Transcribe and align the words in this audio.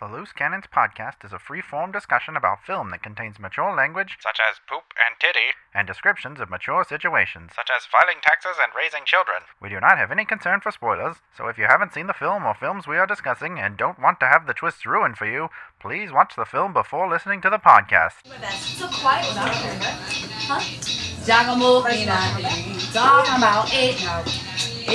The 0.00 0.06
Loose 0.06 0.30
Cannons 0.30 0.66
podcast 0.72 1.24
is 1.24 1.32
a 1.32 1.40
free 1.40 1.60
form 1.60 1.90
discussion 1.90 2.36
about 2.36 2.62
film 2.64 2.90
that 2.90 3.02
contains 3.02 3.40
mature 3.40 3.74
language, 3.74 4.16
such 4.20 4.38
as 4.38 4.60
poop 4.68 4.94
and 4.94 5.18
titty, 5.18 5.54
and 5.74 5.88
descriptions 5.88 6.38
of 6.38 6.48
mature 6.48 6.84
situations, 6.84 7.50
such 7.56 7.68
as 7.68 7.84
filing 7.84 8.18
taxes 8.22 8.58
and 8.62 8.70
raising 8.76 9.04
children. 9.04 9.42
We 9.60 9.68
do 9.68 9.80
not 9.80 9.98
have 9.98 10.12
any 10.12 10.24
concern 10.24 10.60
for 10.60 10.70
spoilers, 10.70 11.16
so 11.36 11.48
if 11.48 11.58
you 11.58 11.64
haven't 11.64 11.94
seen 11.94 12.06
the 12.06 12.12
film 12.12 12.46
or 12.46 12.54
films 12.54 12.86
we 12.86 12.96
are 12.96 13.08
discussing 13.08 13.58
and 13.58 13.76
don't 13.76 13.98
want 13.98 14.20
to 14.20 14.28
have 14.28 14.46
the 14.46 14.54
twists 14.54 14.86
ruined 14.86 15.18
for 15.18 15.26
you, 15.26 15.48
please 15.80 16.12
watch 16.12 16.36
the 16.36 16.46
film 16.46 16.72
before 16.72 17.10
listening 17.10 17.40
to 17.40 17.50
the 17.50 17.58
podcast. 17.58 18.22
So 18.54 18.86
quiet 18.86 19.26
without 19.26 19.52
hearing. 19.52 19.80
Huh? 20.46 20.60
Jagamofina, 21.26 22.94
talking 22.94 23.34
about 23.34 23.74
eh, 23.74 23.90
it 23.90 24.00
now. 24.04 24.77
Um 24.88 24.94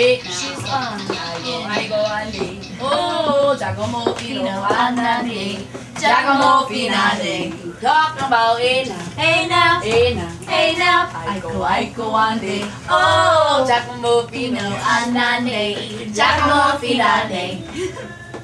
I 1.69 1.85
go 1.87 2.01
andi. 2.09 2.65
Oh, 2.81 3.55
Jagamofina, 3.59 4.65
andandi. 4.65 5.67
Jagamofina, 6.01 7.21
ding. 7.21 7.73
Talking 7.79 8.25
about 8.25 8.57
it 8.59 8.87
now. 8.89 8.97
Hey 9.21 9.47
now, 9.47 9.79
Hey 9.81 10.15
now. 10.15 10.29
hey 10.49 10.75
now. 10.79 11.11
I 11.13 11.39
go, 11.39 11.61
I 11.61 11.85
go 11.95 12.09
andi. 12.09 12.65
Oh, 12.89 13.67
Jagamofina, 13.69 14.65
andandi. 14.81 16.09
Jagamofina, 16.09 17.29
ding. 17.29 17.61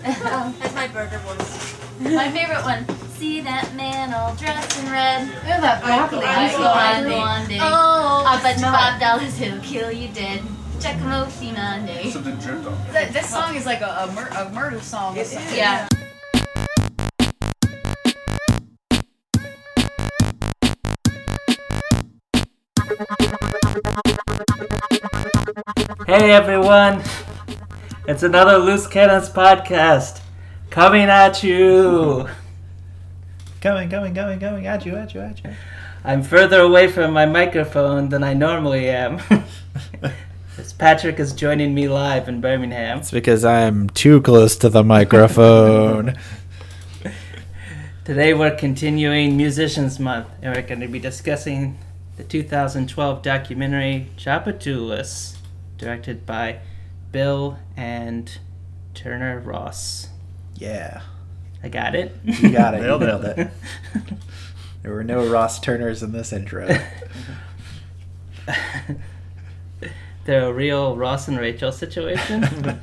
That's 0.04 0.76
my 0.76 0.88
burger 0.88 1.18
voice. 1.26 1.76
My 2.00 2.30
favorite 2.30 2.64
one. 2.64 2.86
See 3.18 3.42
that 3.42 3.74
man 3.76 4.14
all 4.14 4.36
dressed 4.36 4.78
in 4.80 4.92
red. 4.92 5.28
At 5.50 5.62
that 5.62 5.82
broccoli. 5.84 6.24
I 6.26 6.46
I 6.46 6.52
go 6.52 6.58
go 6.60 6.70
andi. 6.70 7.18
andi. 7.20 7.58
Oh, 7.60 8.24
I 8.28 8.40
bet 8.44 8.54
you 8.54 8.60
smell 8.60 8.72
five 8.72 9.02
dollars 9.02 9.42
it'll 9.42 9.60
kill 9.62 9.92
you 9.92 10.10
dead. 10.14 10.42
Check 10.80 10.98
them 11.00 11.08
out, 11.08 11.28
Finande. 11.28 12.10
Something 12.12 12.36
dripped 12.38 12.66
on. 12.66 12.78
That, 12.94 13.12
that 13.12 13.26
song 13.26 13.56
is 13.56 13.66
like 13.66 13.82
a, 13.82 14.08
a, 14.10 14.12
mur- 14.14 14.30
a 14.38 14.50
murder 14.52 14.80
song. 14.80 15.18
or 15.18 15.24
something. 15.26 15.58
Yeah. 15.58 15.88
Hey 26.08 26.32
everyone! 26.32 27.02
It's 28.08 28.24
another 28.24 28.58
Loose 28.58 28.88
Cannons 28.88 29.30
podcast 29.30 30.22
coming 30.70 31.04
at 31.04 31.44
you! 31.44 32.28
Coming, 33.62 33.90
coming, 33.90 34.14
coming, 34.16 34.40
coming 34.40 34.68
at 34.68 34.86
you, 34.86 34.96
at 34.96 35.14
you, 35.14 35.22
at 35.22 35.44
you. 35.44 35.52
I'm 36.04 36.24
further 36.24 36.62
away 36.62 36.88
from 36.88 37.14
my 37.14 37.26
microphone 37.26 38.10
than 38.10 38.24
I 38.24 38.34
normally 38.34 38.90
am. 38.90 39.20
Patrick 40.78 41.20
is 41.20 41.32
joining 41.32 41.74
me 41.74 41.88
live 41.88 42.28
in 42.28 42.42
Birmingham. 42.42 43.00
It's 43.00 43.12
because 43.12 43.46
I'm 43.46 43.90
too 43.90 44.22
close 44.22 44.58
to 44.58 44.68
the 44.68 44.84
microphone. 44.84 46.18
Today 48.06 48.34
we're 48.34 48.56
continuing 48.56 49.38
Musicians 49.38 50.00
Month 50.00 50.28
and 50.42 50.54
we're 50.54 50.62
going 50.62 50.82
to 50.82 50.88
be 50.88 51.00
discussing 51.00 51.78
the 52.18 52.26
2012 52.26 53.22
documentary 53.22 54.10
Tchoupitoulas, 54.18 55.38
directed 55.78 56.26
by 56.26 56.60
Bill 57.14 57.58
and 57.78 58.40
Turner 58.94 59.40
Ross. 59.40 60.10
yeah, 60.56 61.02
I 61.64 61.70
got 61.70 61.96
it? 61.96 62.18
you 62.26 62.52
got 62.52 62.74
it. 62.74 62.82
Nailed 62.82 63.02
you 63.02 63.08
nailed 63.08 63.26
it. 63.26 63.48
There 64.84 64.94
were 64.94 65.06
no 65.06 65.26
Ross 65.26 65.60
Turners 65.62 66.04
in 66.04 66.12
this 66.12 66.34
intro. 66.34 66.68
They're 70.30 70.46
a 70.50 70.54
real 70.54 70.96
Ross 70.96 71.28
and 71.28 71.40
Rachel 71.40 71.72
situation. 71.72 72.44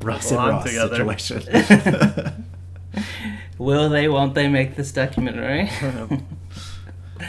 Ross 0.00 0.30
and 0.30 0.38
Ross 0.38 0.64
together. 0.64 1.18
situation. 1.18 2.46
Will 3.58 3.90
they, 3.90 4.08
won't 4.08 4.34
they 4.34 4.48
make 4.48 4.76
this 4.76 4.90
documentary? 4.90 5.68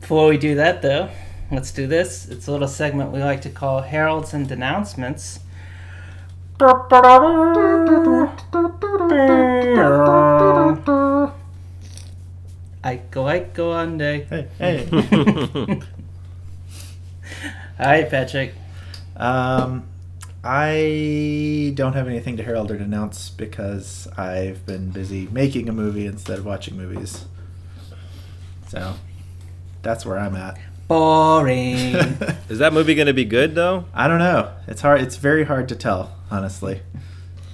Before 0.00 0.26
we 0.26 0.38
do 0.38 0.56
that, 0.56 0.82
though, 0.82 1.08
let's 1.52 1.70
do 1.70 1.86
this. 1.86 2.28
It's 2.28 2.48
a 2.48 2.50
little 2.50 2.66
segment 2.66 3.12
we 3.12 3.20
like 3.20 3.42
to 3.42 3.50
call 3.50 3.82
Heralds 3.82 4.34
and 4.34 4.48
Denouncements. 4.48 5.38
Aiko, 12.82 13.28
aiko, 13.30 13.72
ande. 13.72 14.26
hey, 14.28 14.48
hey. 14.58 15.80
All 17.78 17.86
right, 17.86 18.08
Patrick. 18.08 18.54
Um, 19.16 19.86
I 20.44 21.72
don't 21.74 21.94
have 21.94 22.06
anything 22.06 22.36
to 22.36 22.42
herald 22.42 22.70
or 22.70 22.78
denounce 22.78 23.30
because 23.30 24.06
I've 24.16 24.64
been 24.66 24.90
busy 24.90 25.26
making 25.32 25.68
a 25.68 25.72
movie 25.72 26.06
instead 26.06 26.38
of 26.38 26.44
watching 26.44 26.76
movies. 26.76 27.24
So 28.68 28.94
that's 29.82 30.04
where 30.06 30.18
I'm 30.18 30.36
at. 30.36 30.58
Boring. 30.86 31.94
Is 32.48 32.58
that 32.58 32.72
movie 32.72 32.94
going 32.94 33.06
to 33.06 33.14
be 33.14 33.24
good 33.24 33.54
though? 33.54 33.86
I 33.94 34.06
don't 34.06 34.18
know. 34.18 34.52
It's 34.66 34.82
hard. 34.82 35.00
It's 35.00 35.16
very 35.16 35.44
hard 35.44 35.68
to 35.70 35.76
tell, 35.76 36.14
honestly. 36.30 36.82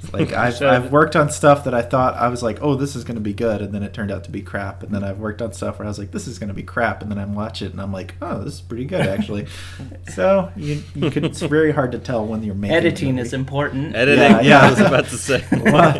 It's 0.02 0.12
Like 0.12 0.32
I've, 0.34 0.62
I've 0.62 0.92
worked 0.92 1.16
on 1.16 1.30
stuff 1.30 1.64
that 1.64 1.74
I 1.74 1.82
thought 1.82 2.14
I 2.14 2.28
was 2.28 2.42
like, 2.42 2.58
oh, 2.62 2.74
this 2.74 2.94
is 2.94 3.04
going 3.04 3.16
to 3.16 3.20
be 3.20 3.32
good, 3.32 3.62
and 3.62 3.74
then 3.74 3.82
it 3.82 3.92
turned 3.92 4.10
out 4.10 4.24
to 4.24 4.30
be 4.30 4.42
crap. 4.42 4.82
And 4.82 4.94
then 4.94 5.02
I've 5.02 5.18
worked 5.18 5.42
on 5.42 5.52
stuff 5.52 5.78
where 5.78 5.86
I 5.86 5.88
was 5.88 5.98
like, 5.98 6.10
this 6.12 6.26
is 6.26 6.38
going 6.38 6.48
to 6.48 6.54
be 6.54 6.62
crap, 6.62 7.02
and 7.02 7.10
then 7.10 7.18
I'm 7.18 7.34
watch 7.40 7.62
it 7.62 7.72
and 7.72 7.80
I'm 7.80 7.92
like, 7.92 8.14
oh, 8.20 8.42
this 8.42 8.54
is 8.54 8.60
pretty 8.60 8.84
good 8.84 9.06
actually. 9.06 9.46
so 10.14 10.52
you, 10.56 10.82
you 10.94 11.10
could. 11.10 11.24
It's 11.24 11.40
very 11.40 11.72
hard 11.72 11.92
to 11.92 11.98
tell 11.98 12.26
when 12.26 12.42
you're 12.42 12.54
making. 12.54 12.76
Editing 12.76 13.18
is 13.18 13.32
important. 13.32 13.94
Editing. 14.00 14.22
Yeah, 14.22 14.40
yeah. 14.40 14.60
I 14.60 14.70
was 14.70 14.80
about 14.80 15.06
to 15.06 15.16
say. 15.16 15.44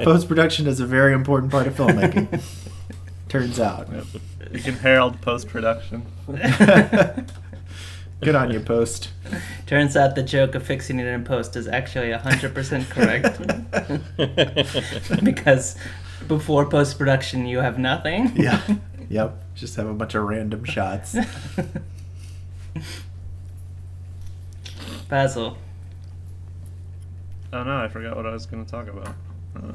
Post 0.05 0.29
production 0.29 0.67
is 0.67 0.81
a 0.81 0.87
very 0.87 1.15
important 1.15 1.51
part 1.51 1.67
of 1.67 1.75
filmmaking. 1.75 2.43
Turns 3.29 3.61
out. 3.61 3.89
You 4.53 4.61
can 4.61 4.75
herald 4.75 5.21
post 5.21 5.49
production. 5.49 6.05
Good 8.21 8.35
on 8.35 8.51
your 8.51 8.61
post. 8.61 9.11
Turns 9.67 9.97
out 9.97 10.15
the 10.15 10.23
joke 10.23 10.55
of 10.55 10.63
fixing 10.67 10.99
it 10.99 11.07
in 11.07 11.25
post 11.25 11.57
is 11.57 11.67
actually 11.67 12.09
100% 12.11 12.91
correct. 12.91 13.41
because 15.25 15.77
before 16.29 16.67
post 16.69 16.99
production, 16.99 17.47
you 17.47 17.59
have 17.61 17.79
nothing. 17.79 18.33
Yeah. 18.37 18.61
Yep. 19.11 19.43
Just 19.57 19.75
have 19.75 19.89
a 19.89 19.93
bunch 19.93 20.15
of 20.15 20.23
random 20.23 20.63
shots. 20.65 21.17
Basil. 25.09 25.59
Oh 27.53 27.63
no, 27.65 27.77
I 27.79 27.89
forgot 27.89 28.15
what 28.17 28.25
I 28.27 28.31
was 28.31 28.47
going 28.47 28.65
to 28.65 28.71
talk 28.71 28.87
about. 28.87 29.15
Uh, 29.57 29.73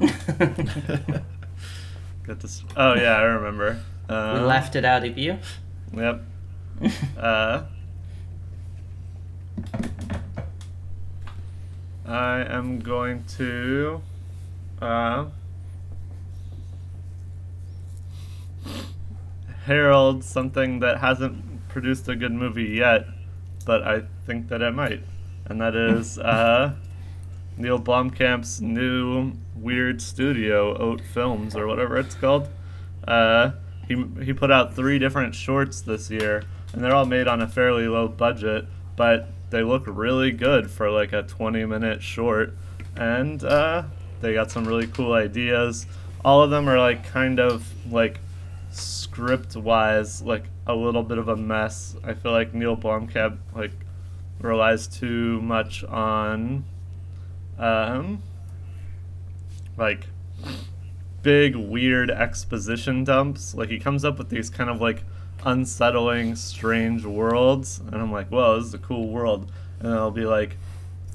get 2.26 2.40
this. 2.40 2.64
Oh 2.78 2.94
yeah, 2.94 3.16
I 3.18 3.22
remember. 3.24 3.78
we 4.08 4.14
Um, 4.14 4.46
laughed 4.46 4.74
it 4.74 4.86
out 4.86 5.04
of 5.04 5.18
you. 5.18 5.36
Yep. 5.94 6.22
Uh, 7.18 7.62
I 12.06 12.40
am 12.48 12.78
going 12.80 13.24
to. 13.36 14.02
Uh, 14.80 15.26
herald 19.66 20.22
something 20.22 20.78
that 20.78 21.00
hasn't 21.00 21.68
produced 21.68 22.08
a 22.08 22.14
good 22.14 22.32
movie 22.32 22.64
yet, 22.64 23.04
but 23.64 23.82
I 23.82 24.02
think 24.24 24.48
that 24.48 24.62
it 24.62 24.72
might, 24.72 25.02
and 25.44 25.60
that 25.60 25.74
is 25.74 26.18
uh, 26.20 26.74
Neil 27.56 27.80
Blomkamp's 27.80 28.60
new 28.60 29.32
weird 29.56 30.00
studio, 30.00 30.76
Oat 30.78 31.00
Films 31.00 31.56
or 31.56 31.66
whatever 31.66 31.96
it's 31.98 32.14
called. 32.14 32.48
Uh, 33.08 33.52
he 33.88 34.04
he 34.22 34.32
put 34.32 34.50
out 34.50 34.74
three 34.74 34.98
different 34.98 35.34
shorts 35.34 35.80
this 35.80 36.10
year, 36.10 36.44
and 36.72 36.82
they're 36.82 36.94
all 36.94 37.06
made 37.06 37.26
on 37.26 37.42
a 37.42 37.48
fairly 37.48 37.88
low 37.88 38.06
budget, 38.06 38.66
but 38.96 39.28
they 39.50 39.62
look 39.62 39.84
really 39.86 40.32
good 40.32 40.70
for 40.70 40.90
like 40.90 41.12
a 41.12 41.22
20 41.22 41.64
minute 41.64 42.02
short, 42.02 42.54
and 42.96 43.42
uh, 43.44 43.84
they 44.20 44.34
got 44.34 44.50
some 44.50 44.64
really 44.64 44.86
cool 44.86 45.12
ideas. 45.12 45.86
All 46.24 46.42
of 46.42 46.50
them 46.50 46.68
are 46.68 46.78
like 46.78 47.04
kind 47.06 47.38
of 47.38 47.72
like 47.90 48.18
script 48.70 49.56
wise 49.56 50.20
like 50.20 50.44
a 50.66 50.74
little 50.74 51.02
bit 51.02 51.18
of 51.18 51.28
a 51.28 51.36
mess. 51.36 51.96
I 52.04 52.14
feel 52.14 52.32
like 52.32 52.52
Neil 52.54 52.76
Blomkamp 52.76 53.38
like 53.54 53.72
relies 54.40 54.86
too 54.86 55.40
much 55.40 55.82
on 55.84 56.64
um 57.58 58.22
like 59.78 60.06
big 61.22 61.56
weird 61.56 62.10
exposition 62.10 63.04
dumps. 63.04 63.54
Like 63.54 63.68
he 63.68 63.78
comes 63.78 64.04
up 64.04 64.18
with 64.18 64.28
these 64.28 64.50
kind 64.50 64.68
of 64.70 64.80
like 64.80 65.04
unsettling 65.46 66.36
strange 66.36 67.04
worlds. 67.04 67.80
And 67.80 67.94
I'm 67.94 68.12
like, 68.12 68.30
"Well, 68.30 68.58
this 68.58 68.66
is 68.66 68.74
a 68.74 68.78
cool 68.78 69.08
world." 69.08 69.50
And 69.80 69.92
it'll 69.92 70.10
be 70.10 70.26
like 70.26 70.56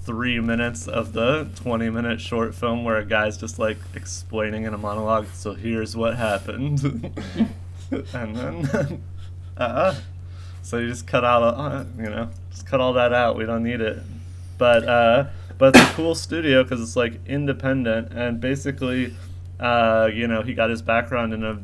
3 0.04 0.39
minutes 0.39 0.88
of 0.88 1.13
the 1.13 1.50
20 1.56 1.89
minute 1.92 2.19
short 2.19 2.56
film 2.56 2.83
where 2.83 2.98
a 2.98 3.06
guy's 3.06 3.38
just 3.38 3.60
like 3.60 3.78
explaining 3.94 4.63
in 4.63 4.74
a 4.74 4.78
monologue, 4.78 5.28
"So 5.33 5.54
here's 5.54 5.95
what 5.95 6.16
happened." 6.18 6.81
and 8.13 8.36
then 8.36 9.04
uh 9.57 9.94
so 10.62 10.78
you 10.78 10.88
just 10.88 11.06
cut 11.06 11.25
out 11.25 11.44
uh, 11.44 11.83
you 11.98 12.10
know 12.10 12.30
just 12.50 12.66
cut 12.66 12.81
all 12.81 12.94
that 12.94 13.13
out. 13.13 13.36
We 13.36 13.45
don't 13.45 13.63
need 13.63 13.81
it. 13.81 14.01
But 14.57 14.88
uh 14.88 15.25
but 15.62 15.75
it's 15.75 15.92
a 15.92 15.94
cool 15.94 16.16
studio 16.16 16.63
because 16.63 16.81
it's 16.81 16.95
like 16.95 17.19
independent. 17.28 18.13
And 18.13 18.42
basically, 18.42 19.16
uh, 19.60 20.10
you 20.12 20.28
know, 20.28 20.42
he 20.42 20.56
got 20.56 20.72
his 20.72 20.81
background 20.81 21.36
in 21.36 21.44
a 21.44 21.60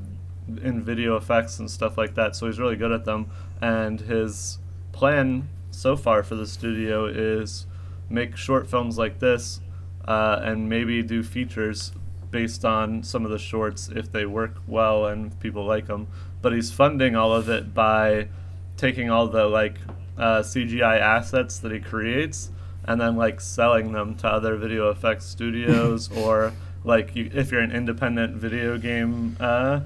in 0.61 0.83
video 0.83 1.15
effects 1.15 1.59
and 1.59 1.69
stuff 1.69 1.97
like 1.97 2.15
that, 2.15 2.35
so 2.35 2.47
he's 2.47 2.59
really 2.59 2.75
good 2.75 2.91
at 2.91 3.05
them. 3.05 3.29
And 3.61 3.99
his 4.01 4.59
plan 4.91 5.49
so 5.71 5.95
far 5.95 6.23
for 6.23 6.35
the 6.35 6.47
studio 6.47 7.05
is 7.05 7.65
make 8.09 8.38
short 8.38 8.69
films 8.69 8.97
like 8.97 9.19
this, 9.19 9.61
uh, 10.07 10.39
and 10.41 10.69
maybe 10.69 11.03
do 11.03 11.23
features 11.23 11.91
based 12.31 12.65
on 12.65 13.03
some 13.03 13.25
of 13.25 13.31
the 13.31 13.39
shorts 13.39 13.89
if 13.89 14.11
they 14.11 14.25
work 14.25 14.55
well 14.67 15.05
and 15.05 15.39
people 15.39 15.65
like 15.65 15.88
them. 15.88 16.07
But 16.41 16.53
he's 16.53 16.71
funding 16.71 17.15
all 17.15 17.33
of 17.33 17.49
it 17.49 17.73
by 17.73 18.27
taking 18.75 19.09
all 19.09 19.27
the 19.27 19.45
like 19.45 19.77
uh, 20.17 20.39
CGI 20.39 20.99
assets 20.99 21.59
that 21.59 21.71
he 21.71 21.79
creates 21.79 22.51
and 22.85 22.99
then 22.99 23.15
like 23.15 23.41
selling 23.41 23.91
them 23.91 24.15
to 24.15 24.27
other 24.27 24.55
video 24.55 24.89
effects 24.89 25.25
studios 25.35 26.09
or 26.17 26.53
like 26.83 27.15
you, 27.15 27.29
if 27.33 27.51
you're 27.51 27.61
an 27.61 27.71
independent 27.71 28.35
video 28.35 28.77
game 28.77 29.35
uh, 29.39 29.81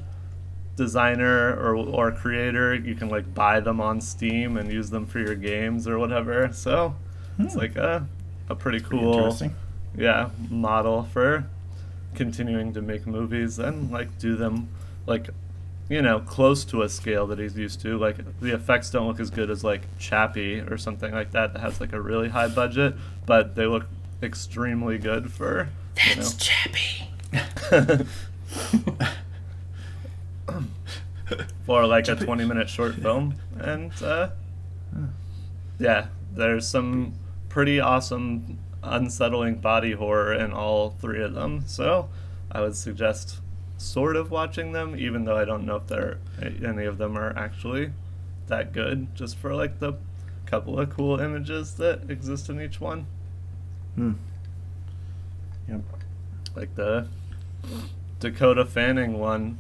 designer 0.76 1.54
or, 1.56 1.76
or 1.76 2.12
creator 2.12 2.74
you 2.74 2.96
can 2.96 3.10
like 3.10 3.34
buy 3.34 3.60
them 3.60 3.82
on 3.82 4.00
steam 4.00 4.58
and 4.58 4.72
use 4.72 4.90
them 4.90 5.06
for 5.06 5.20
your 5.20 5.36
games 5.36 5.88
or 5.88 6.00
whatever 6.00 6.50
so 6.54 6.96
it's 7.40 7.54
hmm. 7.54 7.60
like 7.60 7.76
a, 7.76 8.08
a 8.50 8.56
pretty 8.56 8.80
Pretty 8.80 9.02
cool 9.02 9.14
interesting. 9.16 9.56
yeah 9.98 10.30
model 10.50 11.04
for 11.04 11.46
continuing 12.16 12.74
to 12.74 12.82
make 12.82 13.06
movies 13.06 13.60
and 13.60 13.92
like 13.92 14.18
do 14.18 14.36
them 14.36 14.70
like 15.06 15.30
you 15.90 16.02
know 16.02 16.20
close 16.20 16.64
to 16.66 16.82
a 16.82 16.90
scale 16.90 17.28
that 17.28 17.40
he's 17.40 17.58
used 17.58 17.82
to 17.82 17.98
like 17.98 18.18
the 18.40 18.54
effects 18.54 18.90
don't 18.90 19.08
look 19.08 19.20
as 19.20 19.30
good 19.30 19.50
as 19.50 19.64
like 19.64 19.82
chappie 20.00 20.60
or 20.60 20.78
something 20.78 21.12
like 21.12 21.32
that 21.32 21.54
that 21.54 21.60
has 21.60 21.80
like 21.82 21.94
a 21.94 22.02
really 22.02 22.30
high 22.30 22.48
budget 22.48 22.96
but 23.26 23.56
they 23.56 23.66
look 23.66 23.86
extremely 24.24 24.98
good 24.98 25.32
for 25.32 25.70
you 26.08 26.16
know 26.16 26.30
Chappie. 26.38 27.10
for 31.66 31.86
like 31.86 32.08
a 32.08 32.16
20 32.16 32.46
minute 32.46 32.70
short 32.70 32.96
film 32.96 33.36
and 33.60 33.92
uh, 34.04 34.30
yeah 35.80 36.08
there's 36.34 36.68
some 36.68 37.14
pretty 37.50 37.80
awesome 37.80 38.58
unsettling 38.84 39.56
body 39.56 39.92
horror 39.94 40.34
in 40.34 40.52
all 40.52 40.90
three 40.92 41.22
of 41.22 41.34
them 41.34 41.64
so 41.68 42.10
i 42.52 42.60
would 42.62 42.76
suggest 42.76 43.40
sort 43.78 44.16
of 44.16 44.32
watching 44.32 44.72
them 44.72 44.96
even 44.96 45.26
though 45.26 45.38
i 45.38 45.46
don't 45.46 45.66
know 45.66 45.76
if 45.76 45.88
they're 45.88 46.18
any 46.42 46.86
of 46.86 46.98
them 46.98 47.18
are 47.18 47.36
actually 47.38 47.92
that 48.48 48.74
good 48.74 49.08
just 49.16 49.38
for 49.38 49.54
like 49.56 49.80
the 49.80 49.94
couple 50.46 50.80
of 50.80 50.90
cool 50.90 51.20
images 51.20 51.76
that 51.76 52.10
exist 52.10 52.50
in 52.50 52.60
each 52.62 52.80
one 52.82 53.06
Hmm. 53.96 54.14
Yep. 55.68 55.82
like 56.56 56.76
the 56.76 57.08
Dakota 58.22 58.66
Fanning 58.66 59.20
one 59.20 59.58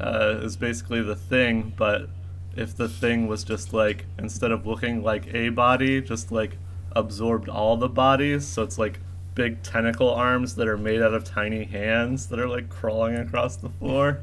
uh, 0.00 0.40
is 0.42 0.56
basically 0.56 1.02
the 1.02 1.16
thing, 1.16 1.72
but 1.76 2.08
if 2.56 2.76
the 2.76 2.88
thing 2.88 3.26
was 3.28 3.44
just 3.44 3.72
like 3.72 4.06
instead 4.18 4.50
of 4.50 4.66
looking 4.66 5.02
like 5.02 5.32
a 5.34 5.50
body, 5.50 6.00
just 6.00 6.32
like 6.32 6.56
absorbed 6.92 7.48
all 7.48 7.76
the 7.76 7.88
bodies, 7.88 8.46
so 8.46 8.62
it's 8.62 8.78
like 8.78 9.00
big 9.34 9.62
tentacle 9.62 10.10
arms 10.10 10.56
that 10.56 10.66
are 10.66 10.76
made 10.76 11.00
out 11.00 11.14
of 11.14 11.24
tiny 11.24 11.64
hands 11.64 12.26
that 12.26 12.38
are 12.38 12.48
like 12.48 12.68
crawling 12.68 13.16
across 13.16 13.56
the 13.56 13.68
floor. 13.68 14.20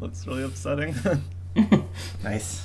Looks 0.00 0.26
really 0.26 0.42
upsetting. 0.42 0.94
Nice. 2.22 2.64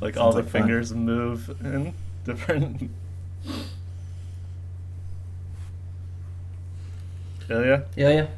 like 0.00 0.16
all 0.16 0.32
the 0.32 0.38
like 0.42 0.48
fun. 0.50 0.62
fingers 0.62 0.92
move 0.92 1.48
in 1.60 1.94
different. 2.24 2.90
Ilya? 7.48 7.84
Ilya? 7.96 8.28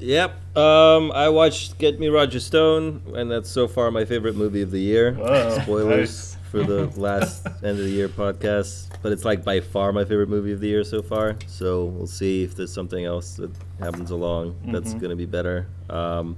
Yep. 0.00 0.56
Um, 0.56 1.10
I 1.12 1.28
watched 1.28 1.78
Get 1.78 1.98
Me 1.98 2.06
Roger 2.08 2.38
Stone, 2.40 3.02
and 3.16 3.30
that's 3.30 3.50
so 3.50 3.66
far 3.66 3.90
my 3.90 4.04
favorite 4.04 4.36
movie 4.36 4.62
of 4.62 4.70
the 4.70 4.80
year. 4.80 5.12
Whoa, 5.14 5.58
Spoilers 5.62 6.34
nice. 6.36 6.36
for 6.52 6.62
the 6.62 6.86
last 7.00 7.44
end 7.64 7.78
of 7.78 7.78
the 7.78 7.90
year 7.90 8.08
podcast, 8.08 8.90
but 9.02 9.10
it's 9.10 9.24
like 9.24 9.44
by 9.44 9.58
far 9.60 9.92
my 9.92 10.04
favorite 10.04 10.28
movie 10.28 10.52
of 10.52 10.60
the 10.60 10.68
year 10.68 10.84
so 10.84 11.02
far. 11.02 11.36
So 11.48 11.86
we'll 11.86 12.06
see 12.06 12.44
if 12.44 12.54
there's 12.54 12.72
something 12.72 13.04
else 13.04 13.34
that 13.34 13.50
happens 13.80 14.12
along 14.12 14.54
that's 14.66 14.94
Mhm. 14.94 15.00
gonna 15.00 15.16
be 15.16 15.26
better. 15.26 15.66
Um, 15.90 16.36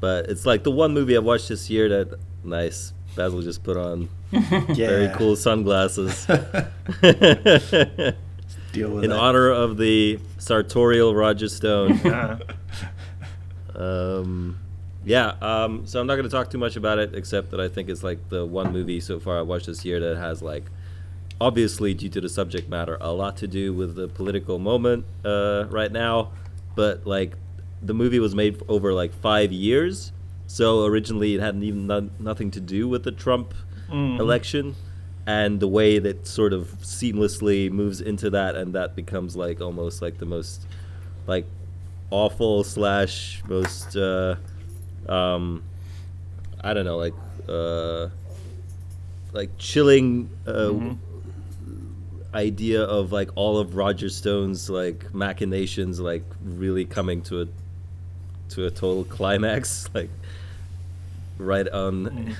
but 0.00 0.28
it's 0.28 0.44
like 0.44 0.62
the 0.64 0.70
one 0.70 0.92
movie 0.92 1.16
I 1.16 1.20
watched 1.20 1.48
this 1.48 1.70
year 1.70 1.88
that 1.88 2.18
nice. 2.44 2.92
Basil 3.16 3.40
just 3.42 3.64
put 3.64 3.76
on 3.78 4.08
very 4.30 5.08
cool 5.16 5.34
sunglasses. 5.34 6.26
Deal 8.70 8.90
with 8.90 9.04
In 9.04 9.10
it. 9.10 9.16
honor 9.16 9.48
of 9.48 9.76
the 9.78 10.20
sartorial 10.38 11.14
Roger 11.14 11.48
Stone. 11.48 12.00
Yeah. 13.78 13.84
Um, 13.84 14.58
yeah, 15.04 15.34
um, 15.40 15.86
so 15.86 16.00
I'm 16.00 16.06
not 16.06 16.16
going 16.16 16.24
to 16.28 16.30
talk 16.30 16.50
too 16.50 16.58
much 16.58 16.76
about 16.76 16.98
it, 16.98 17.14
except 17.14 17.50
that 17.52 17.60
I 17.60 17.68
think 17.68 17.88
it's 17.88 18.02
like 18.02 18.28
the 18.28 18.44
one 18.44 18.72
movie 18.72 19.00
so 19.00 19.18
far 19.20 19.38
I 19.38 19.42
watched 19.42 19.66
this 19.66 19.84
year 19.84 20.00
that 20.00 20.16
has 20.16 20.42
like, 20.42 20.64
obviously 21.40 21.94
due 21.94 22.08
to 22.10 22.20
the 22.20 22.28
subject 22.28 22.68
matter, 22.68 22.98
a 23.00 23.12
lot 23.12 23.36
to 23.38 23.46
do 23.46 23.72
with 23.72 23.94
the 23.94 24.08
political 24.08 24.58
moment 24.58 25.04
uh, 25.24 25.66
right 25.70 25.92
now. 25.92 26.32
But 26.74 27.06
like, 27.06 27.36
the 27.80 27.94
movie 27.94 28.18
was 28.18 28.34
made 28.34 28.60
over 28.68 28.92
like 28.92 29.12
five 29.14 29.52
years, 29.52 30.12
so 30.46 30.84
originally 30.84 31.34
it 31.36 31.40
hadn't 31.40 31.62
even 31.62 31.86
none, 31.86 32.10
nothing 32.18 32.50
to 32.50 32.60
do 32.60 32.88
with 32.88 33.04
the 33.04 33.12
Trump 33.12 33.54
Mhm. 33.88 34.18
election, 34.18 34.74
and 35.26 35.60
the 35.60 35.68
way 35.68 35.98
that 35.98 36.26
sort 36.26 36.52
of 36.52 36.74
seamlessly 36.82 37.70
moves 37.70 38.00
into 38.02 38.28
that, 38.30 38.54
and 38.56 38.74
that 38.74 38.94
becomes 38.94 39.34
like 39.36 39.60
almost 39.62 40.02
like 40.02 40.18
the 40.18 40.26
most 40.26 40.66
like 41.26 41.46
awful 42.10 42.64
slash 42.64 43.42
most 43.46 43.96
uh, 43.96 44.36
um, 45.08 45.62
I 46.60 46.74
don't 46.74 46.84
know 46.84 46.96
like 46.98 47.14
uh, 47.48 48.08
like 49.32 49.50
chilling 49.58 50.30
uh, 50.46 50.70
Mhm. 50.72 50.98
idea 52.34 52.82
of 52.82 53.10
like 53.12 53.30
all 53.36 53.58
of 53.58 53.74
Roger 53.74 54.08
Stone's 54.08 54.68
like 54.68 55.12
machinations 55.14 55.98
like 56.00 56.24
really 56.44 56.84
coming 56.84 57.22
to 57.22 57.42
a 57.42 57.46
to 58.50 58.66
a 58.66 58.70
total 58.70 59.04
climax 59.04 59.88
like 59.94 60.10
right 61.38 61.68
on 61.68 62.36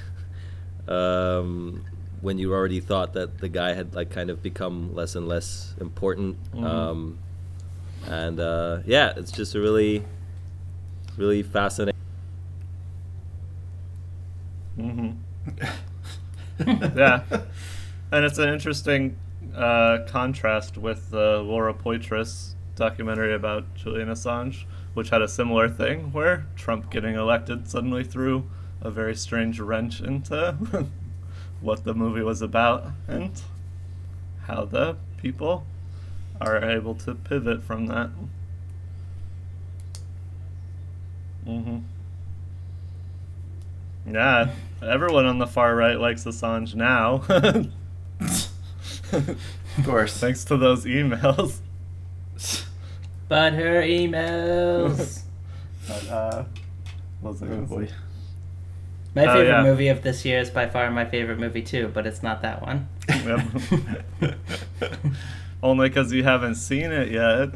um, 0.88 1.84
when 2.20 2.38
you 2.38 2.52
already 2.52 2.80
thought 2.80 3.12
that 3.14 3.38
the 3.38 3.48
guy 3.48 3.72
had 3.74 3.94
like 3.94 4.10
kind 4.10 4.30
of 4.30 4.42
become 4.42 4.94
less 4.94 5.14
and 5.14 5.28
less 5.28 5.74
important 5.80 6.36
Mhm. 6.54 6.64
um, 6.64 7.18
and 8.06 8.40
uh, 8.40 8.78
yeah 8.86 9.12
it's 9.16 9.32
just 9.32 9.54
a 9.54 9.60
really 9.60 10.04
really 11.16 11.42
fascinating 11.42 11.98
Mm-hmm. 14.78 15.10
yeah, 16.98 17.22
and 18.12 18.24
it's 18.24 18.38
an 18.38 18.48
interesting 18.48 19.16
uh, 19.54 19.98
contrast 20.06 20.78
with 20.78 21.10
the 21.10 21.42
Laura 21.44 21.74
Poitras 21.74 22.54
documentary 22.76 23.34
about 23.34 23.74
Julian 23.74 24.08
Assange, 24.08 24.64
which 24.94 25.10
had 25.10 25.20
a 25.20 25.28
similar 25.28 25.68
thing 25.68 26.12
where 26.12 26.46
Trump 26.54 26.90
getting 26.90 27.16
elected 27.16 27.68
suddenly 27.68 28.04
threw 28.04 28.48
a 28.80 28.90
very 28.90 29.16
strange 29.16 29.58
wrench 29.58 30.00
into 30.00 30.56
what 31.60 31.82
the 31.82 31.94
movie 31.94 32.22
was 32.22 32.40
about 32.40 32.86
and 33.08 33.42
how 34.44 34.64
the 34.64 34.96
people 35.16 35.66
are 36.40 36.62
able 36.64 36.94
to 36.96 37.14
pivot 37.14 37.62
from 37.62 37.86
that. 37.86 38.10
hmm 41.44 41.78
Yeah, 44.06 44.50
everyone 44.82 45.26
on 45.26 45.38
the 45.38 45.46
far 45.46 45.74
right 45.74 45.98
likes 45.98 46.24
Assange 46.24 46.74
now. 46.74 47.22
Of 49.12 49.84
course. 49.84 50.16
Thanks 50.20 50.44
to 50.46 50.56
those 50.56 50.84
emails. 50.84 51.58
But 53.28 53.52
her 53.54 53.82
emails. 53.82 55.22
But, 55.88 56.08
uh, 56.10 56.44
was 57.22 57.42
I 57.42 57.46
Oh 57.46 57.48
gonna 57.48 57.62
boy. 57.62 57.86
say? 57.86 57.92
My 59.14 59.22
Oh, 59.26 59.26
favorite 59.32 59.48
yeah. 59.48 59.62
movie 59.62 59.88
of 59.88 60.02
this 60.02 60.22
year 60.26 60.38
is 60.38 60.50
by 60.50 60.68
far 60.68 60.90
my 60.90 61.06
favorite 61.06 61.38
movie 61.38 61.62
too, 61.62 61.88
but 61.94 62.06
it's 62.06 62.22
not 62.22 62.42
that 62.42 62.60
one. 62.60 62.88
Yep. 63.08 63.40
Only 65.62 65.88
because 65.88 66.12
you 66.12 66.22
haven't 66.24 66.54
seen 66.56 66.92
it 66.92 67.10
yet. 67.10 67.50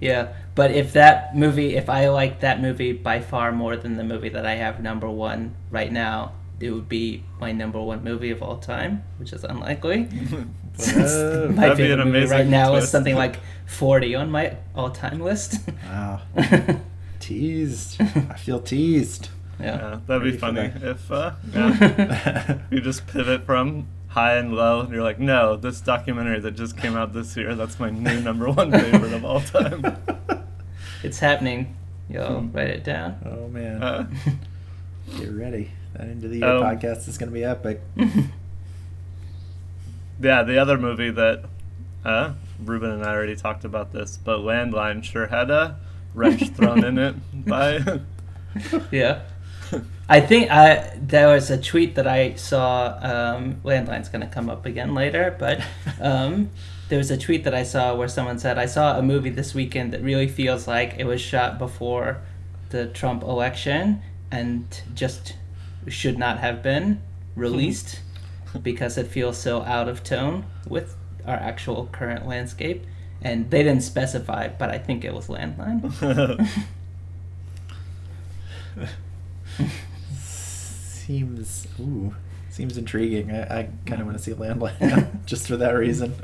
Yeah, 0.00 0.32
but 0.54 0.70
if 0.70 0.94
that 0.94 1.36
movie, 1.36 1.76
if 1.76 1.88
I 1.90 2.08
like 2.08 2.40
that 2.40 2.60
movie 2.62 2.92
by 2.92 3.20
far 3.20 3.52
more 3.52 3.76
than 3.76 3.96
the 3.96 4.04
movie 4.04 4.30
that 4.30 4.46
I 4.46 4.54
have 4.54 4.82
number 4.82 5.08
one 5.08 5.54
right 5.70 5.92
now, 5.92 6.32
it 6.58 6.70
would 6.70 6.88
be 6.88 7.22
my 7.40 7.52
number 7.52 7.80
one 7.80 8.02
movie 8.02 8.30
of 8.30 8.42
all 8.42 8.56
time, 8.56 9.04
which 9.18 9.32
is 9.32 9.44
unlikely. 9.44 10.08
Since 10.78 11.12
Uh, 11.12 11.48
my 11.54 11.62
that'd 11.68 11.76
be 11.76 11.84
an 11.84 11.98
favorite 11.98 12.04
movie 12.06 12.18
right 12.26 12.40
amazing 12.40 12.50
now 12.50 12.74
is 12.76 12.88
something 12.90 13.14
like 13.16 13.38
40 13.66 14.14
on 14.14 14.30
my 14.30 14.56
all-time 14.74 15.20
list. 15.20 15.60
Wow. 15.86 16.22
Teased. 17.20 18.00
I 18.00 18.36
feel 18.36 18.60
teased. 18.60 19.30
yeah. 19.58 19.66
Yeah, 19.66 20.00
that'd 20.06 20.22
be 20.22 20.30
Ready 20.30 20.38
funny 20.38 20.68
that. 20.68 20.82
if 20.82 21.10
uh, 21.10 21.32
yeah, 21.52 22.58
you 22.70 22.80
just 22.80 23.06
pivot 23.06 23.44
from 23.46 23.88
high 24.16 24.36
and 24.36 24.54
low, 24.54 24.80
and 24.80 24.90
you're 24.90 25.02
like, 25.02 25.18
no, 25.20 25.56
this 25.56 25.82
documentary 25.82 26.40
that 26.40 26.52
just 26.52 26.74
came 26.78 26.96
out 26.96 27.12
this 27.12 27.36
year, 27.36 27.54
that's 27.54 27.78
my 27.78 27.90
new 27.90 28.18
number 28.22 28.48
one 28.50 28.70
favorite 28.72 29.12
of 29.12 29.24
all 29.24 29.40
time. 29.42 29.84
It's 31.02 31.18
happening. 31.18 31.76
Yo, 32.08 32.40
Hmm. 32.40 32.50
write 32.56 32.68
it 32.70 32.82
down. 32.82 33.16
Oh 33.26 33.48
man, 33.48 33.82
Uh, 33.82 34.06
get 35.18 35.30
ready. 35.32 35.70
That 35.92 36.02
end 36.08 36.24
of 36.24 36.30
the 36.30 36.38
year 36.38 36.48
Um, 36.48 36.62
podcast 36.62 37.06
is 37.06 37.18
gonna 37.18 37.30
be 37.30 37.44
epic. 37.44 37.80
yeah, 40.20 40.42
the 40.42 40.58
other 40.58 40.78
movie 40.78 41.10
that 41.10 41.44
uh, 42.04 42.32
Ruben 42.64 42.90
and 42.90 43.04
I 43.04 43.10
already 43.12 43.36
talked 43.36 43.64
about 43.64 43.92
this, 43.92 44.16
but 44.16 44.38
Landline 44.40 45.04
sure 45.04 45.26
had 45.26 45.50
a 45.50 45.76
wrench 46.14 46.48
thrown 46.50 46.82
in 46.82 46.98
it 46.98 47.14
by. 47.46 48.00
yeah. 48.90 49.20
I 50.08 50.20
think 50.20 50.50
I 50.50 50.96
there 51.00 51.28
was 51.28 51.50
a 51.50 51.60
tweet 51.60 51.96
that 51.96 52.06
I 52.06 52.34
saw. 52.34 52.98
Um, 53.02 53.60
Landline's 53.64 54.08
gonna 54.08 54.28
come 54.28 54.48
up 54.48 54.64
again 54.64 54.94
later, 54.94 55.34
but 55.38 55.60
um, 56.00 56.50
there 56.88 56.98
was 56.98 57.10
a 57.10 57.16
tweet 57.16 57.44
that 57.44 57.54
I 57.54 57.64
saw 57.64 57.94
where 57.94 58.08
someone 58.08 58.38
said, 58.38 58.58
"I 58.58 58.66
saw 58.66 58.98
a 58.98 59.02
movie 59.02 59.30
this 59.30 59.54
weekend 59.54 59.92
that 59.92 60.02
really 60.02 60.28
feels 60.28 60.68
like 60.68 60.94
it 60.98 61.04
was 61.04 61.20
shot 61.20 61.58
before 61.58 62.18
the 62.70 62.86
Trump 62.86 63.22
election 63.22 64.02
and 64.30 64.82
just 64.94 65.34
should 65.88 66.18
not 66.18 66.38
have 66.38 66.62
been 66.62 67.00
released 67.34 68.00
because 68.62 68.96
it 68.96 69.06
feels 69.06 69.36
so 69.36 69.62
out 69.62 69.88
of 69.88 70.02
tone 70.02 70.44
with 70.68 70.96
our 71.26 71.36
actual 71.36 71.88
current 71.90 72.26
landscape." 72.26 72.84
And 73.22 73.50
they 73.50 73.64
didn't 73.64 73.82
specify, 73.82 74.46
but 74.46 74.70
I 74.70 74.78
think 74.78 75.04
it 75.04 75.12
was 75.12 75.26
Landline. 75.26 76.48
seems 80.18 81.66
ooh, 81.80 82.14
seems 82.50 82.76
intriguing. 82.76 83.30
I, 83.30 83.60
I 83.60 83.68
kind 83.86 84.00
of 84.00 84.06
want 84.06 84.18
to 84.18 84.22
see 84.22 84.32
Landline 84.32 85.08
just 85.26 85.46
for 85.46 85.56
that 85.56 85.72
reason. 85.72 86.14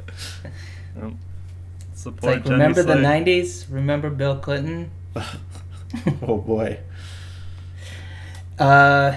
It's 0.96 2.02
Support 2.02 2.24
like 2.24 2.44
Jenny 2.44 2.54
remember 2.54 2.82
the 2.82 2.94
'90s? 2.94 3.66
Remember 3.70 4.10
Bill 4.10 4.36
Clinton? 4.36 4.90
oh 6.22 6.38
boy. 6.38 6.78
Uh, 8.58 9.16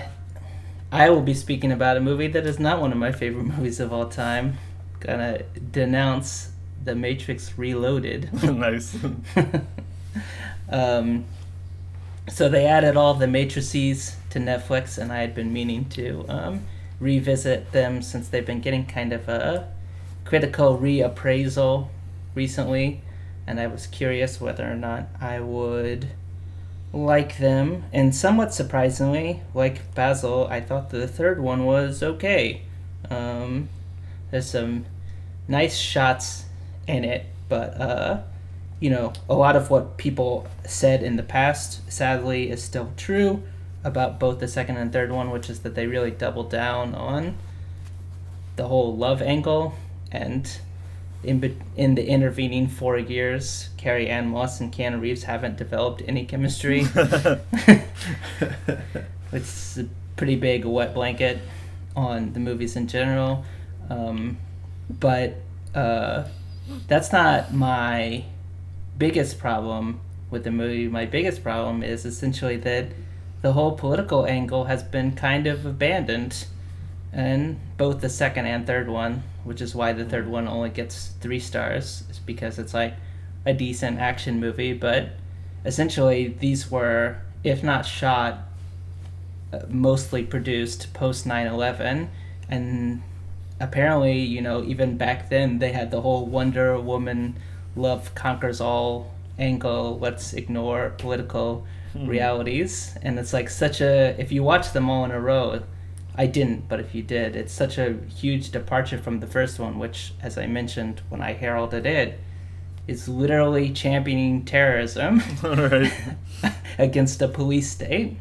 I 0.91 1.09
will 1.09 1.21
be 1.21 1.33
speaking 1.33 1.71
about 1.71 1.97
a 1.97 1.99
movie 1.99 2.27
that 2.27 2.45
is 2.45 2.59
not 2.59 2.79
one 2.79 2.91
of 2.91 2.97
my 2.97 3.11
favorite 3.11 3.43
movies 3.57 3.79
of 3.79 3.91
all 3.91 4.07
time. 4.07 4.57
Gonna 4.99 5.43
denounce 5.71 6.51
The 6.83 6.95
Matrix 6.95 7.57
Reloaded. 7.57 8.31
nice. 8.43 8.97
um, 10.69 11.25
so 12.27 12.49
they 12.49 12.65
added 12.65 12.97
all 12.97 13.13
the 13.13 13.27
matrices 13.27 14.15
to 14.31 14.39
Netflix, 14.39 14.97
and 14.97 15.11
I 15.11 15.17
had 15.17 15.35
been 15.35 15.53
meaning 15.53 15.85
to 15.89 16.25
um, 16.27 16.65
revisit 16.99 17.71
them 17.71 18.01
since 18.01 18.27
they've 18.27 18.45
been 18.45 18.61
getting 18.61 18.85
kind 18.85 19.13
of 19.13 19.29
a 19.29 19.71
critical 20.23 20.77
reappraisal 20.77 21.87
recently, 22.33 23.01
and 23.45 23.59
I 23.59 23.67
was 23.67 23.87
curious 23.87 24.41
whether 24.41 24.69
or 24.69 24.75
not 24.75 25.07
I 25.21 25.39
would 25.39 26.09
like 26.91 27.37
them. 27.37 27.83
And 27.93 28.15
somewhat 28.15 28.53
surprisingly, 28.53 29.41
like 29.53 29.93
Basil, 29.93 30.47
I 30.49 30.61
thought 30.61 30.89
the 30.89 31.07
third 31.07 31.39
one 31.39 31.65
was 31.65 32.01
okay. 32.01 32.63
Um, 33.09 33.69
there's 34.31 34.49
some 34.49 34.85
nice 35.47 35.77
shots 35.77 36.45
in 36.87 37.03
it, 37.03 37.25
but 37.47 37.79
uh, 37.79 38.21
you 38.85 38.91
know, 38.91 39.11
a 39.27 39.33
lot 39.33 39.55
of 39.55 39.71
what 39.71 39.97
people 39.97 40.45
said 40.63 41.01
in 41.01 41.15
the 41.15 41.23
past, 41.23 41.91
sadly, 41.91 42.51
is 42.51 42.61
still 42.61 42.93
true 42.95 43.41
about 43.83 44.19
both 44.19 44.39
the 44.39 44.47
second 44.47 44.77
and 44.77 44.93
third 44.93 45.11
one, 45.11 45.31
which 45.31 45.49
is 45.49 45.61
that 45.61 45.73
they 45.73 45.87
really 45.87 46.11
doubled 46.11 46.51
down 46.51 46.93
on 46.93 47.35
the 48.57 48.67
whole 48.67 48.95
love 48.95 49.23
angle, 49.23 49.73
and 50.11 50.59
in 51.23 51.59
in 51.75 51.95
the 51.95 52.07
intervening 52.07 52.67
four 52.67 52.99
years, 52.99 53.69
Carrie-Anne 53.77 54.29
Moss 54.29 54.59
and 54.61 54.71
Keanu 54.71 55.01
Reeves 55.01 55.23
haven't 55.23 55.57
developed 55.57 56.03
any 56.07 56.23
chemistry. 56.23 56.85
it's 59.31 59.77
a 59.79 59.87
pretty 60.15 60.35
big 60.35 60.63
wet 60.63 60.93
blanket 60.93 61.39
on 61.95 62.33
the 62.33 62.39
movies 62.39 62.75
in 62.75 62.85
general. 62.85 63.43
Um, 63.89 64.37
but 64.91 65.37
uh, 65.73 66.25
that's 66.87 67.11
not 67.11 67.51
my 67.51 68.25
biggest 68.97 69.39
problem 69.39 69.99
with 70.29 70.43
the 70.43 70.51
movie. 70.51 70.87
My 70.87 71.05
biggest 71.05 71.43
problem 71.43 71.83
is 71.83 72.05
essentially 72.05 72.57
that 72.57 72.87
the 73.41 73.53
whole 73.53 73.73
political 73.73 74.25
angle 74.25 74.65
has 74.65 74.83
been 74.83 75.13
kind 75.13 75.47
of 75.47 75.65
abandoned 75.65 76.45
in 77.13 77.59
both 77.77 78.01
the 78.01 78.09
second 78.09 78.45
and 78.45 78.65
third 78.65 78.89
one, 78.89 79.23
which 79.43 79.61
is 79.61 79.75
why 79.75 79.93
the 79.93 80.05
third 80.05 80.27
one 80.27 80.47
only 80.47 80.69
gets 80.69 81.13
three 81.21 81.39
stars, 81.39 82.03
is 82.09 82.19
because 82.19 82.59
it's 82.59 82.73
like 82.73 82.95
a 83.45 83.53
decent 83.53 83.99
action 83.99 84.39
movie. 84.39 84.73
But 84.73 85.09
essentially, 85.63 86.35
these 86.39 86.69
were, 86.71 87.17
if 87.43 87.63
not 87.63 87.85
shot, 87.85 88.39
mostly 89.69 90.23
produced 90.23 90.93
post 90.93 91.25
9 91.25 91.47
11. 91.47 92.09
And 92.49 93.01
apparently, 93.59 94.19
you 94.19 94.41
know, 94.41 94.63
even 94.63 94.97
back 94.97 95.29
then, 95.29 95.59
they 95.59 95.71
had 95.71 95.91
the 95.91 96.01
whole 96.01 96.25
Wonder 96.25 96.79
Woman 96.79 97.37
love 97.75 98.13
conquers 98.15 98.61
all 98.61 99.11
angle. 99.37 99.99
Let's 99.99 100.33
ignore 100.33 100.91
political 100.97 101.65
realities. 101.95 102.95
And 103.01 103.17
it's 103.17 103.33
like 103.33 103.49
such 103.49 103.81
a, 103.81 104.19
if 104.19 104.31
you 104.31 104.43
watch 104.43 104.73
them 104.73 104.89
all 104.89 105.05
in 105.05 105.11
a 105.11 105.19
row, 105.19 105.61
I 106.15 106.27
didn't, 106.27 106.67
but 106.67 106.79
if 106.79 106.95
you 106.95 107.03
did, 107.03 107.35
it's 107.35 107.53
such 107.53 107.77
a 107.77 107.97
huge 108.07 108.51
departure 108.51 108.97
from 108.97 109.19
the 109.19 109.27
first 109.27 109.59
one, 109.59 109.79
which, 109.79 110.13
as 110.21 110.37
I 110.37 110.47
mentioned 110.47 111.01
when 111.09 111.21
I 111.21 111.33
heralded 111.33 111.85
it, 111.85 112.19
is 112.87 113.09
literally 113.09 113.71
championing 113.71 114.45
terrorism 114.45 115.21
right. 115.43 115.91
against 116.77 117.21
a 117.21 117.27
police 117.27 117.69
state. 117.69 118.17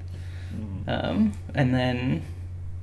Um, 0.87 1.33
and 1.55 1.75
then, 1.75 2.23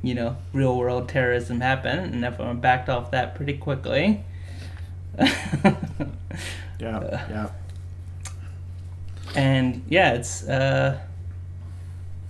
you 0.01 0.13
know, 0.13 0.37
real 0.53 0.77
world 0.77 1.09
terrorism 1.09 1.61
happened, 1.61 2.13
and 2.13 2.23
everyone 2.23 2.59
backed 2.59 2.89
off 2.89 3.11
that 3.11 3.35
pretty 3.35 3.57
quickly. 3.57 4.23
Yeah, 5.17 5.75
yeah. 7.29 7.49
and 9.35 9.83
yeah, 9.87 10.13
it's 10.13 10.47
uh, 10.47 10.99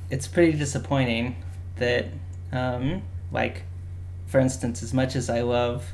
it's 0.10 0.28
pretty 0.28 0.58
disappointing 0.58 1.36
that, 1.78 2.08
um, 2.52 3.02
like, 3.32 3.64
for 4.28 4.40
instance, 4.40 4.84
as 4.84 4.94
much 4.94 5.16
as 5.16 5.30
I 5.30 5.42
love 5.42 5.94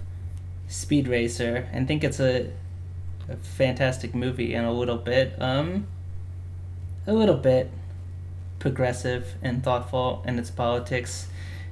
Speed 0.68 1.08
Racer 1.08 1.68
and 1.72 1.88
think 1.88 2.04
it's 2.04 2.20
a, 2.20 2.52
a 3.30 3.36
fantastic 3.38 4.16
movie 4.16 4.56
and 4.56 4.66
a 4.66 4.72
little 4.72 4.98
bit, 4.98 5.40
um, 5.40 5.88
a 7.06 7.14
little 7.14 7.38
bit 7.38 7.70
progressive 8.60 9.36
and 9.44 9.64
thoughtful 9.64 10.24
in 10.26 10.40
its 10.40 10.50
politics, 10.50 11.28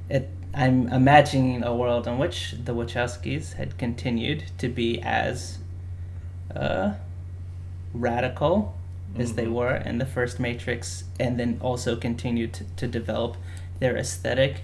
it 0.07 0.29
I'm 0.57 0.87
imagining 0.87 1.63
a 1.63 1.75
world 1.75 2.07
in 2.07 2.17
which 2.17 2.55
the 2.63 2.73
Wachowskis 2.73 3.55
had 3.55 3.77
continued 3.77 4.45
to 4.57 4.69
be 4.69 5.01
as 5.01 5.57
uh, 6.55 6.93
radical 7.93 8.73
as 9.17 9.33
they 9.33 9.47
were 9.47 9.75
in 9.75 9.97
the 9.97 10.05
first 10.05 10.39
Matrix, 10.39 11.03
and 11.19 11.37
then 11.37 11.59
also 11.61 11.97
continued 11.97 12.53
to, 12.53 12.63
to 12.77 12.87
develop 12.87 13.35
their 13.79 13.97
aesthetic 13.97 14.63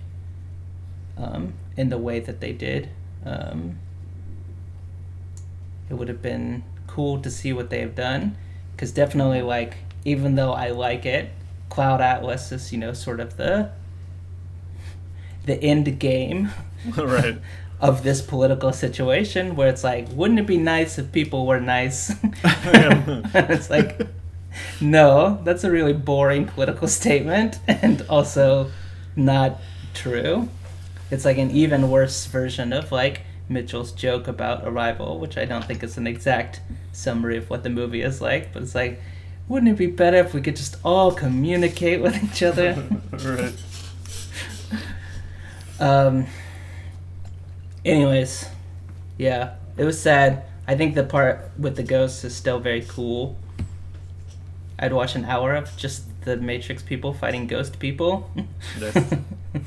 um, 1.18 1.54
in 1.76 1.90
the 1.90 1.98
way 1.98 2.22
that 2.22 2.40
they 2.40 2.54
did. 2.54 2.90
Um, 3.26 3.78
it 5.90 5.96
would 5.96 6.08
have 6.08 6.22
been 6.22 6.64
cool 6.88 7.22
to 7.22 7.30
see 7.30 7.52
what 7.52 7.70
they 7.70 7.82
have 7.82 7.96
done, 7.96 8.38
because 8.72 8.94
definitely, 8.94 9.42
like, 9.42 9.76
even 10.06 10.36
though 10.36 10.54
I 10.54 10.70
like 10.70 11.06
it, 11.06 11.32
Cloud 11.68 12.00
Atlas 12.00 12.52
is, 12.54 12.72
you 12.72 12.78
know, 12.78 12.94
sort 12.94 13.20
of 13.20 13.36
the 13.36 13.72
the 15.46 15.62
end 15.64 16.00
game 16.00 16.50
right. 16.98 17.38
of 17.82 18.04
this 18.04 18.22
political 18.22 18.72
situation 18.72 19.56
where 19.56 19.68
it's 19.68 19.84
like, 19.84 20.08
wouldn't 20.10 20.40
it 20.40 20.46
be 20.46 20.58
nice 20.58 21.00
if 21.00 21.12
people 21.12 21.48
were 21.48 21.60
nice? 21.60 22.14
It's 22.44 23.70
like, 23.70 24.08
no, 24.80 25.42
that's 25.44 25.64
a 25.64 25.72
really 25.72 25.94
boring 25.94 26.46
political 26.46 26.88
statement 26.88 27.60
and 27.68 28.06
also 28.10 28.70
not 29.16 29.60
true. 29.94 30.50
It's 31.10 31.26
like 31.26 31.38
an 31.38 31.52
even 31.52 31.90
worse 31.90 32.26
version 32.28 32.72
of 32.72 32.92
like 32.92 33.22
Mitchell's 33.50 33.92
joke 33.92 34.28
about 34.28 34.66
Arrival, 34.66 35.20
which 35.20 35.38
I 35.38 35.46
don't 35.46 35.66
think 35.66 35.84
is 35.84 35.98
an 35.98 36.08
exact 36.08 36.62
summary 36.92 37.38
of 37.38 37.50
what 37.50 37.64
the 37.64 37.70
movie 37.70 38.02
is 38.02 38.22
like, 38.22 38.54
but 38.54 38.64
it's 38.64 38.76
like, 38.76 39.02
wouldn't 39.48 39.72
it 39.72 39.78
be 39.78 39.88
better 39.88 40.18
if 40.18 40.34
we 40.34 40.42
could 40.42 40.56
just 40.56 40.78
all 40.84 41.12
communicate 41.12 42.02
with 42.02 42.24
each 42.24 42.44
other? 42.44 42.88
right. 43.12 43.54
Um. 45.82 46.28
Anyways, 47.84 48.48
yeah, 49.18 49.56
it 49.76 49.84
was 49.84 50.00
sad. 50.00 50.44
I 50.68 50.76
think 50.76 50.94
the 50.96 51.04
part 51.04 51.50
with 51.58 51.76
the 51.76 51.84
ghosts 51.84 52.24
is 52.24 52.36
still 52.36 52.60
very 52.60 52.82
cool. 52.88 53.36
I'd 54.78 54.94
watch 54.94 55.16
an 55.16 55.26
hour 55.26 55.56
of 55.56 55.76
just 55.78 56.04
the 56.24 56.38
Matrix 56.38 56.84
people 56.84 57.14
fighting 57.14 57.48
ghost 57.48 57.80
people. 57.80 58.30
Nice. 58.80 59.16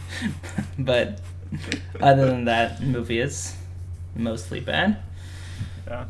but 0.79 1.21
Other 2.01 2.27
than 2.27 2.45
that, 2.45 2.79
the 2.81 2.87
movie 2.87 3.19
is 3.19 3.57
mostly 4.15 4.61
bad. 4.61 4.99
Yeah. 5.87 6.05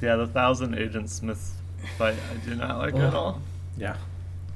Yeah, 0.00 0.16
the 0.16 0.26
Thousand 0.26 0.76
Agent 0.78 1.10
Smith 1.10 1.54
fight 1.98 2.16
I 2.32 2.36
do 2.48 2.54
not 2.54 2.78
like 2.78 2.94
at 2.94 3.12
Oh. 3.14 3.18
all. 3.18 3.42
Yeah. 3.76 3.96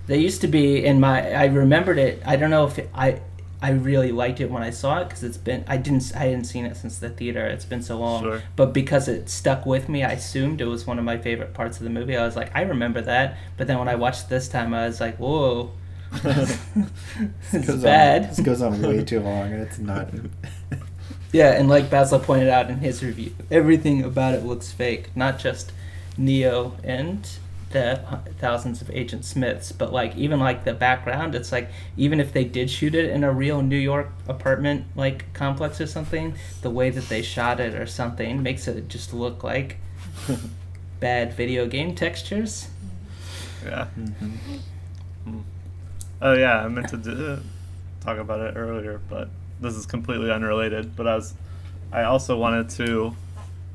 They 0.07 0.19
used 0.19 0.41
to 0.43 0.49
be 0.49 0.85
in 0.85 1.01
my. 1.01 1.33
I 1.33 1.47
remembered 1.47 1.99
it. 1.99 2.23
I 2.25 2.37
don't 2.37 2.51
know 2.51 2.67
if 2.67 2.79
it, 2.79 2.91
I. 2.95 3.21
I 3.63 3.71
really 3.71 4.13
liked 4.13 4.41
it 4.41 4.51
when 4.51 4.63
I 4.63 4.71
saw 4.71 5.01
it 5.01 5.09
because 5.09 5.25
it's 5.25 5.39
been. 5.39 5.65
I 5.67 5.77
didn't. 5.79 6.13
I 6.15 6.25
hadn't 6.25 6.45
seen 6.45 6.67
it 6.67 6.77
since 6.77 6.99
the 6.99 7.09
theater. 7.09 7.47
It's 7.47 7.65
been 7.65 7.83
so 7.83 7.99
long. 7.99 8.23
Sure. 8.23 8.43
But 8.55 8.73
because 8.75 9.09
it 9.09 9.31
stuck 9.31 9.65
with 9.65 9.89
me, 9.89 10.05
I 10.05 10.13
assumed 10.13 10.61
it 10.61 10.67
was 10.67 10.87
one 10.87 10.99
of 10.99 11.05
my 11.05 11.17
favorite 11.17 11.55
parts 11.55 11.79
of 11.79 11.85
the 11.85 11.91
movie. 11.91 12.17
I 12.17 12.25
was 12.25 12.37
like, 12.37 12.55
I 12.55 12.63
remember 12.63 13.01
that. 13.01 13.39
But 13.57 13.67
then 13.67 13.79
when 13.79 13.89
I 13.89 13.95
watched 13.95 14.29
this 14.29 14.49
time, 14.49 14.75
I 14.75 14.87
was 14.87 15.01
like, 15.01 15.17
whoa, 15.17 15.71
it's 16.13 16.59
Goes 17.53 17.83
bad. 17.83 18.23
On, 18.23 18.29
this 18.29 18.41
goes 18.41 18.63
on 18.63 18.83
way 18.83 19.03
too 19.05 19.21
long, 19.21 19.53
and 19.53 19.63
it's 19.63 19.79
not. 19.79 20.09
Yeah, 21.33 21.51
and 21.53 21.69
like 21.69 21.91
Basil 21.91 22.19
pointed 22.19 22.49
out 22.49 22.71
in 22.71 22.79
his 22.79 23.03
review, 23.03 23.35
everything 23.51 24.03
about 24.03 24.33
it 24.35 24.45
looks 24.47 24.73
fake. 24.73 25.15
Not 25.15 25.39
just 25.39 25.71
Neo 26.17 26.79
and 26.83 27.29
the 27.77 28.01
thousands 28.39 28.81
of 28.81 28.91
Agent 28.91 29.23
Smiths, 29.23 29.71
but 29.71 29.93
like 29.93 30.17
even 30.17 30.41
like 30.41 30.65
the 30.65 30.73
background. 30.73 31.35
It's 31.35 31.53
like 31.53 31.69
even 31.97 32.21
if 32.21 32.33
they 32.33 32.45
did 32.45 32.71
shoot 32.71 32.95
it 32.95 33.11
in 33.11 33.23
a 33.23 33.31
real 33.31 33.61
New 33.61 33.77
York 33.77 34.11
apartment 34.27 34.87
like 34.95 35.31
complex 35.35 35.79
or 35.81 35.87
something, 35.87 36.35
the 36.63 36.71
way 36.71 36.89
that 36.89 37.09
they 37.11 37.21
shot 37.21 37.61
it 37.61 37.75
or 37.75 37.87
something 37.87 38.43
makes 38.43 38.67
it 38.67 38.89
just 38.89 39.13
look 39.13 39.45
like 39.45 39.77
bad 41.01 41.35
video 41.35 41.67
game 41.67 41.95
textures. 41.95 42.69
Yeah. 43.63 43.89
Mhm. 43.99 44.61
Mm. 45.29 45.43
Oh 46.23 46.33
yeah, 46.33 46.65
I 46.65 46.69
meant 46.69 46.89
to 46.89 46.97
do, 46.97 47.41
talk 48.01 48.17
about 48.17 48.41
it 48.41 48.57
earlier, 48.57 49.01
but 49.11 49.29
this 49.61 49.75
is 49.75 49.85
completely 49.85 50.31
unrelated. 50.31 50.97
But 50.97 51.07
I 51.07 51.15
was, 51.15 51.35
I 51.93 52.05
also 52.05 52.39
wanted 52.39 52.71
to 52.71 53.15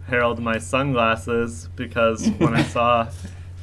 herald 0.08 0.40
my 0.40 0.58
sunglasses 0.58 1.70
because 1.76 2.28
when 2.40 2.56
I 2.56 2.64
saw 2.76 3.08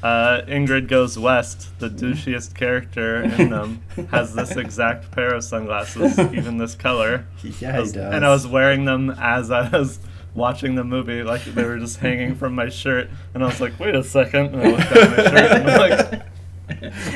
uh, 0.02 0.42
Ingrid 0.46 0.88
Goes 0.88 1.18
West, 1.18 1.78
the 1.78 1.88
douchiest 1.88 2.54
character 2.54 3.22
in 3.22 3.50
them 3.50 3.82
has 4.10 4.34
this 4.34 4.56
exact 4.56 5.10
pair 5.10 5.34
of 5.34 5.42
sunglasses, 5.44 6.18
even 6.18 6.58
this 6.58 6.74
color. 6.74 7.26
Yeah, 7.60 7.78
I 7.78 7.84
he 7.84 7.92
does. 7.92 7.96
And 7.96 8.24
I 8.24 8.30
was 8.30 8.46
wearing 8.46 8.84
them 8.84 9.10
as 9.10 9.50
I 9.50 9.68
was 9.68 9.98
watching 10.34 10.74
the 10.74 10.84
movie, 10.84 11.22
like 11.22 11.44
they 11.44 11.64
were 11.64 11.78
just 11.78 11.98
hanging 11.98 12.34
from 12.36 12.54
my 12.54 12.68
shirt. 12.68 13.08
And 13.34 13.42
I 13.42 13.46
was 13.46 13.60
like, 13.60 13.78
wait 13.80 13.94
a 13.94 14.04
second. 14.04 14.54
And 14.54 14.62
I 14.62 14.70
looked 14.70 14.92
at 14.92 15.10
my 15.10 15.16
shirt 15.24 15.50
and 15.52 15.70
I'm 15.70 15.90
like, 15.90 16.22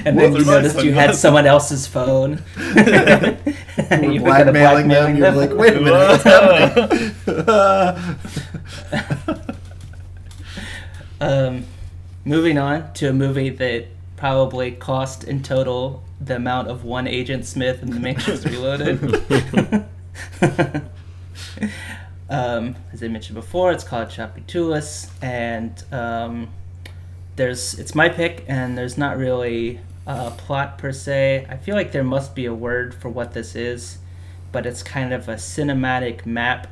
And 0.07 0.19
then 0.19 0.35
you 0.35 0.45
noticed 0.47 0.83
you 0.83 0.93
had 0.95 1.15
someone 1.15 1.47
else's 1.47 1.87
phone. 1.87 2.43
You 2.57 2.65
You 2.65 4.23
were 4.23 4.31
were 4.31 4.39
gonna 4.39 4.53
blackmailing 4.53 4.89
blackmail 4.89 5.03
them. 5.03 5.17
You're 5.17 5.31
like, 5.33 5.53
wait 5.53 5.77
a 5.77 5.81
minute, 5.81 6.09
what's 6.09 6.23
happening? 6.25 7.15
Um, 11.21 11.65
moving 12.25 12.59
on 12.59 12.93
to 12.95 13.09
a 13.09 13.13
movie 13.13 13.51
that 13.51 13.87
probably 14.17 14.71
cost 14.71 15.25
in 15.25 15.43
total 15.43 16.05
the 16.21 16.37
amount 16.37 16.69
of 16.69 16.85
one 16.85 17.09
Agent 17.09 17.45
Smith 17.45 17.83
in 17.83 17.91
The 17.91 17.99
Matrix 17.99 18.45
Reloaded. 18.47 19.03
um, 22.31 22.77
as 22.93 23.03
I 23.03 23.09
mentioned 23.09 23.35
before, 23.35 23.73
it's 23.73 23.85
called 23.85 24.09
Tchoupitoulas, 24.09 25.11
and 25.21 25.83
um, 25.93 26.49
there's 27.37 27.79
it's 27.79 27.95
my 27.95 28.09
pick, 28.09 28.45
and 28.47 28.79
there's 28.79 28.97
not 28.97 29.17
really 29.17 29.81
a 30.07 30.31
plot 30.31 30.79
per 30.79 30.93
se. 30.93 31.47
I 31.49 31.57
feel 31.57 31.75
like 31.75 31.93
there 31.93 32.05
must 32.05 32.35
be 32.35 32.47
a 32.47 32.55
word 32.55 32.95
for 32.95 33.09
what 33.09 33.33
this 33.33 33.57
is, 33.57 33.99
but 34.53 34.67
it's 34.67 34.83
kind 34.83 35.13
of 35.13 35.29
a 35.29 35.35
cinematic 35.35 36.25
map 36.27 36.69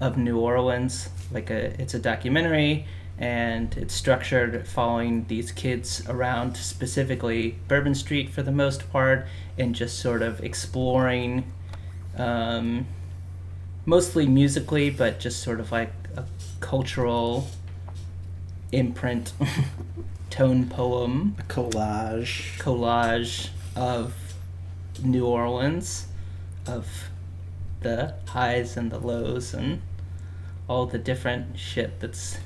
of 0.00 0.16
New 0.16 0.38
Orleans. 0.38 1.10
Like 1.30 1.50
a, 1.50 1.80
it's 1.80 1.94
a 1.94 1.98
documentary, 1.98 2.86
and 3.18 3.76
it's 3.76 3.94
structured 3.94 4.66
following 4.66 5.26
these 5.28 5.52
kids 5.52 6.02
around 6.08 6.56
specifically 6.56 7.58
Bourbon 7.68 7.94
Street 7.94 8.30
for 8.30 8.42
the 8.42 8.52
most 8.52 8.90
part, 8.90 9.26
and 9.56 9.74
just 9.74 9.98
sort 9.98 10.22
of 10.22 10.42
exploring, 10.42 11.50
um, 12.16 12.86
mostly 13.86 14.26
musically, 14.26 14.90
but 14.90 15.20
just 15.20 15.42
sort 15.42 15.60
of 15.60 15.70
like 15.70 15.92
a 16.16 16.24
cultural 16.60 17.46
imprint, 18.72 19.32
tone 20.30 20.68
poem 20.68 21.36
a 21.38 21.42
Collage. 21.44 22.58
collage 22.58 23.50
of 23.76 24.34
New 25.02 25.26
Orleans, 25.26 26.08
of 26.66 27.10
the 27.80 28.14
highs 28.26 28.76
and 28.76 28.90
the 28.90 28.98
lows 28.98 29.54
and 29.54 29.80
all 30.68 30.86
the 30.86 30.98
different 30.98 31.58
shit 31.58 32.00
that's 32.00 32.38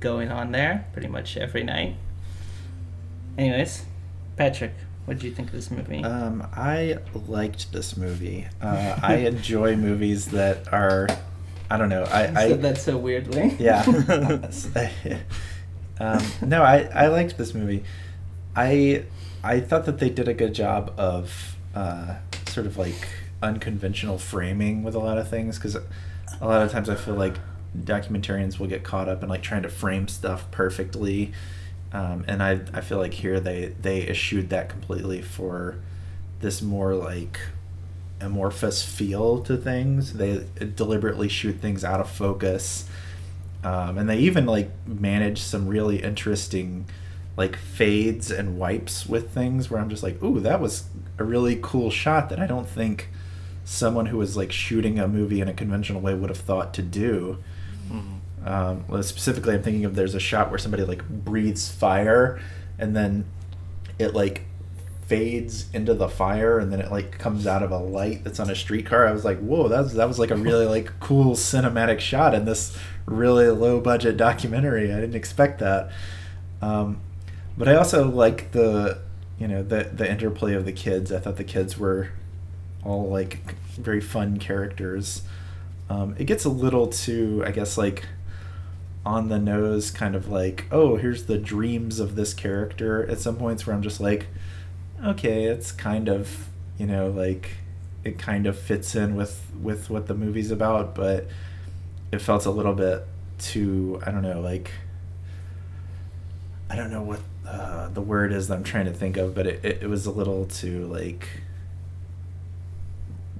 going 0.00 0.30
on 0.30 0.52
there 0.52 0.86
pretty 0.92 1.08
much 1.08 1.36
every 1.36 1.64
night. 1.64 1.96
Anyways, 3.38 3.84
Patrick, 4.36 4.72
what 5.04 5.18
did 5.18 5.24
you 5.24 5.32
think 5.32 5.48
of 5.48 5.54
this 5.54 5.70
movie? 5.70 6.04
Um, 6.04 6.46
I 6.54 6.98
liked 7.26 7.72
this 7.72 7.96
movie. 7.96 8.46
Uh, 8.60 8.98
I 9.02 9.14
enjoy 9.26 9.76
movies 9.76 10.26
that 10.26 10.72
are, 10.72 11.08
I 11.70 11.76
don't 11.76 11.88
know. 11.88 12.04
I, 12.04 12.48
said 12.48 12.62
that 12.62 12.78
so 12.78 12.98
weirdly. 12.98 13.56
yeah. 13.58 13.82
um, 16.00 16.22
no, 16.42 16.62
I, 16.62 16.88
I 16.94 17.06
liked 17.08 17.38
this 17.38 17.54
movie. 17.54 17.84
I 18.54 19.04
I 19.44 19.60
thought 19.60 19.86
that 19.86 19.98
they 19.98 20.08
did 20.08 20.28
a 20.28 20.34
good 20.34 20.54
job 20.54 20.92
of 20.96 21.56
uh, 21.74 22.16
sort 22.46 22.66
of 22.66 22.76
like 22.76 23.08
unconventional 23.42 24.18
framing 24.18 24.84
with 24.84 24.94
a 24.94 24.98
lot 24.98 25.18
of 25.18 25.28
things 25.28 25.58
because 25.58 25.74
a 25.74 26.46
lot 26.46 26.62
of 26.62 26.70
times 26.70 26.88
I 26.88 26.94
feel 26.94 27.14
like 27.14 27.36
documentarians 27.76 28.58
will 28.58 28.66
get 28.66 28.82
caught 28.82 29.08
up 29.08 29.22
in 29.22 29.28
like 29.28 29.42
trying 29.42 29.62
to 29.62 29.68
frame 29.68 30.08
stuff 30.08 30.50
perfectly. 30.50 31.32
Um, 31.92 32.24
and 32.26 32.42
I, 32.42 32.60
I 32.72 32.80
feel 32.80 32.98
like 32.98 33.14
here 33.14 33.40
they, 33.40 33.74
they 33.80 34.08
eschewed 34.08 34.50
that 34.50 34.68
completely 34.68 35.22
for 35.22 35.76
this 36.40 36.62
more 36.62 36.94
like 36.94 37.40
amorphous 38.20 38.82
feel 38.82 39.42
to 39.42 39.56
things. 39.56 40.14
They 40.14 40.44
deliberately 40.74 41.28
shoot 41.28 41.60
things 41.60 41.84
out 41.84 42.00
of 42.00 42.10
focus. 42.10 42.88
Um, 43.64 43.98
and 43.98 44.08
they 44.08 44.18
even 44.18 44.46
like 44.46 44.70
manage 44.86 45.40
some 45.40 45.68
really 45.68 46.02
interesting 46.02 46.86
like 47.36 47.56
fades 47.56 48.30
and 48.30 48.58
wipes 48.58 49.06
with 49.06 49.30
things 49.30 49.70
where 49.70 49.80
I'm 49.80 49.88
just 49.88 50.02
like, 50.02 50.22
ooh, 50.22 50.40
that 50.40 50.60
was 50.60 50.84
a 51.18 51.24
really 51.24 51.58
cool 51.62 51.90
shot 51.90 52.28
that 52.28 52.38
I 52.38 52.46
don't 52.46 52.68
think 52.68 53.08
someone 53.64 54.06
who 54.06 54.18
was 54.18 54.36
like 54.36 54.52
shooting 54.52 54.98
a 54.98 55.08
movie 55.08 55.40
in 55.40 55.48
a 55.48 55.54
conventional 55.54 56.00
way 56.00 56.14
would 56.14 56.30
have 56.30 56.38
thought 56.38 56.74
to 56.74 56.82
do. 56.82 57.38
Um, 58.44 58.84
well, 58.88 59.02
specifically, 59.02 59.54
I'm 59.54 59.62
thinking 59.62 59.84
of 59.84 59.94
there's 59.94 60.14
a 60.14 60.20
shot 60.20 60.50
where 60.50 60.58
somebody 60.58 60.82
like 60.84 61.08
breathes 61.08 61.70
fire, 61.70 62.40
and 62.78 62.96
then 62.96 63.24
it 63.98 64.14
like 64.14 64.44
fades 65.06 65.66
into 65.72 65.94
the 65.94 66.08
fire, 66.08 66.58
and 66.58 66.72
then 66.72 66.80
it 66.80 66.90
like 66.90 67.18
comes 67.18 67.46
out 67.46 67.62
of 67.62 67.70
a 67.70 67.78
light 67.78 68.24
that's 68.24 68.40
on 68.40 68.50
a 68.50 68.54
streetcar. 68.54 69.06
I 69.06 69.12
was 69.12 69.24
like, 69.24 69.38
whoa, 69.38 69.68
that 69.68 69.80
was 69.80 69.94
that 69.94 70.08
was 70.08 70.18
like 70.18 70.30
a 70.30 70.36
really 70.36 70.66
like 70.66 70.92
cool 71.00 71.34
cinematic 71.34 72.00
shot 72.00 72.34
in 72.34 72.44
this 72.44 72.76
really 73.06 73.48
low 73.48 73.80
budget 73.80 74.16
documentary. 74.16 74.92
I 74.92 75.00
didn't 75.00 75.16
expect 75.16 75.60
that. 75.60 75.90
Um, 76.60 77.00
but 77.56 77.68
I 77.68 77.76
also 77.76 78.08
like 78.08 78.52
the 78.52 79.00
you 79.38 79.46
know 79.46 79.62
the 79.62 79.84
the 79.84 80.10
interplay 80.10 80.54
of 80.54 80.64
the 80.64 80.72
kids. 80.72 81.12
I 81.12 81.20
thought 81.20 81.36
the 81.36 81.44
kids 81.44 81.78
were 81.78 82.10
all 82.84 83.08
like 83.08 83.54
very 83.74 84.00
fun 84.00 84.38
characters. 84.38 85.22
Um, 85.88 86.14
it 86.18 86.24
gets 86.24 86.44
a 86.44 86.48
little 86.48 86.86
too, 86.86 87.42
I 87.46 87.50
guess, 87.50 87.76
like 87.76 88.06
on 89.04 89.28
the 89.28 89.38
nose, 89.38 89.90
kind 89.90 90.14
of 90.14 90.28
like, 90.28 90.66
oh, 90.70 90.96
here's 90.96 91.24
the 91.24 91.38
dreams 91.38 91.98
of 91.98 92.14
this 92.14 92.32
character 92.34 93.06
at 93.08 93.18
some 93.18 93.36
points 93.36 93.66
where 93.66 93.74
I'm 93.74 93.82
just 93.82 94.00
like, 94.00 94.26
okay, 95.04 95.44
it's 95.44 95.72
kind 95.72 96.08
of, 96.08 96.48
you 96.78 96.86
know, 96.86 97.08
like 97.08 97.50
it 98.04 98.18
kind 98.18 98.46
of 98.46 98.58
fits 98.58 98.94
in 98.94 99.14
with 99.14 99.40
with 99.60 99.90
what 99.90 100.06
the 100.06 100.14
movie's 100.14 100.50
about, 100.50 100.94
but 100.94 101.26
it 102.10 102.20
felt 102.20 102.46
a 102.46 102.50
little 102.50 102.74
bit 102.74 103.04
too, 103.38 104.00
I 104.06 104.10
don't 104.10 104.22
know, 104.22 104.40
like 104.40 104.70
I 106.70 106.76
don't 106.76 106.90
know 106.90 107.02
what 107.02 107.20
uh, 107.46 107.88
the 107.88 108.00
word 108.00 108.32
is 108.32 108.48
that 108.48 108.54
I'm 108.54 108.64
trying 108.64 108.86
to 108.86 108.92
think 108.92 109.16
of, 109.16 109.34
but 109.34 109.46
it, 109.46 109.64
it, 109.64 109.82
it 109.82 109.88
was 109.88 110.06
a 110.06 110.10
little 110.10 110.46
too 110.46 110.86
like 110.86 111.28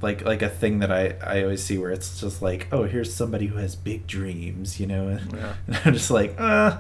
like 0.03 0.25
like 0.25 0.43
a 0.43 0.49
thing 0.49 0.81
that 0.81 0.91
I, 0.93 1.15
I 1.25 1.43
always 1.43 1.63
see 1.63 1.79
where 1.79 1.91
it's 1.91 2.21
just 2.21 2.43
like 2.43 2.67
oh 2.73 2.85
here's 2.85 3.15
somebody 3.15 3.47
who 3.47 3.57
has 3.57 3.77
big 3.77 4.07
dreams 4.07 4.79
you 4.81 4.87
know? 4.87 5.09
And, 5.09 5.33
Yeah. 5.37 5.55
and 5.67 5.81
I'm 5.85 5.93
just 5.95 6.11
like 6.11 6.35
uh, 6.41 6.79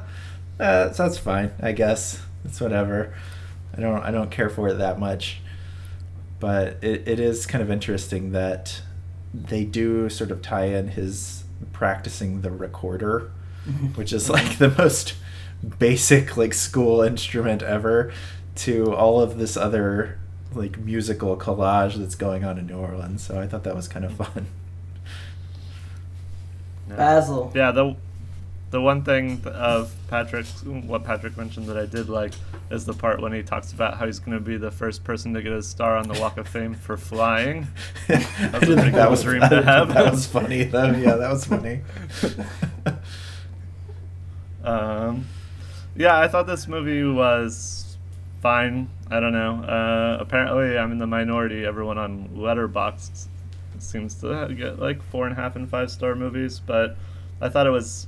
uh 0.61 0.88
that's 0.88 1.18
fine 1.18 1.52
I 1.61 1.72
guess. 1.72 2.20
It's 2.44 2.61
whatever. 2.61 3.14
I 3.76 3.80
don't 3.80 4.02
I 4.02 4.11
don't 4.11 4.30
care 4.30 4.50
for 4.50 4.68
it 4.68 4.74
that 4.74 4.98
much. 4.98 5.40
But 6.40 6.78
it, 6.82 7.06
it 7.06 7.20
is 7.20 7.46
kind 7.46 7.62
of 7.62 7.70
interesting 7.70 8.32
that 8.32 8.82
they 9.32 9.64
do 9.64 10.08
sort 10.08 10.30
of 10.32 10.42
tie 10.42 10.64
in 10.66 10.88
his 10.88 11.44
practicing 11.72 12.40
the 12.42 12.50
recorder 12.50 13.30
which 13.94 14.12
is 14.12 14.28
like 14.28 14.58
the 14.58 14.68
most 14.76 15.14
basic 15.78 16.37
like 16.37 16.52
school 16.52 17.00
instrument 17.00 17.62
ever 17.62 18.12
to 18.56 18.92
all 18.92 19.20
of 19.20 19.38
this 19.38 19.56
other 19.56 20.18
like 20.54 20.78
musical 20.78 21.36
collage 21.36 21.96
that's 21.96 22.14
going 22.14 22.44
on 22.44 22.58
in 22.58 22.66
New 22.66 22.76
Orleans. 22.76 23.22
So 23.22 23.40
I 23.40 23.46
thought 23.46 23.64
that 23.64 23.74
was 23.76 23.88
kind 23.88 24.04
of 24.04 24.12
fun. 24.14 24.46
Basil. 26.88 27.52
Yeah, 27.54 27.70
the 27.72 27.96
the 28.70 28.80
one 28.80 29.04
thing 29.04 29.42
of 29.46 29.94
Patrick, 30.08 30.46
what 30.64 31.04
Patrick 31.04 31.36
mentioned 31.36 31.66
that 31.66 31.76
I 31.76 31.84
did 31.84 32.08
like, 32.08 32.32
is 32.70 32.86
the 32.86 32.94
part 32.94 33.20
when 33.20 33.32
he 33.32 33.42
talks 33.42 33.70
about 33.72 33.98
how 33.98 34.06
he's 34.06 34.18
going 34.18 34.32
to 34.32 34.42
be 34.42 34.56
the 34.56 34.70
first 34.70 35.04
person 35.04 35.34
to 35.34 35.42
get 35.42 35.52
a 35.52 35.62
star 35.62 35.98
on 35.98 36.08
the 36.08 36.18
Walk 36.18 36.38
of 36.38 36.48
Fame 36.48 36.74
for 36.74 36.96
flying. 36.96 37.66
That's 38.08 38.24
a 38.24 38.58
pretty 38.60 38.74
that 38.74 38.92
cool 38.92 39.10
was 39.10 39.22
dream 39.24 39.40
that, 39.40 39.50
to 39.50 39.62
have. 39.62 39.92
that 39.92 40.10
was 40.10 40.26
funny 40.26 40.64
though. 40.64 40.90
Yeah, 40.92 41.16
that 41.16 41.30
was 41.30 41.44
funny. 41.44 41.82
Um, 44.64 45.26
yeah, 45.96 46.18
I 46.18 46.28
thought 46.28 46.46
this 46.46 46.68
movie 46.68 47.02
was 47.02 47.96
fine. 48.40 48.88
I 49.12 49.20
don't 49.20 49.33
know. 49.33 49.62
Uh, 49.62 50.16
apparently, 50.20 50.79
I'm 50.79 50.90
in 50.92 50.98
the 50.98 51.07
minority. 51.07 51.66
Everyone 51.66 51.98
on 51.98 52.31
Letterboxd 52.31 53.27
seems 53.79 54.14
to 54.20 54.55
get 54.57 54.79
like 54.79 55.03
four 55.03 55.27
and 55.27 55.37
a 55.37 55.40
half 55.40 55.55
and 55.55 55.68
five 55.68 55.90
star 55.90 56.14
movies, 56.14 56.61
but 56.61 56.96
I 57.40 57.48
thought 57.51 57.66
it 57.66 57.70
was 57.70 58.07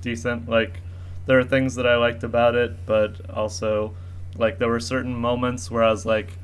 decent. 0.00 0.48
Like, 0.48 0.80
there 1.26 1.38
are 1.38 1.44
things 1.44 1.74
that 1.74 1.86
I 1.86 1.96
liked 1.96 2.24
about 2.24 2.54
it, 2.54 2.86
but 2.86 3.28
also, 3.28 3.94
like, 4.36 4.58
there 4.58 4.68
were 4.68 4.80
certain 4.80 5.14
moments 5.14 5.70
where 5.70 5.84
I 5.84 5.90
was 5.90 6.06
like, 6.06 6.38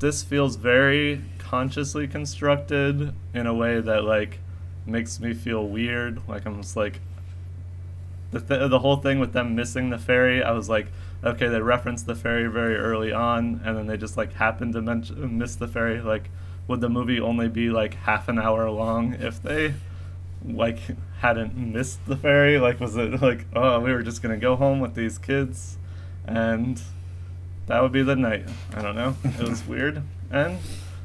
this 0.00 0.22
feels 0.22 0.56
very 0.56 1.22
consciously 1.38 2.06
constructed 2.06 3.14
in 3.34 3.46
a 3.46 3.54
way 3.54 3.80
that 3.80 4.04
like 4.04 4.38
makes 4.86 5.20
me 5.20 5.34
feel 5.34 5.66
weird. 5.66 6.20
Like 6.26 6.46
I'm 6.46 6.62
just 6.62 6.76
like 6.76 7.00
the 8.30 8.40
th- 8.40 8.70
the 8.70 8.78
whole 8.78 8.96
thing 8.96 9.18
with 9.18 9.32
them 9.32 9.54
missing 9.54 9.90
the 9.90 9.98
ferry. 9.98 10.42
I 10.42 10.52
was 10.52 10.68
like, 10.68 10.86
okay, 11.24 11.48
they 11.48 11.60
referenced 11.60 12.06
the 12.06 12.14
ferry 12.14 12.46
very 12.46 12.76
early 12.76 13.12
on, 13.12 13.60
and 13.64 13.76
then 13.76 13.86
they 13.86 13.96
just 13.96 14.16
like 14.16 14.34
happened 14.34 14.72
to 14.74 14.82
mention 14.82 15.38
miss 15.38 15.56
the 15.56 15.68
ferry. 15.68 16.00
Like, 16.00 16.30
would 16.68 16.80
the 16.80 16.88
movie 16.88 17.20
only 17.20 17.48
be 17.48 17.70
like 17.70 17.94
half 17.94 18.28
an 18.28 18.38
hour 18.38 18.70
long 18.70 19.14
if 19.14 19.42
they 19.42 19.74
like 20.44 20.78
hadn't 21.20 21.56
missed 21.56 22.04
the 22.06 22.16
ferry? 22.16 22.58
Like, 22.58 22.80
was 22.80 22.96
it 22.96 23.20
like, 23.20 23.46
oh, 23.54 23.80
we 23.80 23.92
were 23.92 24.02
just 24.02 24.22
gonna 24.22 24.38
go 24.38 24.56
home 24.56 24.80
with 24.80 24.94
these 24.94 25.18
kids, 25.18 25.78
and 26.26 26.80
that 27.66 27.82
would 27.82 27.92
be 27.92 28.02
the 28.02 28.16
night. 28.16 28.48
I 28.74 28.82
don't 28.82 28.96
know. 28.96 29.16
It 29.24 29.48
was 29.48 29.64
weird, 29.66 30.02
and 30.30 30.58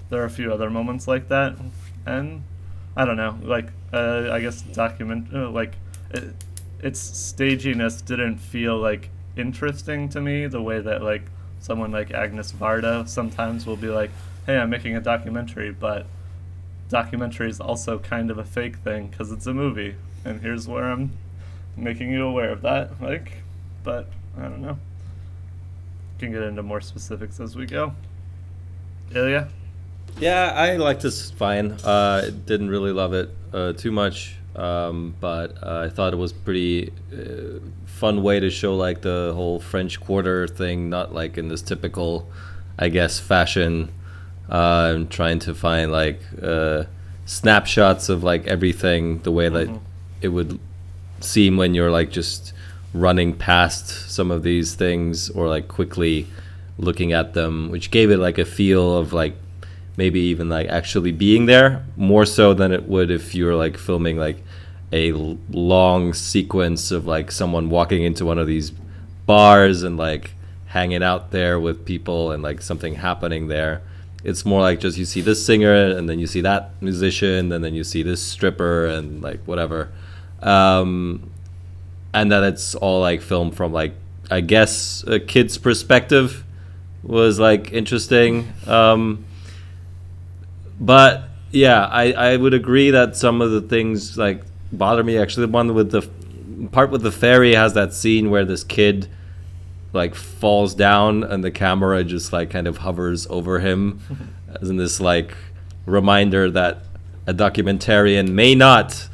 there 0.10 0.21
are 0.21 0.25
a 0.25 0.30
few 0.30 0.54
other 0.54 0.69
moments 0.69 1.08
like 1.08 1.28
that, 1.30 1.56
and 2.06 2.43
I 2.95 3.06
don't 3.06 3.17
know. 3.17 3.38
Like, 3.41 3.67
uh, 3.91 4.30
I 4.32 4.39
guess 4.39 4.62
document 4.62 5.28
uh, 5.34 5.49
like 5.49 5.73
it, 6.12 6.34
its 6.80 6.99
staginess 6.99 8.01
didn't 8.01 8.38
feel 8.38 8.78
like 8.78 9.10
interesting 9.36 10.10
to 10.10 10.21
me 10.21 10.48
the 10.48 10.62
way 10.62 10.80
that 10.80 11.02
like 11.02 11.24
someone 11.60 11.91
like 11.91 12.12
Agnes 12.12 12.52
Varda 12.52 13.08
sometimes 13.08 13.65
will 13.65 13.76
be 13.76 13.89
like, 13.89 14.12
"Hey, 14.45 14.58
I'm 14.58 14.69
making 14.69 14.95
a 14.95 15.02
documentary," 15.02 15.71
but 15.71 16.06
documentary 16.89 17.50
is 17.50 17.60
also 17.60 18.00
kind 18.00 18.30
of 18.30 18.38
a 18.38 18.45
fake 18.45 18.78
thing 18.78 19.08
because 19.08 19.32
it's 19.32 19.48
a 19.48 19.54
movie, 19.54 19.95
and 20.24 20.41
here's 20.41 20.67
where 20.67 20.86
I'm 20.86 21.12
making 21.76 22.12
you 22.12 22.26
aware 22.26 22.52
of 22.52 22.62
that. 22.62 23.02
Like, 23.02 23.39
but 23.84 24.08
I 24.38 24.43
don't 24.43 24.62
know. 24.62 24.78
Can 26.19 26.32
get 26.32 26.43
into 26.43 26.63
more 26.63 26.82
specifics 26.82 27.39
as 27.39 27.56
we 27.56 27.65
go. 27.65 27.93
Ilya? 29.13 29.50
Yeah, 30.17 30.54
I 30.56 30.78
liked 30.78 31.02
this 31.02 31.30
fine. 31.32 31.74
Uh, 31.84 32.32
didn't 32.45 32.69
really 32.69 32.91
love 32.91 33.13
it 33.13 33.30
uh, 33.54 33.74
too 33.74 33.91
much, 33.91 34.38
um, 34.56 35.15
but 35.20 35.58
uh, 35.62 35.80
I 35.86 35.89
thought 35.89 36.13
it 36.13 36.18
was 36.18 36.32
pretty 36.34 36.91
uh, 37.13 37.60
fun 37.86 38.24
way 38.24 38.39
to 38.39 38.50
show 38.50 38.76
like 38.76 39.02
the 39.02 39.32
whole 39.36 39.60
French 39.60 40.00
Quarter 40.00 40.48
thing, 40.48 40.89
not 40.89 41.13
like 41.13 41.38
in 41.38 41.48
this 41.50 41.62
typical, 41.62 42.28
I 42.80 42.89
guess, 42.89 43.20
fashion. 43.20 43.91
Uh, 44.50 44.94
I'm 44.96 45.08
trying 45.08 45.39
to 45.39 45.54
find 45.56 45.91
like 45.91 46.20
uh, 46.41 46.84
snapshots 47.26 48.10
of 48.10 48.24
like 48.24 48.48
everything 48.48 49.20
the 49.24 49.32
way 49.32 49.50
that 49.50 49.68
Mhm. 49.68 49.80
it 50.22 50.28
would 50.30 50.60
seem 51.20 51.58
when 51.58 51.74
you're 51.74 51.91
like 51.91 52.12
just 52.12 52.54
running 52.94 53.34
past 53.34 54.10
some 54.12 54.32
of 54.32 54.44
these 54.44 54.76
things 54.76 55.30
or 55.32 55.50
like 55.50 55.68
quickly 55.68 56.28
looking 56.78 57.12
at 57.13 57.34
them, 57.34 57.70
which 57.72 57.89
gave 57.91 58.12
it 58.12 58.18
like 58.18 58.38
a 58.38 58.46
feel 58.46 58.96
of 58.98 59.12
like 59.13 59.36
maybe 59.98 60.20
even 60.20 60.50
like 60.50 60.68
actually 60.68 61.12
being 61.12 61.46
there 61.46 61.84
more 61.96 62.26
so 62.26 62.54
than 62.54 62.72
it 62.72 62.88
would 62.88 63.10
if 63.10 63.34
you 63.34 63.46
were 63.46 63.56
like 63.56 63.78
filming 63.78 64.18
like 64.18 64.38
a 64.96 65.12
long 65.52 66.14
sequence 66.14 66.90
of 66.90 67.06
like 67.06 67.30
someone 67.30 67.70
walking 67.70 68.04
into 68.04 68.26
one 68.26 68.38
of 68.38 68.48
these 68.48 68.72
bars 69.26 69.84
and 69.84 69.98
like 69.98 70.32
hanging 70.68 71.04
out 71.04 71.32
there 71.32 71.60
with 71.60 71.86
people 71.86 72.32
and 72.32 72.42
like 72.42 72.62
something 72.62 72.96
happening 72.96 73.50
there. 73.50 73.82
It's 74.24 74.46
more 74.46 74.62
like 74.62 74.80
just 74.80 74.98
you 74.98 75.04
see 75.04 75.20
this 75.20 75.46
singer 75.46 75.74
and 75.74 76.08
then 76.08 76.18
you 76.18 76.28
see 76.28 76.42
that 76.42 76.72
musician 76.82 77.52
and 77.52 77.62
then 77.64 77.74
you 77.74 77.84
see 77.84 78.04
this 78.04 78.22
stripper 78.22 78.86
and 78.86 79.22
like 79.22 79.42
whatever. 79.42 79.92
Um, 80.42 81.30
and 82.14 82.32
that 82.32 82.44
it's 82.44 82.74
all 82.76 83.02
like 83.02 83.22
filmed 83.22 83.56
from 83.56 83.74
like 83.74 83.94
I 84.32 84.40
guess 84.40 85.04
a 85.06 85.20
kid's 85.20 85.58
perspective 85.58 86.46
was 87.04 87.38
like 87.38 87.74
interesting. 87.74 88.54
Um, 88.66 89.26
but 90.80 91.24
yeah, 91.52 91.86
I, 91.86 92.14
I 92.14 92.38
would 92.38 92.54
agree 92.54 92.92
that 92.92 93.18
some 93.18 93.42
of 93.42 93.52
the 93.52 93.62
things 93.62 94.18
like 94.18 94.42
bother 94.78 95.04
me. 95.04 95.18
Actually, 95.18 95.48
the 95.48 95.52
one 95.52 95.74
with 95.74 95.92
the 95.92 96.08
part 96.72 96.90
with 96.90 97.02
the 97.02 97.12
ferry 97.12 97.54
has 97.56 97.74
that 97.74 97.94
scene 97.94 98.30
where 98.30 98.46
this 98.46 98.64
kid 98.64 99.08
like 99.94 100.16
falls 100.16 100.76
down 100.76 101.24
and 101.24 101.44
the 101.44 101.52
camera 101.52 102.04
just 102.04 102.34
like 102.34 102.50
kind 102.50 102.68
of 102.68 102.78
hovers 102.78 103.28
over 103.28 103.60
him 103.60 104.00
as 104.62 104.70
in 104.70 104.78
this 104.78 105.00
like 105.00 105.36
reminder 105.86 106.50
that 106.52 106.84
a 107.28 107.34
documentarian 107.34 108.30
may 108.30 108.54
not 108.56 109.08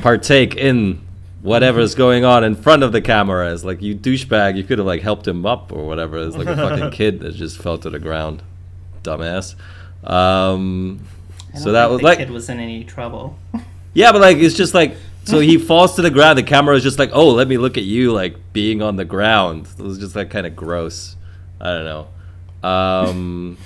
partake 0.00 0.54
in 0.54 1.00
whatever's 1.42 1.94
going 1.94 2.24
on 2.24 2.44
in 2.44 2.54
front 2.54 2.82
of 2.82 2.92
the 2.92 3.00
camera 3.00 3.48
as 3.48 3.64
like 3.64 3.82
you 3.82 3.94
douchebag 3.94 4.56
you 4.56 4.62
could 4.62 4.78
have 4.78 4.86
like 4.86 5.02
helped 5.02 5.26
him 5.26 5.44
up 5.44 5.72
or 5.72 5.86
whatever 5.86 6.18
it's 6.18 6.36
like 6.36 6.46
a 6.46 6.56
fucking 6.56 6.90
kid 6.92 7.20
that 7.20 7.34
just 7.34 7.58
fell 7.58 7.76
to 7.78 7.90
the 7.90 7.98
ground 7.98 8.42
dumbass 9.02 9.54
um 10.04 11.00
I 11.48 11.54
don't 11.54 11.62
so 11.62 11.72
that 11.72 11.84
think 11.84 11.92
was 11.92 12.00
the 12.00 12.04
like 12.04 12.18
kid 12.18 12.30
was 12.30 12.48
in 12.48 12.58
any 12.60 12.84
trouble. 12.84 13.38
yeah 13.94 14.12
but 14.12 14.20
like 14.20 14.36
it's 14.38 14.54
just 14.56 14.74
like 14.74 14.96
so 15.24 15.38
he 15.38 15.56
falls 15.58 15.94
to 15.96 16.02
the 16.02 16.10
ground 16.10 16.36
the 16.38 16.42
camera 16.42 16.74
is 16.74 16.82
just 16.82 16.98
like 16.98 17.10
oh 17.12 17.28
let 17.30 17.46
me 17.48 17.56
look 17.58 17.76
at 17.76 17.84
you 17.84 18.12
like 18.12 18.36
being 18.52 18.82
on 18.82 18.96
the 18.96 19.04
ground 19.04 19.66
it 19.78 19.82
was 19.82 19.98
just 19.98 20.16
like 20.16 20.30
kind 20.30 20.46
of 20.46 20.56
gross 20.56 21.16
i 21.60 21.66
don't 21.72 21.84
know 21.84 22.68
um 22.68 23.56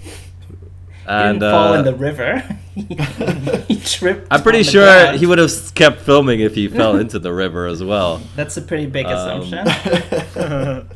and 1.06 1.40
didn't 1.40 1.52
fall 1.52 1.72
uh, 1.74 1.78
in 1.78 1.84
the 1.84 1.94
river. 1.94 2.38
he, 3.68 3.76
tripped. 3.80 4.26
i'm 4.30 4.42
pretty 4.42 4.62
sure 4.62 4.84
ground. 4.84 5.18
he 5.18 5.26
would 5.26 5.38
have 5.38 5.50
kept 5.74 6.00
filming 6.02 6.40
if 6.40 6.54
he 6.54 6.68
fell 6.68 6.96
into 6.96 7.18
the 7.18 7.32
river 7.32 7.66
as 7.66 7.82
well 7.82 8.20
That's 8.36 8.56
a 8.56 8.62
pretty 8.62 8.86
big 8.86 9.06
Um, 9.06 9.40
assumption. 9.42 10.88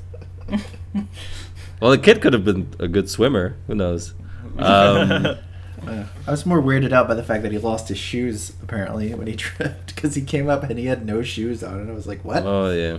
well 1.81 1.91
the 1.91 1.99
kid 1.99 2.21
could 2.23 2.33
have 2.33 2.45
been 2.45 2.69
a 2.79 2.87
good 2.89 3.11
swimmer 3.11 3.57
who 3.67 3.75
knows 3.75 4.15
um, 4.59 5.37
I 5.89 6.31
was 6.31 6.47
more 6.47 6.61
weirded 6.61 6.93
out 6.93 7.09
by 7.09 7.15
the 7.15 7.23
fact 7.23 7.43
that 7.43 7.53
he 7.53 7.59
lost 7.59 7.89
his 7.89 7.99
shoes 7.99 8.53
apparently 8.63 9.15
when 9.15 9.27
he 9.27 9.37
tripped 9.37 9.95
because 9.95 10.15
he 10.15 10.23
came 10.23 10.49
up 10.49 10.63
and 10.65 10.79
he 10.79 10.87
had 10.87 11.05
no 11.05 11.23
shoes 11.23 11.63
on, 11.63 11.81
and 11.81 11.91
I 11.91 11.95
was 11.95 12.07
like, 12.07 12.25
"What?" 12.25 12.45
Oh 12.45 12.71
yeah. 12.71 12.99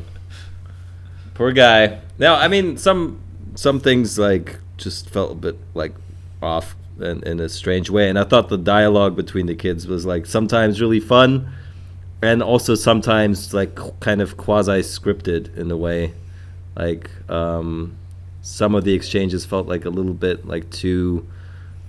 Poor 1.34 1.52
guy. 1.52 2.00
Now, 2.18 2.36
I 2.36 2.48
mean, 2.48 2.78
some 2.78 3.20
some 3.56 3.80
things 3.80 4.18
like 4.18 4.60
just 4.78 5.10
felt 5.10 5.32
a 5.32 5.36
bit 5.36 5.58
like 5.74 5.94
off 6.42 6.76
in, 7.00 7.24
in 7.24 7.40
a 7.40 7.50
strange 7.50 7.90
way, 7.90 8.10
and 8.10 8.18
I 8.18 8.24
thought 8.24 8.50
the 8.50 8.58
dialogue 8.58 9.16
between 9.16 9.46
the 9.46 9.56
kids 9.56 9.88
was 9.88 10.06
like 10.06 10.26
sometimes 10.26 10.80
really 10.80 11.00
fun, 11.00 11.52
and 12.22 12.42
also 12.42 12.76
sometimes 12.76 13.54
like 13.54 13.78
kind 14.00 14.22
of 14.22 14.38
quasi 14.38 14.82
scripted 14.82 15.56
in 15.58 15.72
a 15.72 15.78
way. 15.78 16.14
Like 16.76 17.10
um, 17.30 17.98
some 18.42 18.76
of 18.76 18.84
the 18.84 18.94
exchanges 18.94 19.46
felt 19.46 19.68
like 19.68 19.86
a 19.86 19.90
little 19.90 20.14
bit 20.14 20.46
like 20.46 20.70
too 20.70 21.28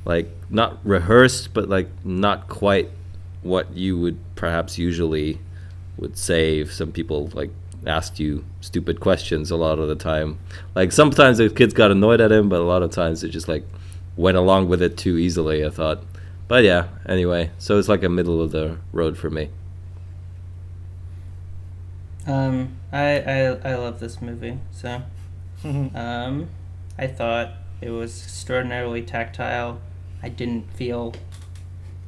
like 0.07 0.31
not 0.49 0.79
rehearsed, 0.85 1.53
but 1.53 1.69
like 1.69 1.89
not 2.05 2.49
quite 2.49 2.89
what 3.43 3.77
you 3.77 3.99
would 3.99 4.19
perhaps 4.37 4.79
usually 4.79 5.39
would 5.99 6.17
say 6.17 6.61
if 6.61 6.73
some 6.73 6.93
people 6.93 7.29
like 7.35 7.51
asked 7.87 8.19
you 8.19 8.45
stupid 8.61 9.01
questions 9.01 9.51
a 9.51 9.57
lot 9.57 9.79
of 9.79 9.89
the 9.89 9.95
time. 9.97 10.39
Like 10.75 10.93
sometimes 10.93 11.39
the 11.39 11.51
kids 11.51 11.75
got 11.75 11.91
annoyed 11.91 12.21
at 12.21 12.33
him, 12.33 12.49
but 12.49 12.61
a 12.61 12.65
lot 12.65 12.83
of 12.83 12.91
times 12.91 13.25
it 13.25 13.29
just 13.31 13.49
like 13.49 13.65
went 14.17 14.37
along 14.37 14.69
with 14.69 14.81
it 14.81 14.97
too 14.97 15.19
easily. 15.19 15.65
I 15.65 15.71
thought, 15.71 16.03
but 16.47 16.63
yeah. 16.63 16.87
Anyway, 17.09 17.51
so 17.59 17.79
it's 17.79 17.89
like 17.89 18.05
a 18.05 18.09
middle 18.09 18.41
of 18.41 18.53
the 18.53 18.79
road 18.93 19.19
for 19.19 19.29
me. 19.29 19.51
Um, 22.29 22.77
I, 22.93 23.21
I 23.21 23.39
I 23.71 23.75
love 23.75 23.99
this 23.99 24.23
movie. 24.23 24.59
So, 24.71 25.03
um, 25.65 26.49
I 26.97 27.09
thought 27.09 27.55
it 27.81 27.91
was 27.91 28.23
extraordinarily 28.23 29.03
tactile. 29.03 29.81
I 30.27 30.29
didn't 30.29 30.65
feel. 30.73 31.15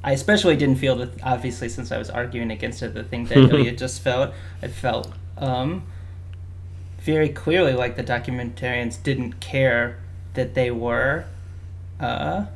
I 0.03 0.11
especially 0.13 0.57
didn't 0.57 0.79
feel 0.79 0.97
that. 0.97 1.11
Obviously, 1.23 1.69
since 1.69 1.93
I 1.93 1.99
was 1.99 2.11
arguing 2.11 2.51
against 2.51 2.83
it, 2.83 2.93
the 2.95 3.05
thing 3.05 3.27
that 3.27 3.37
Ilya 3.53 3.73
just 3.77 4.03
felt. 4.03 4.33
I 4.61 4.67
felt 4.67 5.13
um, 5.37 5.85
very 7.01 7.29
clearly 7.29 7.75
like 7.75 7.95
the 7.97 8.03
documentarians 8.03 9.01
didn't 9.03 9.35
care 9.41 9.99
that 10.35 10.55
they 10.55 10.71
were 10.73 11.27
uh, 12.01 12.47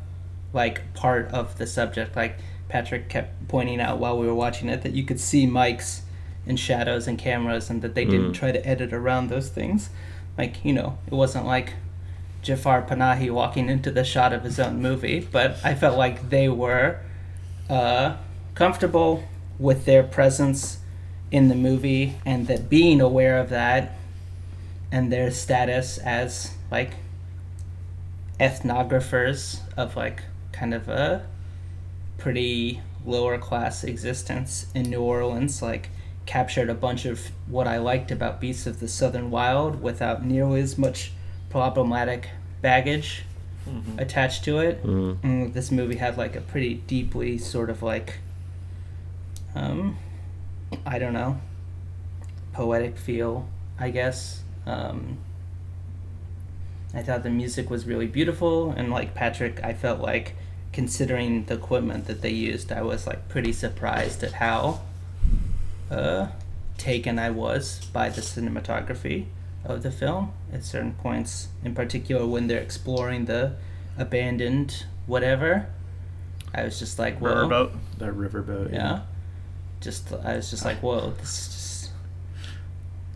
like 0.52 0.92
part 0.94 1.28
of 1.28 1.58
the 1.58 1.66
subject. 1.66 2.16
Like 2.16 2.38
Patrick 2.68 3.08
kept 3.08 3.46
pointing 3.46 3.80
out 3.80 3.98
while 3.98 4.18
we 4.18 4.26
were 4.26 4.34
watching 4.34 4.68
it 4.68 4.82
that 4.82 4.92
you 4.94 5.04
could 5.04 5.20
see 5.20 5.46
mics 5.46 6.00
and 6.44 6.58
shadows 6.58 7.06
and 7.06 7.16
cameras, 7.18 7.70
and 7.70 7.82
that 7.82 7.94
they 7.94 8.04
didn't 8.04 8.32
Mm. 8.32 8.34
try 8.34 8.50
to 8.50 8.66
edit 8.66 8.92
around 8.92 9.28
those 9.28 9.48
things. 9.48 9.90
Like 10.36 10.64
you 10.64 10.72
know, 10.72 10.98
it 11.06 11.12
wasn't 11.12 11.46
like 11.46 11.74
Jafar 12.42 12.82
Panahi 12.82 13.30
walking 13.30 13.68
into 13.68 13.90
the 13.90 14.04
shot 14.04 14.32
of 14.32 14.42
his 14.42 14.58
own 14.58 14.82
movie, 14.82 15.20
but 15.20 15.56
I 15.64 15.74
felt 15.74 15.96
like 15.96 16.30
they 16.30 16.48
were 16.48 16.98
uh, 17.70 18.16
comfortable 18.54 19.24
with 19.58 19.84
their 19.84 20.02
presence 20.02 20.78
in 21.30 21.48
the 21.48 21.54
movie, 21.54 22.16
and 22.26 22.46
that 22.48 22.68
being 22.68 23.00
aware 23.00 23.38
of 23.38 23.48
that 23.50 23.96
and 24.90 25.10
their 25.10 25.30
status 25.30 25.96
as 25.98 26.54
like 26.70 26.94
ethnographers 28.38 29.60
of 29.76 29.96
like 29.96 30.24
kind 30.52 30.74
of 30.74 30.88
a 30.88 31.24
pretty 32.18 32.80
lower 33.06 33.38
class 33.38 33.82
existence 33.84 34.66
in 34.74 34.90
New 34.90 35.00
Orleans, 35.00 35.62
like 35.62 35.90
captured 36.26 36.68
a 36.68 36.74
bunch 36.74 37.04
of 37.04 37.30
what 37.46 37.66
I 37.66 37.78
liked 37.78 38.10
about 38.10 38.40
Beasts 38.40 38.66
of 38.66 38.80
the 38.80 38.88
Southern 38.88 39.30
Wild 39.30 39.80
without 39.80 40.24
nearly 40.24 40.60
as 40.60 40.76
much 40.76 41.12
problematic 41.52 42.30
baggage 42.62 43.24
attached 43.98 44.42
to 44.44 44.58
it. 44.58 44.82
Mm. 44.82 45.18
And 45.22 45.54
this 45.54 45.70
movie 45.70 45.96
had 45.96 46.16
like 46.16 46.34
a 46.34 46.40
pretty 46.40 46.74
deeply 46.74 47.38
sort 47.38 47.68
of 47.70 47.82
like 47.82 48.18
um 49.54 49.98
I 50.86 50.98
don't 50.98 51.12
know 51.12 51.40
poetic 52.54 52.96
feel, 52.96 53.48
I 53.78 53.90
guess. 53.90 54.42
Um 54.66 55.18
I 56.94 57.02
thought 57.02 57.22
the 57.22 57.30
music 57.30 57.70
was 57.70 57.86
really 57.86 58.06
beautiful 58.06 58.70
and 58.72 58.90
like 58.90 59.14
Patrick 59.14 59.62
I 59.62 59.74
felt 59.74 60.00
like 60.00 60.34
considering 60.72 61.44
the 61.44 61.54
equipment 61.54 62.06
that 62.06 62.22
they 62.22 62.30
used, 62.30 62.72
I 62.72 62.80
was 62.80 63.06
like 63.06 63.28
pretty 63.28 63.52
surprised 63.52 64.24
at 64.24 64.32
how 64.32 64.80
uh 65.90 66.28
taken 66.78 67.18
I 67.18 67.30
was 67.30 67.84
by 67.92 68.08
the 68.08 68.22
cinematography 68.22 69.26
of 69.64 69.82
the 69.82 69.90
film 69.90 70.32
at 70.52 70.64
certain 70.64 70.92
points, 70.94 71.48
in 71.64 71.74
particular 71.74 72.26
when 72.26 72.46
they're 72.46 72.60
exploring 72.60 73.26
the 73.26 73.54
abandoned 73.96 74.86
whatever. 75.06 75.66
I 76.54 76.64
was 76.64 76.78
just 76.78 76.98
like, 76.98 77.18
whoa. 77.18 77.46
Riverboat. 77.46 77.76
The 77.98 78.06
riverboat. 78.06 78.72
Yeah. 78.72 79.02
Just 79.80 80.12
I 80.12 80.36
was 80.36 80.50
just 80.50 80.64
like, 80.64 80.78
whoa, 80.78 81.10
this 81.10 81.28
is 81.28 81.48
just 81.48 81.90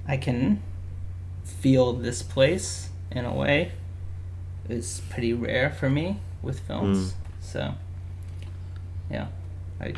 I 0.09 0.16
can 0.16 0.62
feel 1.44 1.92
this 1.92 2.22
place 2.22 2.90
in 3.11 3.24
a 3.24 3.35
way. 3.35 3.72
It's 4.68 5.00
pretty 5.00 5.32
rare 5.32 5.70
for 5.70 5.88
me 5.88 6.18
with 6.42 6.61
films. 6.61 7.12
Mm. 7.12 7.14
So 7.40 7.74
yeah. 9.11 9.26
I 9.80 9.94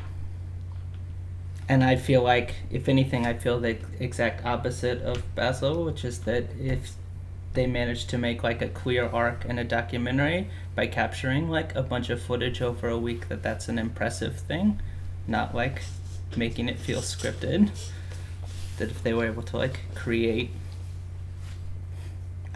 and 1.68 1.84
I 1.84 1.96
feel 1.96 2.22
like 2.22 2.54
if 2.70 2.88
anything 2.88 3.26
I 3.26 3.34
feel 3.34 3.60
the 3.60 3.76
exact 4.00 4.44
opposite 4.44 5.02
of 5.02 5.22
Basil, 5.34 5.84
which 5.84 6.04
is 6.04 6.20
that 6.20 6.44
if 6.58 6.92
they 7.52 7.66
managed 7.66 8.08
to 8.10 8.18
make 8.18 8.42
like 8.42 8.62
a 8.62 8.68
clear 8.68 9.06
arc 9.06 9.44
in 9.44 9.58
a 9.58 9.64
documentary 9.64 10.48
by 10.74 10.86
capturing 10.86 11.48
like 11.48 11.74
a 11.74 11.82
bunch 11.82 12.08
of 12.10 12.22
footage 12.22 12.62
over 12.62 12.88
a 12.88 12.98
week 12.98 13.28
that 13.28 13.42
that's 13.42 13.68
an 13.68 13.78
impressive 13.78 14.38
thing 14.38 14.80
not 15.26 15.54
like 15.54 15.82
making 16.36 16.68
it 16.68 16.78
feel 16.78 17.00
scripted 17.00 17.70
that 18.76 18.90
if 18.90 19.02
they 19.02 19.12
were 19.12 19.26
able 19.26 19.42
to 19.42 19.56
like 19.56 19.80
create 19.94 20.50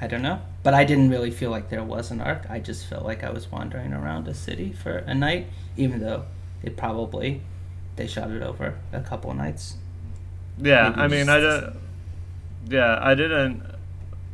i 0.01 0.07
don't 0.07 0.23
know. 0.23 0.41
But 0.63 0.75
i 0.75 0.85
didn't 0.85 1.11
really 1.11 1.33
feel 1.33 1.51
like 1.51 1.69
there 1.69 1.83
was 1.83 2.11
an 2.13 2.21
arc. 2.21 2.49
I 2.49 2.61
just 2.61 2.87
felt 2.87 3.05
like 3.05 3.25
i 3.25 3.31
was 3.31 3.51
wandering 3.51 3.93
around 3.93 4.29
a 4.29 4.35
city 4.35 4.73
for 4.73 4.99
a 4.99 5.15
night 5.15 5.47
even 5.77 6.01
though 6.01 6.27
it 6.63 6.77
probably 6.77 7.41
they 7.97 8.07
shot 8.07 8.31
it 8.31 8.43
over 8.43 8.79
a 8.93 9.01
couple 9.01 9.33
nights 9.35 9.77
Yeah, 10.59 10.91
Maybe 10.91 11.01
I 11.01 11.09
mean, 11.09 11.29
I 11.29 11.39
did. 11.41 11.65
Yeah, 12.69 12.99
I 13.01 13.15
didn't. 13.15 13.63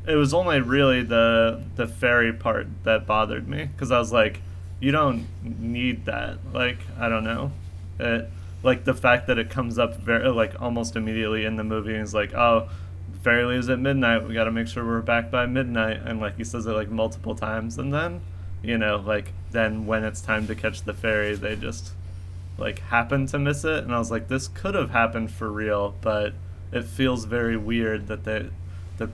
It 0.06 0.14
was 0.16 0.32
only 0.34 0.60
really 0.60 1.02
the 1.02 1.64
the 1.76 1.86
ferry 1.86 2.32
part 2.32 2.66
that 2.84 3.06
bothered 3.06 3.48
me 3.48 3.66
because 3.66 3.90
I 3.90 3.98
was 3.98 4.12
like, 4.12 4.40
you 4.80 4.90
don't 4.92 5.26
need 5.42 6.06
that. 6.06 6.38
Like, 6.52 6.78
I 6.98 7.08
don't 7.08 7.24
know, 7.24 7.52
it 7.98 8.30
like 8.62 8.84
the 8.84 8.94
fact 8.94 9.26
that 9.28 9.38
it 9.38 9.50
comes 9.50 9.78
up 9.78 9.96
very 9.96 10.28
like 10.30 10.60
almost 10.60 10.96
immediately 10.96 11.44
in 11.44 11.56
the 11.56 11.64
movie 11.64 11.94
and 11.94 12.02
is 12.02 12.14
like, 12.14 12.34
oh, 12.34 12.68
the 13.12 13.18
ferry 13.20 13.44
leaves 13.44 13.68
at 13.68 13.78
midnight. 13.78 14.26
We 14.26 14.34
got 14.34 14.44
to 14.44 14.52
make 14.52 14.66
sure 14.66 14.84
we're 14.84 15.00
back 15.02 15.30
by 15.30 15.46
midnight, 15.46 16.00
and 16.04 16.20
like 16.20 16.36
he 16.36 16.44
says 16.44 16.66
it 16.66 16.72
like 16.72 16.90
multiple 16.90 17.34
times, 17.34 17.78
and 17.78 17.92
then, 17.94 18.20
you 18.62 18.76
know, 18.78 18.96
like 18.96 19.32
then 19.52 19.86
when 19.86 20.04
it's 20.04 20.20
time 20.20 20.46
to 20.48 20.54
catch 20.54 20.82
the 20.82 20.94
ferry, 20.94 21.34
they 21.34 21.56
just 21.56 21.92
like 22.58 22.80
happened 22.80 23.28
to 23.28 23.38
miss 23.38 23.64
it 23.64 23.84
and 23.84 23.94
I 23.94 23.98
was 23.98 24.10
like 24.10 24.28
this 24.28 24.48
could 24.48 24.74
have 24.74 24.90
happened 24.90 25.30
for 25.30 25.50
real 25.50 25.94
but 26.00 26.34
it 26.72 26.84
feels 26.84 27.24
very 27.24 27.56
weird 27.56 28.08
that 28.08 28.24
they 28.24 28.50
that 28.98 29.10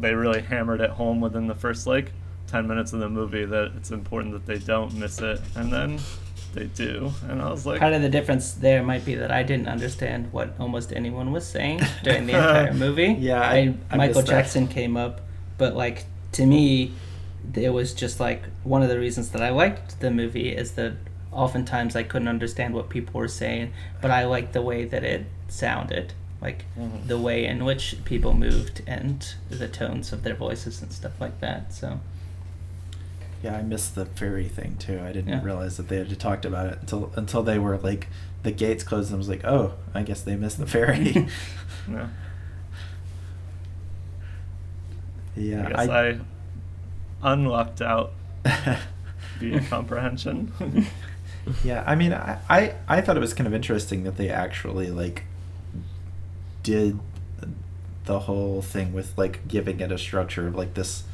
they 0.00 0.14
really 0.14 0.40
hammered 0.42 0.80
it 0.80 0.90
home 0.90 1.20
within 1.20 1.46
the 1.46 1.54
first 1.54 1.86
like 1.86 2.12
10 2.48 2.66
minutes 2.66 2.92
of 2.92 3.00
the 3.00 3.08
movie 3.08 3.44
that 3.44 3.72
it's 3.76 3.90
important 3.90 4.32
that 4.34 4.46
they 4.46 4.58
don't 4.58 4.92
miss 4.94 5.20
it 5.20 5.40
and 5.54 5.72
then 5.72 5.98
they 6.54 6.64
do 6.66 7.12
and 7.30 7.40
I 7.40 7.50
was 7.50 7.64
like 7.64 7.78
part 7.80 7.92
of 7.94 8.02
the 8.02 8.08
difference 8.10 8.52
there 8.52 8.82
might 8.82 9.06
be 9.06 9.14
that 9.14 9.30
i 9.30 9.42
didn't 9.42 9.68
understand 9.68 10.30
what 10.32 10.52
almost 10.60 10.92
anyone 10.92 11.32
was 11.32 11.46
saying 11.46 11.80
during 12.02 12.26
the 12.26 12.32
entire 12.34 12.74
movie 12.74 13.16
Yeah, 13.18 13.40
I- 13.40 13.54
I, 13.54 13.74
I 13.90 13.96
michael 13.96 14.16
missed 14.16 14.26
that. 14.26 14.42
jackson 14.42 14.66
came 14.68 14.96
up 14.98 15.22
but 15.56 15.74
like 15.74 16.04
to 16.32 16.44
me 16.44 16.92
it 17.54 17.70
was 17.72 17.94
just 17.94 18.20
like 18.20 18.42
one 18.64 18.82
of 18.82 18.88
the 18.90 18.98
reasons 18.98 19.30
that 19.30 19.40
i 19.42 19.48
liked 19.48 20.00
the 20.00 20.10
movie 20.10 20.50
is 20.50 20.72
that 20.72 20.92
oftentimes 21.32 21.96
i 21.96 22.02
couldn't 22.02 22.28
understand 22.28 22.74
what 22.74 22.88
people 22.88 23.18
were 23.18 23.28
saying 23.28 23.72
but 24.00 24.10
i 24.10 24.24
liked 24.24 24.52
the 24.52 24.62
way 24.62 24.84
that 24.84 25.02
it 25.04 25.24
sounded 25.48 26.12
like 26.40 26.64
Mm-hmm. 26.78 27.06
the 27.08 27.18
way 27.18 27.44
in 27.46 27.64
which 27.64 27.96
people 28.04 28.34
moved 28.34 28.82
and 28.86 29.34
the 29.48 29.68
tones 29.68 30.12
of 30.12 30.22
their 30.24 30.34
voices 30.34 30.82
and 30.82 30.92
stuff 30.92 31.20
like 31.20 31.40
that 31.40 31.72
so 31.72 32.00
Yeah, 33.42 33.56
I 33.58 33.62
missed 33.62 33.94
the 33.96 34.06
ferry 34.06 34.48
thing 34.48 34.76
too. 34.78 35.00
I 35.00 35.10
didn't 35.12 35.28
Yeah. 35.32 35.42
realize 35.42 35.76
that 35.76 35.88
they 35.88 35.98
had 35.98 36.18
talked 36.20 36.44
about 36.44 36.66
it 36.72 36.78
until 36.80 37.12
until 37.16 37.42
they 37.42 37.58
were 37.58 37.76
like 37.78 38.06
the 38.44 38.52
gates 38.52 38.84
closed 38.84 39.08
and 39.10 39.16
I 39.16 39.18
was 39.18 39.28
like, 39.28 39.44
oh, 39.44 39.74
I 39.94 40.02
guess 40.02 40.22
they 40.22 40.36
missed 40.36 40.58
the 40.58 40.66
ferry. 40.66 41.26
yeah, 41.90 42.08
yeah, 45.36 45.66
I 45.76 45.86
guess 45.86 45.88
I, 45.88 46.18
unlocked 47.22 47.80
out 47.82 48.12
via 49.38 49.60
comprehension 49.68 50.52
yeah, 51.64 51.82
I 51.86 51.94
mean, 51.94 52.12
I, 52.12 52.38
I 52.48 52.74
I 52.88 53.00
thought 53.00 53.16
it 53.16 53.20
was 53.20 53.34
kind 53.34 53.46
of 53.46 53.54
interesting 53.54 54.04
that 54.04 54.16
they 54.16 54.28
actually 54.28 54.90
like 54.90 55.24
did 56.62 56.98
the 58.04 58.20
whole 58.20 58.62
thing 58.62 58.92
with 58.92 59.16
like 59.16 59.46
giving 59.48 59.80
it 59.80 59.92
a 59.92 59.98
structure 59.98 60.46
of 60.48 60.54
like 60.54 60.74
this, 60.74 61.04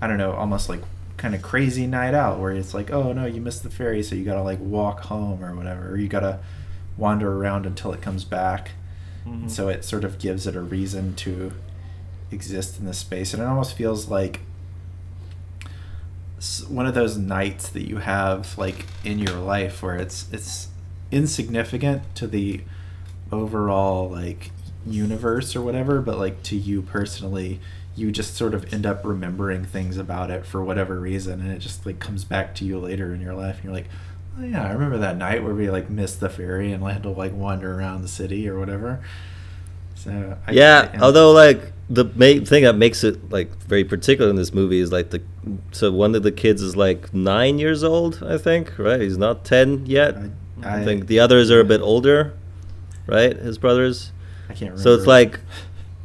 I 0.00 0.06
don't 0.06 0.18
know, 0.18 0.32
almost 0.32 0.68
like 0.68 0.80
kind 1.16 1.34
of 1.34 1.42
crazy 1.42 1.86
night 1.86 2.14
out 2.14 2.38
where 2.40 2.52
it's 2.52 2.74
like, 2.74 2.90
oh 2.90 3.12
no, 3.12 3.26
you 3.26 3.40
missed 3.40 3.62
the 3.62 3.70
ferry, 3.70 4.02
so 4.02 4.14
you 4.14 4.24
gotta 4.24 4.42
like 4.42 4.58
walk 4.60 5.00
home 5.00 5.44
or 5.44 5.54
whatever, 5.54 5.90
or 5.90 5.96
you 5.98 6.08
gotta 6.08 6.40
wander 6.96 7.32
around 7.32 7.64
until 7.66 7.92
it 7.92 8.00
comes 8.02 8.24
back. 8.24 8.72
Mhm. 9.26 9.50
So 9.50 9.68
it 9.68 9.84
sort 9.84 10.04
of 10.04 10.18
gives 10.18 10.46
it 10.46 10.56
a 10.56 10.60
reason 10.60 11.14
to 11.16 11.52
exist 12.30 12.78
in 12.78 12.86
this 12.86 12.98
space, 12.98 13.32
and 13.34 13.42
it 13.42 13.46
almost 13.46 13.74
feels 13.74 14.08
like 14.08 14.40
one 16.68 16.86
of 16.86 16.94
those 16.94 17.16
nights 17.16 17.68
that 17.70 17.88
you 17.88 17.98
have 17.98 18.58
like 18.58 18.86
in 19.04 19.18
your 19.18 19.36
life 19.36 19.82
where 19.82 19.96
it's 19.96 20.26
it's 20.32 20.68
insignificant 21.10 22.02
to 22.16 22.26
the 22.26 22.62
overall 23.30 24.10
like 24.10 24.50
universe 24.86 25.54
or 25.54 25.62
whatever, 25.62 26.00
but 26.00 26.18
like 26.18 26.42
to 26.44 26.56
you 26.56 26.82
personally, 26.82 27.60
you 27.94 28.10
just 28.10 28.34
sort 28.34 28.54
of 28.54 28.72
end 28.72 28.86
up 28.86 29.04
remembering 29.04 29.64
things 29.64 29.96
about 29.96 30.30
it 30.30 30.44
for 30.44 30.64
whatever 30.64 30.98
reason, 30.98 31.40
and 31.40 31.52
it 31.52 31.58
just 31.58 31.86
like 31.86 31.98
comes 31.98 32.24
back 32.24 32.54
to 32.56 32.64
you 32.64 32.78
later 32.78 33.14
in 33.14 33.20
your 33.20 33.34
life, 33.34 33.56
and 33.56 33.64
you're 33.64 33.74
like. 33.74 33.88
Oh, 34.40 34.44
yeah, 34.44 34.66
I 34.66 34.72
remember 34.72 34.96
that 34.96 35.18
night 35.18 35.44
where 35.44 35.52
we 35.52 35.68
like 35.68 35.90
missed 35.90 36.20
the 36.20 36.30
ferry 36.30 36.72
and 36.72 36.82
had 36.82 37.02
to 37.02 37.10
like 37.10 37.34
wander 37.34 37.78
around 37.78 38.00
the 38.00 38.08
city 38.08 38.48
or 38.48 38.58
whatever. 38.58 39.04
So 39.94 40.38
I, 40.46 40.52
yeah, 40.52 40.98
although 41.02 41.32
like 41.32 41.72
the 41.90 42.04
main 42.14 42.44
thing 42.44 42.64
that 42.64 42.76
makes 42.76 43.04
it 43.04 43.30
like 43.30 43.54
very 43.64 43.84
particular 43.84 44.30
in 44.30 44.36
this 44.36 44.52
movie 44.54 44.80
is 44.80 44.90
like 44.92 45.10
the 45.10 45.22
so 45.72 45.90
one 45.92 46.14
of 46.14 46.22
the 46.22 46.32
kids 46.32 46.62
is 46.62 46.76
like 46.76 47.12
nine 47.12 47.58
years 47.58 47.82
old, 47.84 48.22
I 48.26 48.38
think, 48.38 48.78
right? 48.78 49.00
He's 49.00 49.18
not 49.18 49.44
ten 49.44 49.84
yet. 49.86 50.16
I, 50.62 50.80
I- 50.80 50.84
think 50.84 51.06
the 51.06 51.20
others 51.20 51.50
are 51.50 51.60
a 51.60 51.64
bit 51.64 51.80
older, 51.80 52.34
right? 53.06 53.36
His 53.36 53.58
brothers. 53.58 54.12
I 54.44 54.54
can't 54.54 54.60
remember. 54.72 54.82
So 54.82 54.94
it's 54.94 55.06
like, 55.06 55.40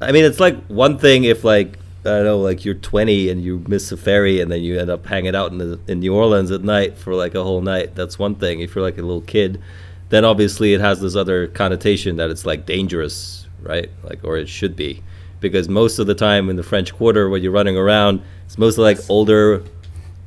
I 0.02 0.12
mean, 0.12 0.26
it's 0.26 0.40
like 0.40 0.58
one 0.68 0.98
thing 0.98 1.24
if 1.26 1.44
like 1.44 1.78
I 2.02 2.10
don't 2.10 2.24
know, 2.24 2.40
like 2.40 2.64
you're 2.64 2.74
20 2.76 3.30
and 3.30 3.44
you 3.44 3.64
miss 3.68 3.92
a 3.92 3.98
ferry 3.98 4.40
and 4.40 4.50
then 4.52 4.62
you 4.62 4.80
end 4.80 4.90
up 4.90 5.06
hanging 5.06 5.36
out 5.36 5.52
in 5.52 5.58
the, 5.58 5.80
in 5.88 6.00
New 6.00 6.14
Orleans 6.16 6.52
at 6.52 6.64
night 6.64 6.98
for 6.98 7.14
like 7.14 7.36
a 7.36 7.44
whole 7.44 7.60
night. 7.62 7.96
That's 7.96 8.18
one 8.18 8.36
thing. 8.36 8.62
If 8.62 8.76
you're 8.76 8.84
like 8.84 8.98
a 8.98 9.02
little 9.02 9.22
kid, 9.22 9.62
then 10.10 10.24
obviously 10.24 10.74
it 10.74 10.80
has 10.80 11.02
this 11.02 11.16
other 11.18 11.48
connotation 11.48 12.16
that 12.16 12.30
it's 12.30 12.46
like 12.46 12.66
dangerous, 12.66 13.48
right? 13.62 13.90
Like 14.04 14.24
or 14.24 14.38
it 14.38 14.48
should 14.48 14.76
be, 14.78 15.04
because 15.40 15.70
most 15.70 16.00
of 16.00 16.08
the 16.08 16.16
time 16.16 16.50
in 16.50 16.56
the 16.56 16.64
French 16.64 16.94
Quarter 16.94 17.30
when 17.30 17.42
you're 17.42 17.52
running 17.52 17.78
around, 17.78 18.22
it's 18.46 18.58
mostly 18.58 18.84
like 18.84 19.00
older 19.10 19.64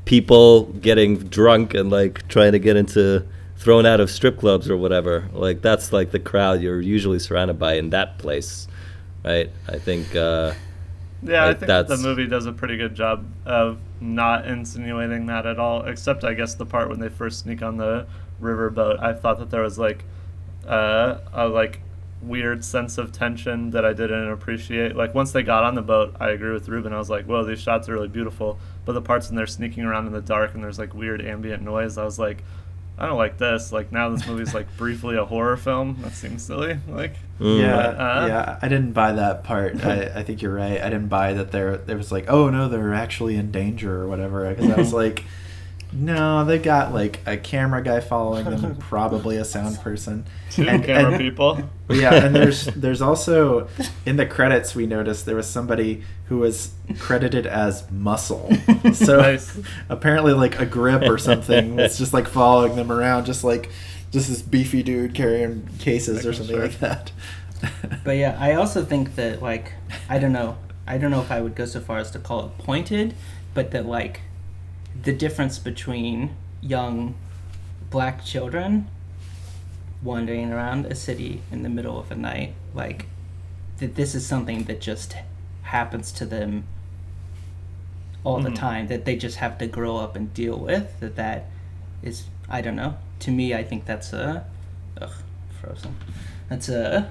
people 0.05 0.65
getting 0.65 1.19
drunk 1.19 1.75
and 1.75 1.91
like 1.91 2.27
trying 2.29 2.53
to 2.53 2.59
get 2.59 2.77
into 2.77 3.25
thrown 3.57 3.85
out 3.85 4.01
of 4.01 4.11
strip 4.11 4.39
clubs 4.39 4.71
or 4.71 4.77
whatever. 4.77 5.29
Like 5.33 5.63
that's 5.63 5.93
like 5.93 6.11
the 6.13 6.19
crowd 6.19 6.63
you're 6.63 6.81
usually 6.81 7.19
surrounded 7.19 7.59
by 7.59 7.75
in 7.75 7.91
that 7.91 8.19
place, 8.19 8.67
right? 9.25 9.51
I 9.69 9.79
think. 9.79 10.15
Uh, 10.17 10.55
Yeah, 11.23 11.45
I 11.45 11.53
think 11.53 11.67
that 11.67 11.89
the 11.89 11.99
movie 11.99 12.27
does 12.27 12.47
a 12.47 12.53
pretty 12.53 12.79
good 12.79 12.95
job 12.95 13.27
of 13.45 13.79
not 14.01 14.47
insinuating 14.47 15.27
that 15.27 15.45
at 15.45 15.59
all, 15.59 15.83
except 15.85 16.25
I 16.25 16.33
guess 16.33 16.55
the 16.55 16.65
part 16.65 16.89
when 16.89 16.99
they 16.99 17.11
first 17.11 17.41
sneak 17.41 17.63
on 17.63 17.77
the 17.77 18.07
riverboat. 18.41 19.03
I 19.03 19.13
thought 19.13 19.39
that 19.39 19.51
there 19.51 19.63
was 19.63 19.79
like 19.79 20.05
uh, 20.67 21.19
a 21.35 21.47
like 21.47 21.83
weird 22.23 22.65
sense 22.65 22.99
of 22.99 23.13
tension 23.13 23.71
that 23.71 23.85
I 23.85 23.93
didn't 23.93 24.29
appreciate. 24.31 24.95
Like 24.97 25.15
once 25.15 25.33
they 25.33 25.43
got 25.43 25.65
on 25.65 25.75
the 25.75 25.83
boat, 25.83 26.15
I 26.21 26.31
agree 26.31 26.53
with 26.53 26.69
Ruben. 26.69 26.93
I 26.93 26.99
was 26.99 27.11
like, 27.11 27.25
"Whoa, 27.27 27.45
these 27.45 27.61
shots 27.61 27.89
are 27.89 27.95
really 27.95 28.09
beautiful." 28.09 28.59
But 28.85 28.93
the 28.93 29.03
parts 29.03 29.29
when 29.29 29.37
they're 29.37 29.47
sneaking 29.47 29.85
around 29.85 30.07
in 30.07 30.13
the 30.13 30.21
dark 30.21 30.55
and 30.55 30.63
there's 30.63 30.79
like 30.79 30.95
weird 30.95 31.21
ambient 31.25 31.63
noise, 31.63 31.97
I 31.99 32.05
was 32.05 32.19
like, 32.19 32.43
"I 32.99 33.07
don't 33.07 33.17
like 33.19 33.39
this." 33.39 33.73
Like 33.73 33.91
now 33.93 34.11
this 34.11 34.27
movie's 34.27 34.53
like 34.55 34.67
briefly 34.77 35.17
a 35.17 35.25
horror 35.25 35.57
film. 35.57 35.97
That 36.03 36.13
seems 36.13 36.43
silly. 36.45 36.79
Like 36.89 37.15
mm, 37.39 37.61
Yeah, 37.61 37.77
Uh, 37.77 38.27
yeah. 38.27 38.59
I 38.61 38.69
didn't 38.69 38.93
buy 38.93 39.13
that 39.13 39.45
part. 39.45 39.83
I, 39.85 40.11
I 40.17 40.23
think 40.23 40.43
you're 40.43 40.55
right. 40.55 40.81
I 40.81 40.91
didn't 40.91 41.09
buy 41.09 41.33
that 41.35 41.53
there 41.53 41.79
there 41.79 41.97
was 41.97 42.13
like, 42.13 42.27
oh 42.29 42.51
no, 42.51 42.69
they're 42.69 42.93
actually 42.95 43.37
in 43.37 43.51
danger 43.51 44.03
or 44.03 44.09
whatever. 44.09 44.49
Because 44.55 44.71
I 44.71 44.77
was 44.77 44.93
like, 45.05 45.25
no, 45.93 46.45
they 46.45 46.59
got 46.59 46.93
like 46.95 47.21
a 47.27 47.37
camera 47.37 47.83
guy 47.83 48.01
following 48.01 48.45
them, 48.45 48.77
probably 48.79 49.37
a 49.37 49.45
sound 49.45 49.79
person. 49.81 50.25
two 50.51 50.69
And- 50.69 50.85
camera 50.85 51.13
and- 51.13 51.21
people. 51.21 51.61
Yeah, 51.89 52.15
and 52.25 52.35
there's 52.35 52.67
there's 52.67 53.03
also 53.03 53.69
in 54.07 54.17
the 54.17 54.27
credits 54.27 54.75
we 54.75 54.87
noticed 54.87 55.27
there 55.27 55.35
was 55.37 55.49
somebody 55.49 56.03
who 56.27 56.39
was 56.39 56.71
credited 56.99 57.47
as 57.47 57.91
Muscle. 57.91 58.51
So 58.95 59.19
Nice. 59.21 59.59
apparently 59.89 60.33
like 60.33 60.59
a 60.59 60.67
grip 60.67 61.03
or 61.03 61.19
something 61.19 61.77
was 61.77 61.99
just 61.99 62.13
like 62.15 62.27
following 62.29 62.77
them 62.77 62.91
around, 62.91 63.25
just 63.27 63.45
like 63.45 63.71
just 64.11 64.29
this 64.29 64.43
beefy 64.43 64.83
dude 64.83 65.15
carrying 65.15 65.69
cases 65.79 66.25
or 66.27 66.33
something 66.33 66.57
sure. 66.57 66.67
like 66.67 66.79
that. 66.81 67.13
But 68.05 68.13
yeah, 68.17 68.37
I 68.41 68.55
also 68.55 68.85
think 68.85 69.17
that 69.17 69.43
like 69.43 69.73
I 70.09 70.19
don't 70.19 70.33
know. 70.33 70.57
I 70.87 70.99
don't 70.99 71.11
know 71.11 71.21
if 71.21 71.31
I 71.31 71.41
would 71.41 71.55
go 71.55 71.67
so 71.67 71.79
far 71.81 71.99
as 71.99 72.11
to 72.13 72.19
call 72.19 72.47
it 72.47 72.59
pointed, 72.59 73.15
but 73.55 73.71
that 73.73 73.87
like 73.87 74.23
the 75.03 75.13
difference 75.13 75.59
between 75.59 76.35
young 76.61 77.15
black 77.91 78.25
children 78.25 78.89
wandering 80.03 80.53
around 80.53 80.87
a 80.87 80.95
city 80.95 81.43
in 81.51 81.63
the 81.63 81.69
middle 81.69 81.99
of 81.99 82.11
a 82.11 82.17
night, 82.17 82.55
like 82.75 83.07
that 83.79 83.95
this 83.97 84.15
is 84.15 84.27
something 84.27 84.65
that 84.65 84.81
just 84.81 85.15
happens 85.63 86.11
to 86.13 86.25
them 86.25 86.65
all 88.25 88.41
the 88.41 88.51
Mhm. 88.51 88.55
time 88.55 88.87
that 88.89 89.05
they 89.05 89.17
just 89.17 89.37
have 89.39 89.57
to 89.59 89.67
grow 89.67 89.97
up 89.97 90.15
and 90.17 90.33
deal 90.35 90.59
with 90.59 90.99
that 91.01 91.17
that 91.17 91.47
is 92.03 92.25
I 92.49 92.61
don't 92.61 92.77
know. 92.77 92.97
To 93.21 93.31
me 93.31 93.55
I 93.55 93.63
think 93.63 93.87
that's 93.87 94.13
a 94.13 94.45
ugh, 95.01 95.13
frozen. 95.61 95.95
That's 96.49 96.69
a 96.69 97.09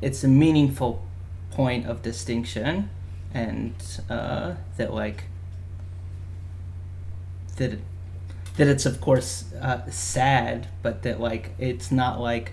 it's 0.00 0.22
a 0.24 0.28
meaningful 0.28 1.02
point 1.50 1.86
of 1.86 2.02
distinction 2.02 2.88
and 3.34 3.74
uh, 4.08 4.54
that 4.76 4.92
like 4.94 5.24
that 7.56 7.74
it, 7.74 7.80
that 8.56 8.66
it's 8.66 8.86
of 8.86 9.00
course 9.00 9.52
uh, 9.60 9.88
sad 9.90 10.68
but 10.82 11.02
that 11.02 11.20
like 11.20 11.50
it's 11.58 11.90
not 11.90 12.20
like 12.20 12.52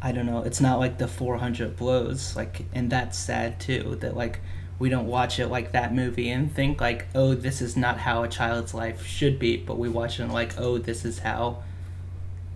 i 0.00 0.12
don't 0.12 0.26
know 0.26 0.42
it's 0.42 0.60
not 0.60 0.78
like 0.78 0.98
the 0.98 1.08
400 1.08 1.76
blows 1.76 2.36
like 2.36 2.64
and 2.74 2.90
that's 2.90 3.18
sad 3.18 3.58
too 3.60 3.96
that 4.00 4.16
like 4.16 4.40
we 4.78 4.88
don't 4.88 5.06
watch 5.06 5.38
it 5.38 5.48
like 5.48 5.72
that 5.72 5.94
movie 5.94 6.28
and 6.28 6.52
think 6.54 6.80
like 6.80 7.06
oh 7.14 7.34
this 7.34 7.62
is 7.62 7.76
not 7.76 7.98
how 7.98 8.22
a 8.22 8.28
child's 8.28 8.74
life 8.74 9.06
should 9.06 9.38
be 9.38 9.56
but 9.56 9.78
we 9.78 9.88
watch 9.88 10.18
it 10.18 10.24
and 10.24 10.32
like 10.32 10.58
oh 10.58 10.78
this 10.78 11.04
is 11.04 11.20
how 11.20 11.62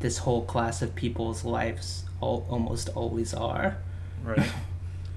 this 0.01 0.19
whole 0.19 0.45
class 0.45 0.83
of 0.83 0.95
people's 0.95 1.45
lives 1.45 2.05
all, 2.21 2.47
almost 2.51 2.89
always 2.91 3.33
are 3.33 3.79
Right. 4.25 4.47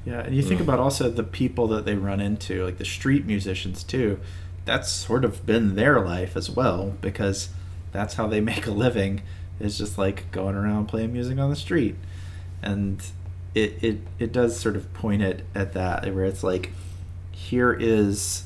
Yeah, 0.06 0.22
and 0.22 0.34
you 0.36 0.42
think 0.42 0.62
about 0.62 0.80
also 0.80 1.10
the 1.10 1.24
people 1.24 1.68
that 1.68 1.86
they 1.86 1.94
run 1.94 2.22
into, 2.22 2.64
like 2.66 2.78
the 2.78 2.86
street 2.86 3.26
musicians 3.26 3.84
too. 3.84 4.20
That's 4.66 4.92
sort 4.92 5.26
of 5.26 5.46
been 5.46 5.76
their 5.76 6.00
life 6.00 6.36
as 6.36 6.50
well 6.50 6.96
because 7.02 7.50
that's 7.92 8.16
how 8.16 8.28
they 8.28 8.42
make 8.52 8.68
a 8.68 8.72
living. 8.72 9.22
Is 9.60 9.78
just 9.78 9.98
like 9.98 10.32
going 10.32 10.56
around 10.56 10.88
playing 10.88 11.12
music 11.12 11.38
on 11.38 11.50
the 11.50 11.56
street, 11.56 11.96
and 12.62 13.04
it 13.54 13.84
it 13.84 13.98
it 14.18 14.32
does 14.32 14.58
sort 14.60 14.76
of 14.76 14.94
point 14.94 15.22
it 15.22 15.46
at 15.54 15.74
that 15.74 16.14
where 16.14 16.24
it's 16.26 16.44
like 16.44 16.72
here 17.32 17.74
is 17.74 18.44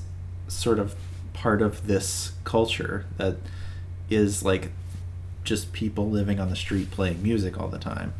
sort 0.47 0.79
of 0.79 0.95
part 1.33 1.61
of 1.61 1.87
this 1.87 2.33
culture 2.43 3.05
that 3.17 3.37
is 4.09 4.43
like 4.43 4.71
just 5.43 5.73
people 5.73 6.09
living 6.09 6.39
on 6.39 6.49
the 6.49 6.55
street 6.55 6.89
playing 6.91 7.21
music 7.21 7.59
all 7.59 7.67
the 7.67 7.79
time 7.79 8.13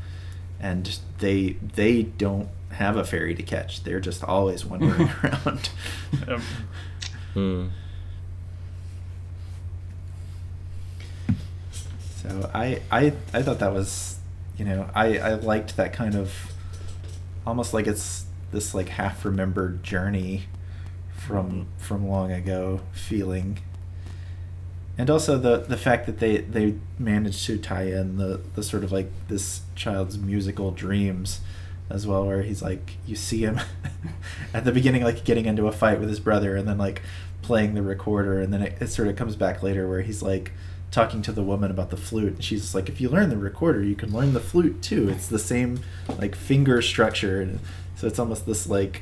and 0.60 1.00
they 1.20 1.52
they 1.76 2.04
don't 2.04 2.50
have 2.72 2.98
a 2.98 3.04
ferry 3.04 3.36
to 3.36 3.44
catch 3.44 3.84
they're 3.84 4.00
just 4.00 4.24
always 4.24 4.66
wandering 4.66 5.10
around 5.24 5.70
Um, 6.28 6.42
mm. 7.36 7.70
So 12.24 12.50
I, 12.54 12.82
I 12.92 13.14
i 13.34 13.42
thought 13.42 13.60
that 13.60 13.74
was 13.74 14.18
you 14.58 14.66
know 14.66 14.90
i 14.96 15.18
i 15.18 15.34
liked 15.36 15.78
that 15.78 15.94
kind 15.94 16.16
of 16.16 16.34
almost 17.46 17.74
like 17.74 17.88
it's 17.88 18.26
this 18.52 18.74
like 18.74 18.90
half 18.90 19.26
remembered 19.26 19.84
journey 19.84 20.44
from 21.24 21.50
mm-hmm. 21.50 21.78
from 21.78 22.08
long 22.08 22.32
ago 22.32 22.82
feeling. 22.92 23.60
And 24.98 25.10
also 25.10 25.38
the 25.38 25.58
the 25.58 25.78
fact 25.78 26.06
that 26.06 26.20
they 26.20 26.38
they 26.38 26.76
managed 27.00 27.46
to 27.48 27.58
tie 27.58 27.88
in 27.88 28.18
the 28.18 28.42
the 28.56 28.64
sort 28.64 28.84
of 28.84 28.92
like 28.92 29.10
this 29.28 29.62
child's 29.76 30.18
musical 30.18 30.72
dreams 30.72 31.42
as 31.90 32.08
well 32.08 32.26
where 32.26 32.44
he's 32.44 32.62
like 32.62 32.98
you 33.06 33.16
see 33.16 33.42
him 33.42 33.60
at 34.54 34.64
the 34.66 34.72
beginning 34.72 35.04
like 35.04 35.26
getting 35.26 35.46
into 35.46 35.68
a 35.68 35.72
fight 35.72 36.00
with 36.00 36.10
his 36.10 36.20
brother 36.20 36.56
and 36.56 36.68
then 36.68 36.78
like 36.78 37.02
playing 37.42 37.74
the 37.74 37.82
recorder. 37.82 38.40
And 38.40 38.54
then 38.54 38.62
it, 38.62 38.78
it 38.80 38.88
sort 38.88 39.08
of 39.08 39.16
comes 39.16 39.36
back 39.36 39.64
later 39.64 39.90
where 39.90 40.02
he's 40.02 40.22
like 40.22 40.52
talking 40.94 41.24
to 41.24 41.32
the 41.32 41.42
woman 41.42 41.72
about 41.72 41.90
the 41.90 41.98
flute 41.98 42.34
and 42.34 42.44
she's 42.44 42.76
like 42.76 42.88
if 42.88 43.02
you 43.02 43.10
learn 43.10 43.30
the 43.30 43.36
recorder 43.38 43.82
you 43.82 43.96
can 43.96 44.14
learn 44.14 44.34
the 44.34 44.40
flute 44.40 44.80
too 44.84 45.10
it's 45.10 45.26
the 45.26 45.40
same 45.40 45.80
like 46.20 46.36
finger 46.36 46.84
structure 46.84 47.42
and 47.42 47.60
so 47.96 48.06
it's 48.06 48.20
almost 48.20 48.46
this 48.46 48.68
like 48.68 49.02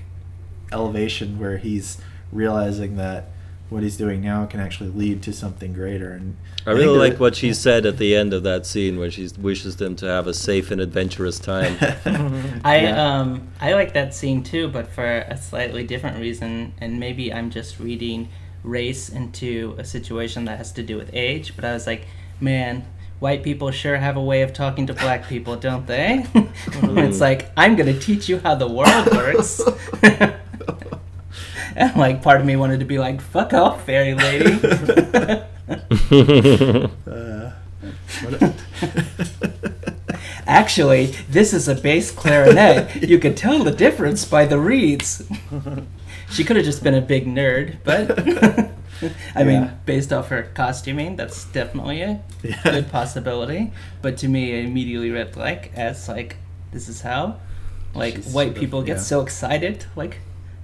elevation 0.71 1.37
where 1.37 1.57
he's 1.57 1.97
realizing 2.31 2.95
that 2.95 3.25
what 3.69 3.83
he's 3.83 3.97
doing 3.97 4.21
now 4.21 4.45
can 4.45 4.61
actually 4.61 4.89
lead 4.89 5.21
to 5.21 5.33
something 5.33 5.73
greater 5.73 6.11
and 6.13 6.37
I 6.61 6.71
think 6.71 6.77
really 6.77 7.09
like 7.09 7.19
what 7.19 7.35
she 7.35 7.53
said 7.53 7.85
at 7.85 7.97
the 7.97 8.15
end 8.15 8.33
of 8.33 8.43
that 8.43 8.65
scene 8.65 8.97
when 8.97 9.09
she 9.11 9.27
wishes 9.39 9.75
them 9.75 9.95
to 9.97 10.05
have 10.05 10.27
a 10.27 10.33
safe 10.33 10.71
and 10.71 10.79
adventurous 10.79 11.39
time. 11.39 11.75
I 12.63 12.81
Yeah. 12.83 13.19
um 13.19 13.47
I 13.59 13.73
like 13.73 13.93
that 13.93 14.13
scene 14.13 14.43
too, 14.43 14.67
but 14.67 14.87
for 14.87 15.05
a 15.05 15.35
slightly 15.37 15.83
different 15.83 16.19
reason, 16.19 16.73
and 16.79 16.99
maybe 16.99 17.33
I'm 17.33 17.49
just 17.49 17.79
reading 17.79 18.29
race 18.63 19.09
into 19.09 19.75
a 19.77 19.83
situation 19.83 20.45
that 20.45 20.57
has 20.57 20.71
to 20.73 20.83
do 20.83 20.97
with 20.97 21.09
age. 21.13 21.55
But 21.55 21.65
I 21.65 21.73
was 21.73 21.87
like, 21.87 22.07
man, 22.39 22.85
white 23.19 23.43
people 23.43 23.71
sure 23.71 23.97
have 23.97 24.17
a 24.17 24.23
way 24.23 24.41
of 24.41 24.53
talking 24.53 24.87
to 24.87 24.93
black 24.93 25.27
people, 25.27 25.55
don't 25.55 25.85
they? 25.87 26.25
it's 26.65 27.21
like 27.21 27.51
I'm 27.55 27.75
gonna 27.75 27.97
teach 27.97 28.27
you 28.29 28.39
how 28.39 28.55
the 28.55 28.67
world 28.67 29.07
works. 29.11 29.61
and 31.75 31.95
like 31.95 32.21
part 32.21 32.41
of 32.41 32.47
me 32.47 32.55
wanted 32.55 32.79
to 32.79 32.85
be 32.85 32.99
like, 32.99 33.21
fuck 33.21 33.53
off, 33.53 33.85
fairy 33.85 34.13
lady. 34.15 34.59
Uh, 37.07 37.51
Actually, 40.47 41.07
this 41.29 41.53
is 41.53 41.67
a 41.67 41.75
bass 41.75 42.11
clarinet. 42.11 43.07
You 43.07 43.19
can 43.19 43.35
tell 43.35 43.63
the 43.63 43.71
difference 43.71 44.25
by 44.25 44.45
the 44.45 44.59
reeds. 44.59 45.23
She 46.31 46.43
could 46.43 46.55
have 46.55 46.65
just 46.65 46.83
been 46.83 46.93
a 46.95 47.01
big 47.01 47.25
nerd, 47.25 47.77
but 47.83 48.17
I 49.35 49.43
mean, 49.43 49.71
based 49.85 50.13
off 50.13 50.29
her 50.29 50.43
costuming, 50.53 51.15
that's 51.15 51.45
definitely 51.45 52.01
a 52.01 52.21
Yeah. 52.43 52.61
good 52.63 52.89
possibility. 52.91 53.71
But 54.01 54.17
to 54.17 54.27
me, 54.27 54.53
I 54.55 54.63
immediately 54.63 55.11
read 55.11 55.35
like 55.35 55.71
as 55.75 56.07
like 56.07 56.37
this 56.71 56.87
is 56.87 57.01
how 57.01 57.37
like 57.93 58.15
She's 58.15 58.27
white 58.27 58.45
sort 58.45 58.55
of- 58.57 58.61
people 58.61 58.81
get 58.83 58.97
yeah. 58.97 59.03
so 59.03 59.21
excited 59.21 59.85
like 59.97 60.19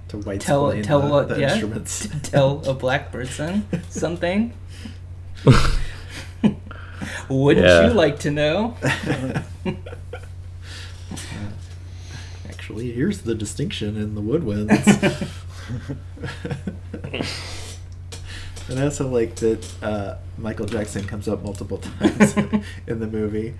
to 0.08 0.16
white 0.18 0.40
tell 0.40 0.72
tell 0.82 1.00
the, 1.02 1.08
what 1.08 1.28
the 1.28 1.38
yeah 1.40 1.50
instruments 1.52 2.08
tell 2.22 2.62
a 2.66 2.72
black 2.74 3.12
person 3.12 3.66
something. 3.90 4.52
Wouldn't 7.28 7.66
Yeah. 7.66 7.88
you 7.88 7.92
like 7.92 8.18
to 8.20 8.30
know? 8.30 8.74
Actually, 12.48 12.92
here's 12.92 13.22
the 13.22 13.34
distinction 13.34 13.96
in 13.96 14.14
the 14.14 14.20
woodwinds. 14.22 15.28
And 18.68 18.78
I 18.78 18.84
also 18.84 19.08
like 19.08 19.36
that 19.36 19.66
uh, 19.82 20.16
Michael 20.36 20.66
Jackson 20.66 21.04
comes 21.06 21.28
up 21.28 21.42
multiple 21.42 21.78
times 22.00 22.36
in 22.86 23.00
the 23.00 23.06
movie, 23.06 23.54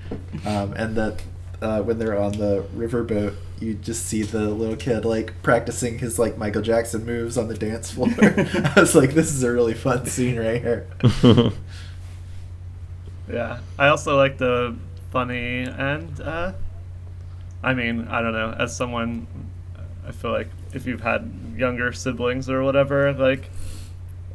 um, 0.47 0.73
and 0.75 0.97
that 0.97 1.23
uh, 1.61 1.83
when 1.83 1.99
they're 1.99 2.19
on 2.19 2.33
the 2.33 2.65
riverboat, 2.77 3.35
you 3.61 3.75
just 3.75 4.07
see 4.07 4.23
the 4.23 4.49
little 4.51 4.77
kid 4.77 5.05
like 5.05 5.43
practicing 5.43 5.99
his 5.99 6.19
like 6.19 6.39
Michael 6.39 6.63
Jackson 6.63 7.05
moves 7.05 7.37
on 7.37 7.49
the 7.49 7.55
dance 7.55 7.91
floor. 7.91 8.09
I 8.21 8.75
was 8.77 8.95
like, 8.95 9.15
this 9.15 9.33
is 9.33 9.43
a 9.43 9.51
really 9.51 9.75
fun 9.75 10.07
scene 10.07 10.39
right 10.39 10.61
here. 10.61 10.87
Yeah, 13.31 13.61
I 13.79 13.89
also 13.89 14.17
like 14.17 14.39
the 14.39 14.75
funny 15.11 15.65
and 15.65 16.19
uh, 16.21 16.53
I 17.63 17.75
mean, 17.75 18.09
I 18.09 18.23
don't 18.23 18.33
know. 18.33 18.55
As 18.59 18.75
someone, 18.75 19.27
I 20.07 20.13
feel 20.13 20.33
like 20.33 20.49
if 20.73 20.87
you've 20.87 21.01
had 21.03 21.31
younger 21.57 21.93
siblings 21.93 22.49
or 22.51 22.63
whatever, 22.63 23.13
like, 23.13 23.51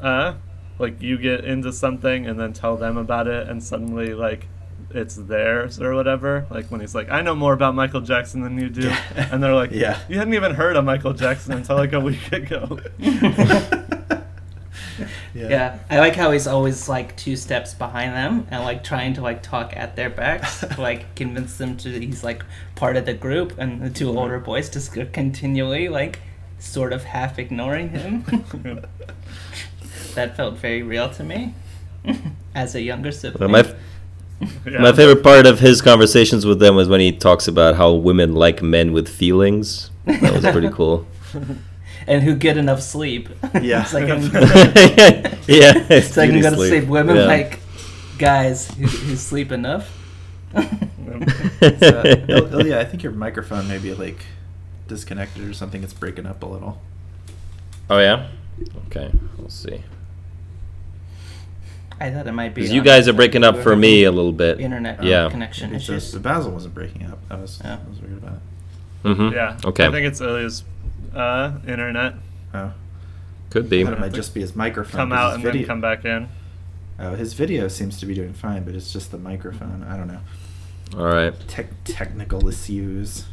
uh, 0.01 0.33
like 0.79 1.01
you 1.01 1.17
get 1.17 1.45
into 1.45 1.71
something 1.71 2.25
and 2.25 2.39
then 2.39 2.53
tell 2.53 2.75
them 2.77 2.97
about 2.97 3.27
it, 3.27 3.47
and 3.47 3.63
suddenly 3.63 4.13
like 4.13 4.47
it's 4.89 5.15
theirs 5.15 5.79
or 5.81 5.93
whatever. 5.95 6.45
Like 6.49 6.67
when 6.67 6.81
he's 6.81 6.93
like, 6.95 7.09
"I 7.09 7.21
know 7.21 7.35
more 7.35 7.53
about 7.53 7.75
Michael 7.75 8.01
Jackson 8.01 8.41
than 8.41 8.59
you 8.59 8.69
do," 8.69 8.91
and 9.15 9.41
they're 9.41 9.55
like, 9.55 9.71
Yeah. 9.73 9.99
you 10.09 10.17
hadn't 10.17 10.33
even 10.33 10.53
heard 10.53 10.75
of 10.75 10.85
Michael 10.85 11.13
Jackson 11.13 11.53
until 11.53 11.75
like 11.77 11.93
a 11.93 11.99
week 11.99 12.31
ago." 12.31 12.79
Yeah, 15.33 15.79
I 15.89 15.99
like 15.99 16.15
how 16.15 16.31
he's 16.31 16.47
always 16.47 16.87
like 16.87 17.15
two 17.17 17.35
steps 17.35 17.73
behind 17.73 18.13
them 18.13 18.47
and 18.51 18.63
like 18.63 18.83
trying 18.83 19.13
to 19.15 19.21
like 19.21 19.41
talk 19.41 19.73
at 19.75 19.95
their 19.95 20.09
backs, 20.09 20.59
to, 20.61 20.79
like 20.79 21.15
convince 21.15 21.57
them 21.57 21.75
to 21.77 21.99
he's 21.99 22.23
like 22.23 22.43
part 22.75 22.97
of 22.97 23.05
the 23.05 23.13
group, 23.13 23.57
and 23.57 23.81
the 23.81 23.89
two 23.89 24.07
mm-hmm. 24.09 24.17
older 24.17 24.39
boys 24.39 24.69
just 24.69 24.93
continually 25.13 25.89
like 25.89 26.19
sort 26.59 26.93
of 26.93 27.03
half 27.03 27.39
ignoring 27.39 27.89
him. 27.89 28.23
that 30.15 30.37
felt 30.37 30.55
very 30.57 30.83
real 30.83 31.09
to 31.09 31.23
me 31.23 31.53
as 32.53 32.75
a 32.75 32.81
younger 32.81 33.11
sibling. 33.11 33.51
my 33.51 33.59
f- 33.59 33.75
Yeah. 34.65 34.81
my 34.81 34.91
favorite 34.91 35.23
part 35.23 35.45
of 35.45 35.59
his 35.59 35.81
conversations 35.81 36.45
with 36.45 36.59
them 36.59 36.75
was 36.75 36.89
when 36.89 36.99
he 36.99 37.11
talks 37.11 37.47
about 37.47 37.75
how 37.75 37.93
women 37.93 38.35
like 38.35 38.61
men 38.61 38.91
with 38.91 39.07
feelings. 39.07 39.89
That 40.05 40.33
was 40.33 40.43
pretty 40.43 40.69
cool. 40.69 41.07
And 42.07 42.23
who 42.23 42.35
get 42.35 42.57
enough 42.57 42.81
sleep. 42.81 43.29
Yeah. 43.61 43.83
so 43.83 43.97
I 43.99 44.05
can, 44.07 44.21
yeah, 45.47 45.99
so 46.01 46.21
I 46.21 46.27
can 46.27 46.41
go 46.41 46.49
to 46.49 46.55
beauty 46.55 46.69
sleep. 46.79 46.85
Women 46.87 47.15
Yeah. 47.17 47.23
like 47.25 47.59
guys 48.17 48.67
who, 48.71 48.85
who 48.87 49.15
sleep 49.15 49.51
enough. 49.51 49.91
So, 51.79 52.01
Il- 52.27 52.59
Ilya, 52.59 52.79
I 52.79 52.85
think 52.85 53.03
your 53.03 53.11
microphone 53.13 53.67
may 53.69 53.77
be 53.77 53.93
like 53.93 54.25
disconnected 54.87 55.47
or 55.47 55.53
something. 55.53 55.81
It's 55.83 55.93
breaking 55.93 56.25
up 56.25 56.43
a 56.43 56.45
little. 56.45 56.81
Oh 57.89 57.99
yeah. 57.99 58.29
Okay, 58.87 59.11
we'll 59.37 59.49
see. 59.49 59.81
I 62.01 62.09
thought 62.11 62.27
it 62.27 62.31
might 62.33 62.53
be. 62.53 62.61
'Cause 62.63 62.71
you 62.71 62.81
guys 62.81 63.07
are 63.07 63.13
breaking 63.13 63.43
up 63.43 63.57
for 63.59 63.75
me 63.75 64.03
a 64.03 64.11
little 64.11 64.33
bit. 64.33 64.59
Internet 64.59 65.03
Yeah. 65.03 65.29
connection 65.29 65.73
It's 65.73 65.83
issues. 65.87 66.11
just 66.11 66.23
Basil 66.23 66.51
wasn't 66.51 66.73
breaking 66.73 67.05
up. 67.05 67.19
I 67.29 67.35
was, 67.35 67.61
Yeah. 67.63 67.77
I 67.85 67.89
was 67.89 68.01
weird 68.01 68.17
about 68.17 68.33
it. 68.35 69.07
Mm-hmm. 69.07 69.33
Yeah. 69.35 69.57
Okay. 69.65 69.85
I 69.85 69.91
think 69.91 70.05
it's 70.07 70.19
Ilya's 70.19 70.63
uh, 71.15 71.53
internet. 71.67 72.15
Oh, 72.53 72.73
Could 73.49 73.69
be. 73.69 73.83
thought 73.83 73.93
it 73.93 73.99
might 73.99 74.13
just 74.13 74.33
be 74.33 74.41
his 74.41 74.55
microphone. 74.55 74.97
Come 74.97 75.11
out 75.13 75.35
and 75.35 75.43
video, 75.43 75.61
then 75.61 75.67
come 75.67 75.81
back 75.81 76.05
in. 76.05 76.29
Oh, 76.99 77.15
his 77.15 77.33
video 77.33 77.67
seems 77.67 77.99
to 77.99 78.05
be 78.05 78.13
doing 78.13 78.33
fine, 78.33 78.63
but 78.63 78.75
it's 78.75 78.93
just 78.93 79.11
the 79.11 79.17
microphone. 79.17 79.83
I 79.83 79.97
don't 79.97 80.07
know. 80.07 80.19
All 80.97 81.05
right. 81.05 81.33
Tech 81.47 81.67
technical 81.83 82.47
issues. 82.47 83.25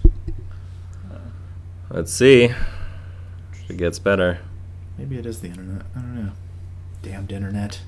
Let's 1.91 2.13
see. 2.13 2.45
If 2.45 3.71
it 3.71 3.77
gets 3.77 3.99
better. 3.99 4.39
Maybe 4.97 5.19
it 5.19 5.27
is 5.27 5.41
the 5.41 5.49
internet. 5.49 5.83
I 5.97 6.01
don't 6.01 6.15
know. 6.15 6.33
Damned 7.03 7.33
internet, 7.33 7.81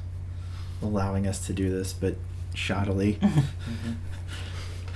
allowing 0.82 1.26
us 1.26 1.47
to 1.47 1.53
do 1.53 1.70
this, 1.70 1.93
but 1.93 2.16
shoddily. 2.55 3.18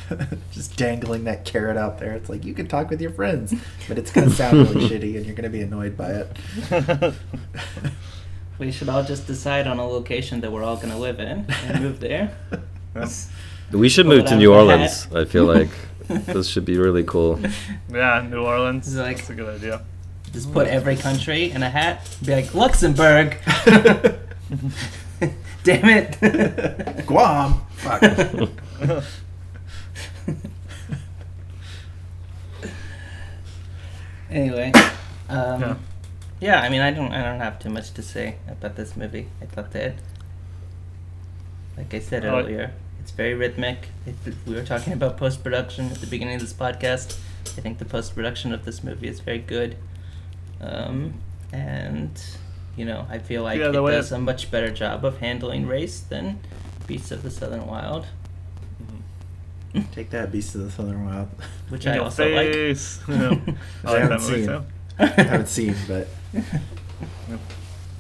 Just 0.52 0.76
dangling 0.76 1.24
that 1.24 1.44
carrot 1.44 1.76
out 1.76 1.98
there. 1.98 2.12
It's 2.12 2.28
like 2.28 2.44
you 2.44 2.54
can 2.54 2.66
talk 2.68 2.90
with 2.90 3.00
your 3.00 3.10
friends, 3.12 3.54
but 3.88 3.98
it's 3.98 4.10
gonna 4.10 4.30
sound 4.30 4.58
really 4.68 4.88
shitty, 4.88 5.16
and 5.16 5.26
you're 5.26 5.34
gonna 5.34 5.48
be 5.50 5.62
annoyed 5.62 5.96
by 5.96 6.10
it. 6.10 7.14
We 8.58 8.72
should 8.72 8.88
all 8.88 9.04
just 9.04 9.26
decide 9.26 9.66
on 9.66 9.78
a 9.78 9.86
location 9.86 10.40
that 10.40 10.50
we're 10.50 10.62
all 10.62 10.78
gonna 10.78 10.98
live 10.98 11.20
in 11.20 11.44
and 11.66 11.82
move 11.82 12.00
there. 12.00 12.34
We 13.70 13.90
should 13.90 14.06
Pull 14.06 14.16
move 14.16 14.24
to 14.26 14.36
New 14.36 14.50
Orleans. 14.54 15.04
hat. 15.04 15.14
I 15.16 15.24
feel 15.26 15.44
like 15.44 15.68
this 16.08 16.48
should 16.48 16.64
be 16.64 16.78
really 16.78 17.04
cool. 17.04 17.38
Yeah, 17.92 18.26
New 18.26 18.42
Orleans. 18.46 18.86
It's 18.88 18.96
like- 18.96 19.18
That's 19.18 19.28
a 19.28 19.34
good 19.34 19.56
idea. 19.56 19.82
Just 20.32 20.50
put 20.54 20.68
every 20.68 20.96
country 20.96 21.50
in 21.50 21.62
a 21.62 21.68
hat. 21.68 22.08
Be 22.24 22.34
like 22.34 22.54
Luxembourg. 22.54 23.36
Damn 25.62 25.88
it. 25.90 27.06
Guam. 27.06 27.60
Fuck. 27.72 29.10
anyway, 34.30 34.72
um, 35.28 35.60
Yeah. 35.60 35.76
yeah. 36.40 36.60
I 36.60 36.68
mean, 36.68 36.80
I 36.80 36.90
don't, 36.90 37.12
I 37.12 37.22
don't 37.22 37.40
have 37.40 37.58
too 37.58 37.70
much 37.70 37.92
to 37.94 38.02
say 38.02 38.36
about 38.48 38.76
this 38.76 38.96
movie. 38.96 39.28
I 39.40 39.46
thought 39.46 39.72
that, 39.72 39.94
like 41.76 41.92
I 41.94 42.00
said 42.00 42.24
Oh, 42.24 42.38
earlier, 42.38 42.72
it's 43.00 43.10
very 43.10 43.34
rhythmic. 43.34 43.88
It, 44.06 44.14
we 44.46 44.54
were 44.54 44.64
talking 44.64 44.92
about 44.92 45.16
post 45.16 45.42
production 45.42 45.86
at 45.90 46.00
the 46.00 46.06
beginning 46.06 46.36
of 46.36 46.40
this 46.40 46.52
podcast. 46.52 47.18
I 47.56 47.60
think 47.60 47.78
the 47.78 47.84
post 47.84 48.14
production 48.14 48.52
of 48.52 48.64
this 48.64 48.82
movie 48.82 49.08
is 49.08 49.20
very 49.20 49.38
good, 49.38 49.76
um, 50.60 51.14
and 51.52 52.20
you 52.76 52.84
know, 52.84 53.06
I 53.08 53.18
feel 53.18 53.42
like 53.42 53.58
Yeah, 53.58 53.70
it 53.70 53.72
does 53.72 54.12
it- 54.12 54.16
a 54.16 54.18
much 54.18 54.50
better 54.50 54.70
job 54.70 55.04
of 55.04 55.18
handling 55.18 55.66
race 55.66 56.00
than 56.00 56.40
Beasts 56.86 57.10
of 57.10 57.22
the 57.22 57.30
Southern 57.30 57.66
Wild, 57.66 58.06
Take 59.92 60.10
that, 60.10 60.32
Beast 60.32 60.54
of 60.54 60.62
the 60.62 60.70
Southern 60.70 61.04
Wild. 61.04 61.28
which 61.68 61.84
In 61.86 61.92
I 61.92 61.94
your 61.96 62.04
also 62.04 62.24
face. 62.24 63.00
like. 63.08 63.08
Yeah. 63.18 63.54
I 63.84 63.92
like 63.92 64.02
haven't 64.02 64.08
that 64.08 64.20
movie 64.20 64.34
seen. 64.34 64.46
too. 64.46 64.64
I 64.98 65.06
haven't 65.06 65.48
seen, 65.48 65.74
but 65.88 66.08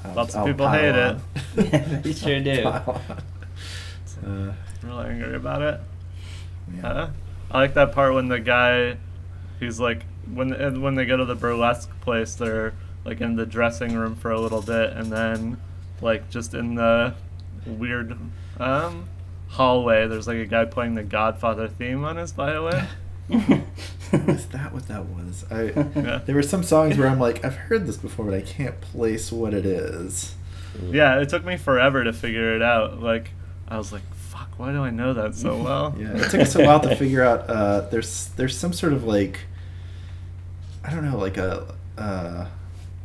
I'll- 0.04 0.14
Lots 0.14 0.34
of 0.34 0.40
I'll 0.40 0.46
people 0.46 0.66
pile 0.66 0.80
hate 0.80 1.02
on. 1.02 1.22
it. 1.56 2.02
They 2.02 2.12
sure 2.12 2.40
do. 2.40 2.62
Pile 2.62 3.02
on. 4.24 4.30
Uh, 4.30 4.54
Really 4.82 5.06
angry 5.10 5.34
about 5.36 5.62
it. 5.62 5.80
yeah. 6.76 6.86
Uh, 6.88 7.10
I 7.50 7.58
like 7.60 7.74
that 7.74 7.92
part 7.92 8.14
when 8.14 8.28
the 8.28 8.38
guy, 8.40 8.96
he's 9.60 9.80
like, 9.80 10.04
when 10.32 10.52
and 10.52 10.80
when 10.82 10.94
they 10.94 11.04
go 11.06 11.16
to 11.16 11.24
the 11.24 11.34
burlesque 11.34 11.90
place, 12.00 12.34
they're 12.34 12.72
like 13.04 13.20
in 13.20 13.36
the 13.36 13.46
dressing 13.46 13.94
room 13.94 14.14
for 14.16 14.30
a 14.30 14.40
little 14.40 14.62
bit, 14.62 14.92
and 14.92 15.10
then 15.12 15.58
like 16.00 16.30
just 16.30 16.54
in 16.54 16.74
the 16.76 17.14
weird 17.66 18.16
um, 18.58 19.08
hallway, 19.48 20.06
there's 20.08 20.26
like 20.26 20.38
a 20.38 20.46
guy 20.46 20.64
playing 20.64 20.94
the 20.94 21.02
Godfather 21.02 21.68
theme 21.68 22.04
on 22.04 22.16
his 22.16 22.32
violin. 22.32 22.86
Is 23.30 24.46
that 24.48 24.72
what 24.72 24.86
that 24.88 25.04
was? 25.06 25.44
I 25.50 25.62
Yeah. 25.98 26.20
there 26.24 26.34
were 26.34 26.42
some 26.42 26.62
songs 26.62 26.96
where 26.96 27.08
I'm 27.08 27.18
like, 27.18 27.44
I've 27.44 27.56
heard 27.56 27.86
this 27.86 27.96
before, 27.96 28.24
but 28.26 28.34
I 28.34 28.40
can't 28.42 28.80
place 28.80 29.32
what 29.32 29.52
it 29.54 29.66
is. 29.66 30.34
Yeah, 30.90 31.20
it 31.20 31.28
took 31.28 31.44
me 31.44 31.56
forever 31.56 32.04
to 32.04 32.12
figure 32.12 32.54
it 32.54 32.62
out. 32.62 33.00
Like, 33.02 33.30
I 33.66 33.78
was 33.78 33.92
like, 33.92 34.02
fuck, 34.14 34.50
why 34.58 34.70
do 34.72 34.82
I 34.84 34.90
know 34.90 35.12
that 35.14 35.34
so 35.34 35.56
well? 35.62 35.94
Yeah, 35.98 36.16
it 36.16 36.30
took 36.30 36.40
us 36.42 36.54
a 36.54 36.64
while 36.64 36.80
to 36.80 36.94
figure 36.94 37.24
out. 37.24 37.48
Uh, 37.50 37.80
there's 37.90 38.28
there's 38.36 38.56
some 38.56 38.72
sort 38.72 38.92
of 38.92 39.04
like, 39.04 39.40
I 40.84 40.90
don't 40.90 41.04
know, 41.04 41.18
like 41.18 41.36
a. 41.36 41.74
Uh, 41.98 42.46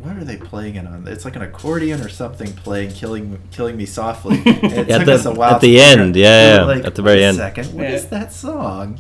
what 0.04 0.18
are 0.18 0.24
they 0.24 0.38
playing 0.38 0.76
it 0.76 0.86
on? 0.88 1.08
It's 1.08 1.26
like 1.26 1.36
an 1.36 1.42
accordion 1.42 2.02
or 2.02 2.10
something 2.10 2.52
playing 2.54 2.92
"Killing 2.92 3.40
Killing 3.52 3.78
Me 3.78 3.86
Softly." 3.86 4.38
It 4.46 4.90
At 4.90 4.98
took 5.00 5.06
the- 5.06 5.14
us 5.14 5.26
a 5.26 5.32
while 5.34 5.56
at 5.56 5.62
the 5.62 5.80
end, 5.80 6.02
out- 6.02 6.16
yeah, 6.16 6.56
yeah, 6.58 6.64
like, 6.64 6.86
at 6.86 6.96
the 6.96 7.02
very 7.02 7.24
end." 7.24 7.38
Second, 7.38 7.74
what 7.74 7.84
Yeah. 7.84 7.96
is 7.96 8.08
that 8.08 8.34
song? 8.34 9.00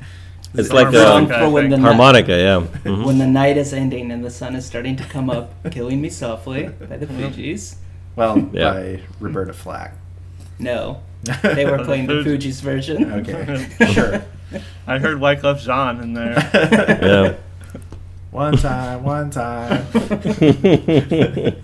It's 0.54 0.70
it 0.70 0.74
like 0.74 0.88
a 0.88 0.92
Song 0.94 1.30
Harmonica, 1.30 1.40
for 1.40 1.50
when 1.50 1.64
the 1.70 1.76
think. 1.78 1.82
night- 1.84 1.88
Harmonica, 1.96 2.32
yeah. 2.38 2.68
Mhm. 2.92 3.06
When 3.06 3.18
the 3.20 3.28
night 3.28 3.56
is 3.58 3.74
ending 3.74 4.12
and 4.12 4.24
the 4.24 4.30
sun 4.30 4.54
is 4.56 4.66
starting 4.66 4.96
to 4.98 5.04
come 5.06 5.30
up, 5.30 5.54
Killing 5.72 6.02
Me 6.02 6.10
Softly 6.10 6.68
by 6.90 6.98
the 6.98 7.06
Fugees. 7.08 7.76
Well, 8.18 8.50
Yeah. 8.54 8.72
by 8.74 9.00
Roberta 9.22 9.54
Flack. 9.54 9.96
No, 10.60 11.00
they 11.44 11.66
were 11.66 11.84
playing 11.86 12.08
the 12.08 12.16
Fugees. 12.16 12.60
Fugees 12.60 12.62
version. 12.62 13.12
Okay, 13.14 13.68
sure. 13.94 14.22
I 14.86 15.00
heard 15.00 15.20
Wyclef 15.20 15.62
Jean 15.64 16.02
in 16.04 16.14
there. 16.14 16.34
Yeah. 17.02 17.34
One 18.32 18.56
time, 18.58 19.04
one 19.04 19.30
time. 19.30 19.86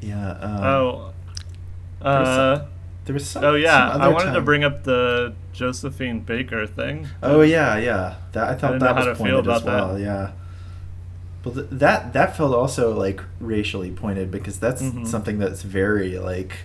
yeah. 0.00 0.30
Um, 0.32 0.64
oh. 0.64 1.12
Uh, 2.02 2.66
there 3.06 3.14
was 3.14 3.26
some. 3.28 3.44
oh 3.44 3.54
yeah, 3.54 3.92
some 3.92 4.00
I 4.02 4.04
other 4.06 4.14
wanted 4.14 4.32
to 4.32 4.40
bring 4.40 4.64
up 4.64 4.84
the 4.84 5.34
Josephine 5.52 6.20
Baker 6.20 6.66
thing. 6.66 7.08
Oh 7.22 7.42
yeah, 7.42 7.76
yeah. 7.78 8.16
That 8.32 8.48
I 8.48 8.54
thought 8.54 8.72
didn't 8.72 8.80
that 8.80 8.94
know 8.96 9.02
how 9.02 9.08
was 9.08 9.18
to 9.18 9.24
feel 9.24 9.34
pointed 9.36 9.50
as 9.52 9.62
about 9.62 9.64
that. 9.64 9.86
well. 9.88 9.98
Yeah. 9.98 10.32
Well, 11.44 11.54
th- 11.54 11.66
that 11.72 12.12
that 12.14 12.36
felt 12.36 12.54
also 12.54 12.94
like 12.94 13.20
racially 13.40 13.90
pointed 13.90 14.30
because 14.30 14.58
that's 14.58 14.82
Mhm. 14.82 15.06
something 15.06 15.38
that's 15.38 15.62
very 15.62 16.18
like 16.18 16.56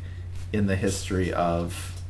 in 0.53 0.67
the 0.67 0.75
history 0.75 1.31
of, 1.33 2.01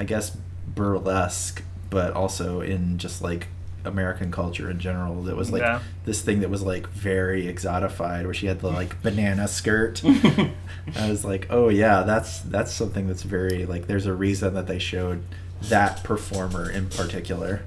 I 0.00 0.04
guess 0.04 0.36
burlesque, 0.74 1.62
but 1.90 2.12
also 2.12 2.60
in 2.60 2.98
just 2.98 3.22
like 3.22 3.46
American 3.84 4.30
culture 4.30 4.70
in 4.70 4.78
general. 4.78 5.22
That 5.22 5.36
was 5.36 5.50
like 5.50 5.62
Yeah. 5.62 5.80
this 6.04 6.20
thing 6.20 6.40
that 6.40 6.50
was 6.50 6.62
like 6.62 6.88
very 6.88 7.44
exotified, 7.44 8.24
where 8.24 8.34
she 8.34 8.46
had 8.46 8.60
the 8.60 8.68
like 8.68 9.00
banana 9.02 9.48
skirt. 9.48 10.02
I 10.04 11.08
was 11.08 11.24
like, 11.24 11.46
oh 11.50 11.68
yeah, 11.68 12.02
that's 12.02 12.40
that's 12.40 12.72
something 12.72 13.06
that's 13.06 13.22
very 13.22 13.66
like. 13.66 13.86
There's 13.86 14.06
a 14.06 14.14
reason 14.14 14.54
that 14.54 14.66
they 14.66 14.78
showed 14.78 15.22
that 15.62 16.02
performer 16.04 16.70
in 16.70 16.88
particular. 16.88 17.62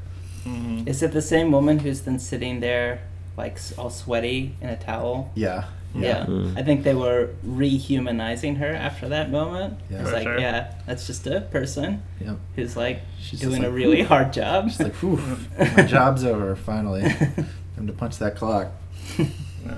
Mhm. 0.46 0.88
Is 0.88 1.04
it 1.04 1.12
the 1.12 1.22
same 1.22 1.52
woman 1.52 1.80
who's 1.80 2.02
then 2.02 2.18
sitting 2.20 2.60
there, 2.62 3.02
like 3.38 3.58
all 3.78 3.90
sweaty 3.90 4.56
in 4.62 4.70
a 4.70 4.78
towel? 4.78 5.32
Yeah. 5.36 5.66
Yeah, 5.94 6.26
Mm. 6.26 6.58
I 6.58 6.64
think 6.64 6.84
they 6.84 6.94
were 6.94 7.30
rehumanizing 7.46 8.58
her 8.58 8.68
after 8.74 9.10
that 9.10 9.30
moment. 9.32 9.78
Yeah. 9.90 10.02
it's 10.04 10.12
like, 10.12 10.24
sure. 10.24 10.40
yeah, 10.40 10.74
that's 10.86 11.06
just 11.08 11.28
a 11.28 11.42
person 11.42 12.02
Yep. 12.20 12.38
who's 12.56 12.78
like 12.78 13.02
She's 13.20 13.40
just 13.40 13.52
doing 13.52 13.64
a 13.66 13.70
really 13.70 13.98
"Whew." 13.98 14.06
hard 14.06 14.32
job. 14.34 14.70
She's 14.70 14.80
like, 14.80 14.96
whew, 14.96 15.18
my 15.76 15.84
job's 15.84 16.24
over 16.24 16.56
finally. 16.56 17.02
Time 17.76 17.88
to 17.88 17.94
punch 17.94 18.18
that 18.20 18.36
clock. 18.36 18.72
Yeah. 19.66 19.78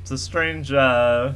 It's 0.00 0.10
a 0.10 0.16
strange 0.16 0.72
uh, 0.72 1.32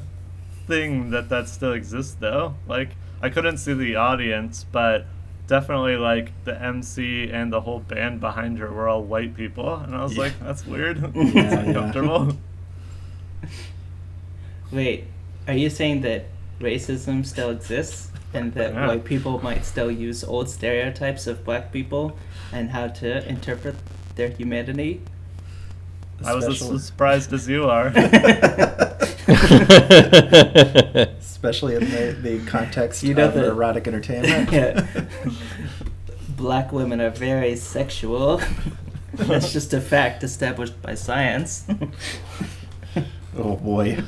thing 0.66 1.10
that 1.10 1.28
that 1.28 1.46
still 1.48 1.72
exists, 1.74 2.16
though. 2.18 2.54
Like, 2.66 2.90
I 3.20 3.28
couldn't 3.28 3.58
see 3.58 3.74
the 3.74 3.96
audience, 3.96 4.64
but 4.72 5.04
definitely, 5.46 5.96
like, 5.96 6.32
the 6.44 6.58
MC 6.58 7.28
and 7.30 7.52
the 7.52 7.60
whole 7.60 7.80
band 7.80 8.20
behind 8.20 8.58
her 8.60 8.70
were 8.72 8.88
all 8.88 9.02
white 9.02 9.34
people. 9.36 9.74
And 9.74 9.94
I 9.94 10.02
was 10.02 10.14
Yeah. 10.14 10.22
like, 10.22 10.40
that's 10.40 10.64
weird. 10.66 11.02
It's 11.14 11.34
yeah. 11.34 11.58
uncomfortable. 11.60 12.38
Wait, 14.72 15.04
are 15.46 15.54
you 15.54 15.68
saying 15.70 16.00
that 16.02 16.24
racism 16.60 17.24
still 17.26 17.50
exists 17.50 18.10
and 18.34 18.54
that 18.54 18.72
Yeah. 18.72 18.86
white 18.86 19.04
people 19.04 19.40
might 19.42 19.64
still 19.64 19.90
use 19.90 20.24
old 20.24 20.48
stereotypes 20.48 21.26
of 21.26 21.44
black 21.44 21.72
people 21.72 22.16
and 22.52 22.70
how 22.70 22.88
to 22.88 23.28
interpret 23.28 23.76
their 24.16 24.28
humanity? 24.30 25.00
I 26.24 26.34
was 26.34 26.46
as 26.46 26.84
surprised 26.86 27.32
as 27.32 27.48
you 27.48 27.64
are. 27.64 27.88
Especially 31.18 31.74
in 31.74 31.80
the, 31.90 32.16
the 32.22 32.40
context 32.46 33.02
You 33.02 33.14
know 33.14 33.26
of 33.28 33.34
the- 33.34 33.48
erotic 33.50 33.86
entertainment. 33.88 34.50
yeah. 34.52 34.86
Black 36.36 36.72
women 36.72 37.00
are 37.00 37.10
very 37.10 37.56
sexual. 37.56 38.40
That's 39.14 39.52
just 39.52 39.74
a 39.74 39.80
fact 39.80 40.22
established 40.22 40.80
by 40.80 40.94
science. 40.94 41.64
Oh 43.36 43.56
boy. 43.56 44.02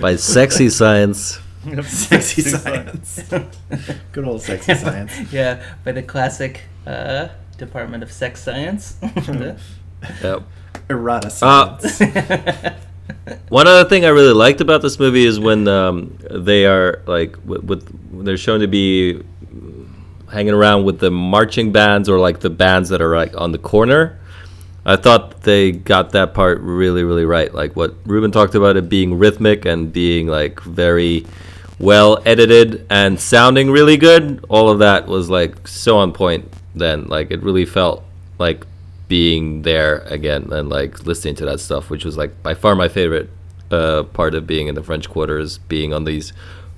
By 0.00 0.16
sexy 0.16 0.68
science. 0.70 1.40
Sexy 1.84 2.40
science. 2.40 3.22
Good 4.12 4.24
old 4.24 4.40
sexy 4.40 4.74
science. 4.74 5.12
yeah, 5.30 5.62
by 5.84 5.92
the 5.92 6.02
classic 6.02 6.62
uh, 6.86 7.28
Department 7.58 8.02
of 8.02 8.10
Sex 8.10 8.42
Science. 8.42 8.96
Yep. 10.22 10.42
Errata 10.88 11.26
Uh, 11.42 11.76
science. 11.78 12.76
One 13.50 13.66
other 13.66 13.86
thing 13.86 14.06
I 14.06 14.08
really 14.08 14.32
liked 14.32 14.62
about 14.62 14.80
this 14.80 14.98
movie 14.98 15.26
is 15.26 15.38
when 15.38 15.68
um, 15.68 16.16
they 16.30 16.64
are 16.64 17.02
like 17.06 17.36
with, 17.44 17.64
with 17.64 18.24
they're 18.24 18.38
shown 18.38 18.60
to 18.60 18.66
be 18.68 19.22
hanging 20.32 20.54
around 20.54 20.84
with 20.84 21.00
the 21.00 21.10
marching 21.10 21.72
bands 21.72 22.08
or 22.08 22.18
like 22.18 22.40
the 22.40 22.48
bands 22.50 22.88
that 22.88 23.02
are 23.02 23.14
like 23.16 23.36
on 23.36 23.52
the 23.52 23.58
corner. 23.58 24.18
I 24.90 24.96
thought 24.96 25.42
they 25.42 25.70
got 25.70 26.10
that 26.10 26.34
part 26.34 26.60
really, 26.62 27.04
really 27.04 27.24
right. 27.24 27.54
Like 27.54 27.76
what 27.76 27.94
Ruben 28.04 28.32
talked 28.32 28.56
about 28.56 28.76
it 28.76 28.88
being 28.88 29.20
rhythmic 29.20 29.64
and 29.64 29.92
being 29.92 30.26
like 30.26 30.60
very 30.62 31.26
well 31.78 32.20
edited 32.26 32.86
and 32.90 33.20
sounding 33.20 33.70
really 33.70 33.96
good. 33.96 34.44
All 34.48 34.68
of 34.68 34.80
that 34.80 35.06
was 35.06 35.30
like 35.30 35.68
so 35.68 35.98
on 35.98 36.12
point 36.12 36.52
then. 36.74 37.04
Like 37.06 37.30
it 37.30 37.40
really 37.40 37.66
felt 37.66 38.02
like 38.40 38.66
being 39.06 39.62
there 39.62 39.98
again 40.06 40.52
and 40.52 40.68
like 40.68 41.06
listening 41.06 41.36
to 41.36 41.44
that 41.46 41.60
stuff, 41.60 41.88
which 41.88 42.04
was 42.04 42.16
like 42.16 42.42
by 42.42 42.54
far 42.54 42.74
my 42.74 42.88
favorite 42.88 43.30
uh, 43.70 44.02
part 44.02 44.34
of 44.34 44.44
being 44.44 44.66
in 44.66 44.74
the 44.74 44.82
French 44.82 45.08
Quarter 45.08 45.38
is 45.38 45.58
being 45.58 45.94
on 45.94 46.02
these 46.02 46.32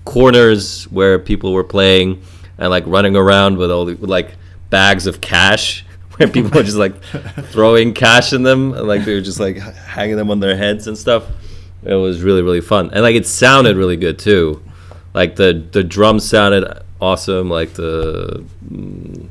corners 0.04 0.84
where 0.90 1.18
people 1.18 1.54
were 1.54 1.64
playing 1.64 2.22
and 2.58 2.68
like 2.68 2.84
running 2.86 3.16
around 3.16 3.56
with 3.56 3.70
all 3.70 3.86
the, 3.86 3.94
like 4.06 4.34
bags 4.68 5.06
of 5.06 5.22
cash 5.22 5.86
where 6.16 6.28
people 6.28 6.50
were 6.50 6.62
just 6.62 6.76
like 6.76 7.00
throwing 7.50 7.94
cash 7.94 8.32
in 8.32 8.42
them 8.42 8.74
and 8.74 8.86
like 8.86 9.04
they 9.04 9.14
were 9.14 9.20
just 9.20 9.40
like 9.40 9.56
hanging 9.58 10.16
them 10.16 10.30
on 10.30 10.40
their 10.40 10.56
heads 10.56 10.86
and 10.86 10.96
stuff. 10.96 11.24
It 11.84 11.94
was 11.94 12.22
really 12.22 12.42
really 12.42 12.60
fun 12.60 12.90
and 12.92 13.02
like 13.02 13.16
it 13.16 13.26
sounded 13.26 13.76
really 13.76 13.96
good 13.96 14.18
too. 14.18 14.62
Like 15.14 15.36
the 15.36 15.64
the 15.72 15.82
drums 15.84 16.28
sounded 16.28 16.64
awesome. 17.00 17.50
Like 17.50 17.74
the 17.74 18.44
mm, 18.70 19.28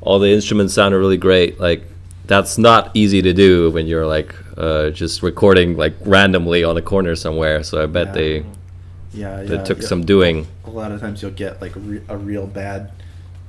all 0.00 0.18
the 0.18 0.30
instruments 0.30 0.74
sounded 0.74 0.98
really 0.98 1.16
great. 1.16 1.58
Like 1.58 1.84
that's 2.26 2.58
not 2.58 2.90
easy 2.94 3.22
to 3.22 3.32
do 3.32 3.70
when 3.70 3.86
you're 3.86 4.06
like 4.06 4.34
uh, 4.56 4.90
just 4.90 5.22
recording 5.22 5.76
like 5.76 5.94
randomly 6.02 6.62
on 6.62 6.76
a 6.76 6.82
corner 6.82 7.16
somewhere. 7.16 7.62
So 7.62 7.82
I 7.82 7.86
bet 7.86 8.08
Yeah. 8.08 8.12
they 8.12 8.44
yeah, 9.14 9.42
yeah. 9.42 9.62
took 9.64 9.80
yeah. 9.80 9.88
some 9.88 10.04
doing. 10.04 10.46
A 10.64 10.70
lot 10.70 10.92
of 10.92 11.00
times 11.00 11.20
you'll 11.22 11.32
get 11.32 11.60
like 11.60 11.72
re- 11.76 12.02
a 12.08 12.16
real 12.16 12.46
bad 12.46 12.92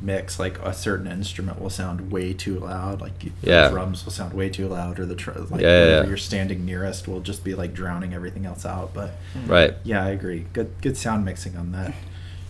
mix. 0.03 0.37
Like 0.39 0.59
a 0.59 0.73
certain 0.73 1.07
instrument 1.07 1.61
will 1.61 1.69
sound 1.69 2.11
way 2.11 2.33
too 2.33 2.59
loud. 2.59 3.01
Like 3.01 3.13
Yeah. 3.41 3.63
the 3.65 3.69
drums 3.71 4.05
will 4.05 4.11
sound 4.11 4.33
way 4.33 4.49
too 4.49 4.67
loud, 4.67 4.99
or 4.99 5.05
the 5.05 5.15
tr- 5.15 5.31
like 5.31 5.61
Yeah, 5.61 5.67
yeah, 5.67 5.79
whatever 5.81 6.01
yeah. 6.03 6.07
you're 6.09 6.17
standing 6.17 6.65
nearest 6.65 7.07
will 7.07 7.21
just 7.21 7.43
be 7.43 7.55
like 7.55 7.73
drowning 7.73 8.13
everything 8.13 8.45
else 8.45 8.65
out. 8.65 8.93
But 8.93 9.11
Right. 9.47 9.75
yeah, 9.83 10.03
I 10.03 10.09
agree. 10.09 10.45
Good 10.53 10.71
good 10.81 10.97
sound 10.97 11.25
mixing 11.25 11.55
on 11.57 11.71
that. 11.71 11.93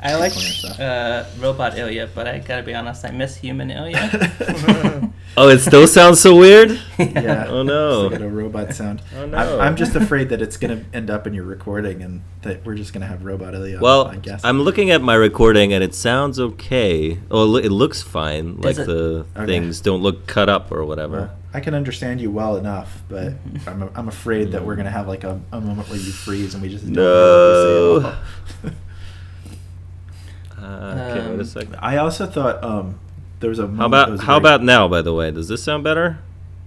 I 0.04 0.16
like 0.16 0.34
uh, 0.80 1.24
Robot 1.39 1.78
Ilya, 1.78 2.10
but 2.14 2.28
I 2.28 2.39
gotta 2.39 2.62
be 2.64 2.74
honest, 2.76 3.06
I 3.06 3.12
miss 3.12 3.38
Human 3.38 3.72
Ilya. 3.72 5.12
Oh, 5.36 5.49
it 5.49 5.60
still 5.62 5.88
sounds 5.88 6.20
so 6.22 6.36
weird. 6.36 6.80
Yeah. 6.99 7.47
Oh, 7.47 7.64
no. 7.64 8.06
It's 8.06 8.12
like 8.14 8.22
a 8.22 8.30
robot 8.30 8.72
sound. 8.76 9.01
Oh, 9.16 9.24
I'm, 9.24 9.32
no. 9.32 9.60
I'm 9.60 9.76
just 9.76 9.95
afraid 9.95 10.30
that 10.30 10.43
it's 10.43 10.58
gonna 10.58 10.84
end 10.93 11.10
up 11.10 11.26
in 11.26 11.34
your 11.34 11.43
recording 11.45 12.04
and 12.04 12.22
that 12.43 12.64
we're 12.64 12.76
just 12.76 12.93
gonna 12.93 13.08
have 13.08 13.26
robot 13.26 13.56
Ilya. 13.56 13.80
Well, 13.82 14.06
I 14.06 14.18
guess. 14.18 14.41
I'm 14.45 14.62
looking 14.62 14.91
at 14.91 15.01
my 15.01 15.16
recording 15.16 15.74
and 15.74 15.84
it 15.84 15.95
sounds 15.95 16.39
okay. 16.39 17.18
Oh, 17.32 17.56
it 17.56 17.66
it 17.66 17.72
looks 17.72 18.04
fine. 18.04 18.58
Does 18.62 18.78
like 18.78 18.84
it- 18.84 18.86
the 18.88 19.26
Okay. 19.36 19.45
things 19.47 19.82
don't 19.82 20.04
look 20.04 20.28
cut 20.28 20.49
up 20.49 20.72
or 20.72 20.86
whatever. 20.86 21.18
Well, 21.18 21.36
I 21.51 21.62
can 21.62 21.74
understand 21.74 22.22
you 22.22 22.30
well 22.30 22.56
enough, 22.58 23.01
but 23.10 23.34
I'm, 23.68 23.89
I'm 23.95 24.08
afraid 24.10 24.51
that 24.51 24.64
we're 24.64 24.76
gonna 24.76 24.91
have 24.91 25.08
like 25.08 25.24
a, 25.24 25.41
a 25.51 25.60
moment 25.60 25.89
where 25.89 25.97
you 25.97 26.12
freeze 26.12 26.54
and 26.54 26.62
we 26.62 26.70
just 26.70 26.86
don't 26.86 26.93
hear 26.93 27.04
what 27.04 28.04
you 28.04 28.04
say 28.04 28.68
at 28.68 28.74
all. 28.76 28.78
Uh, 30.64 31.09
okay, 31.11 31.20
wait 31.28 31.34
Um, 31.34 31.39
a 31.39 31.45
second. 31.45 31.76
I 31.82 31.97
also 31.97 32.26
thought 32.26 32.64
um, 32.64 32.99
there 33.41 33.49
was 33.49 33.59
a 33.59 33.64
moment 33.68 33.80
How 33.80 33.86
about 33.88 34.09
was 34.11 34.22
how 34.22 34.26
very- 34.28 34.38
about 34.55 34.64
now? 34.64 34.88
By 34.88 35.01
the 35.01 35.14
way, 35.14 35.30
does 35.32 35.47
this 35.49 35.61
sound 35.64 35.84
better? 35.84 36.20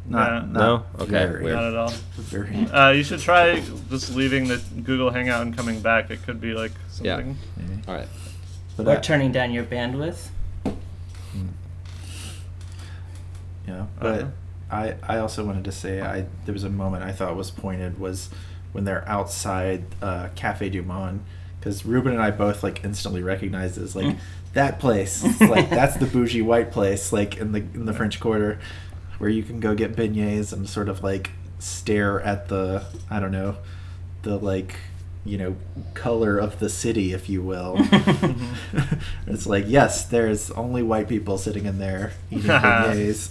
not, 0.08 0.28
Yeah. 0.28 0.38
not 0.40 0.52
No? 0.52 0.84
Okay, 1.00 1.10
very, 1.10 1.42
weird. 1.44 1.56
Not 1.56 1.64
at 1.64 1.74
all. 1.76 1.92
very 2.18 2.66
Uh, 2.66 2.90
you 2.90 3.02
should 3.02 3.20
try 3.20 3.60
just 3.90 4.14
leaving 4.14 4.46
the 4.48 4.58
Google 4.84 5.10
Hangout 5.10 5.42
and 5.42 5.56
coming 5.56 5.80
back. 5.80 6.10
It 6.10 6.22
could 6.24 6.40
be 6.40 6.52
like 6.54 6.72
Yeah. 7.02 7.16
something. 7.16 7.36
maybe. 7.56 7.82
All 7.88 7.94
right. 7.94 8.08
But 8.76 8.86
or 8.86 8.90
I- 8.92 9.00
turning 9.00 9.32
down 9.32 9.52
your 9.52 9.64
bandwidth. 9.64 10.28
Yeah, 13.66 13.86
but 13.98 14.20
Uh-huh. 14.20 14.28
I 14.70 14.94
I 15.02 15.18
also 15.18 15.44
wanted 15.44 15.64
to 15.64 15.72
say 15.72 16.00
I 16.00 16.26
there 16.44 16.52
was 16.52 16.64
a 16.64 16.70
moment 16.70 17.02
I 17.04 17.12
thought 17.12 17.34
was 17.36 17.50
pointed 17.50 17.98
was 17.98 18.30
when 18.72 18.84
they're 18.84 19.08
outside 19.08 19.84
uh, 20.02 20.28
Cafe 20.34 20.68
Du 20.70 20.82
Monde 20.82 21.20
because 21.66 21.84
Ruben 21.84 22.12
and 22.12 22.22
I 22.22 22.30
both 22.30 22.62
like 22.62 22.84
instantly 22.84 23.24
recognized 23.24 23.76
it 23.76 23.82
as 23.82 23.96
like 23.96 24.06
mm. 24.06 24.18
that 24.52 24.78
place. 24.78 25.24
It's 25.24 25.40
like 25.40 25.68
that's 25.70 25.96
the 25.96 26.06
bougie 26.06 26.40
white 26.40 26.70
place 26.70 27.12
like 27.12 27.38
in 27.38 27.50
the 27.50 27.58
in 27.58 27.86
the 27.86 27.92
French 27.92 28.20
Quarter 28.20 28.60
where 29.18 29.28
you 29.28 29.42
can 29.42 29.58
go 29.58 29.74
get 29.74 29.96
beignets 29.96 30.52
and 30.52 30.68
sort 30.68 30.88
of 30.88 31.02
like 31.02 31.32
stare 31.58 32.20
at 32.20 32.46
the 32.46 32.84
I 33.10 33.18
don't 33.18 33.32
know 33.32 33.56
the 34.22 34.36
like 34.36 34.76
you 35.24 35.38
know 35.38 35.56
color 35.94 36.38
of 36.38 36.60
the 36.60 36.68
city 36.68 37.12
if 37.12 37.28
you 37.28 37.42
will. 37.42 37.76
It's 39.26 39.44
like 39.44 39.64
yes 39.66 40.06
there's 40.06 40.52
only 40.52 40.84
white 40.84 41.08
people 41.08 41.36
sitting 41.36 41.66
in 41.66 41.80
there 41.80 42.12
eating 42.30 42.46
beignets 42.46 43.28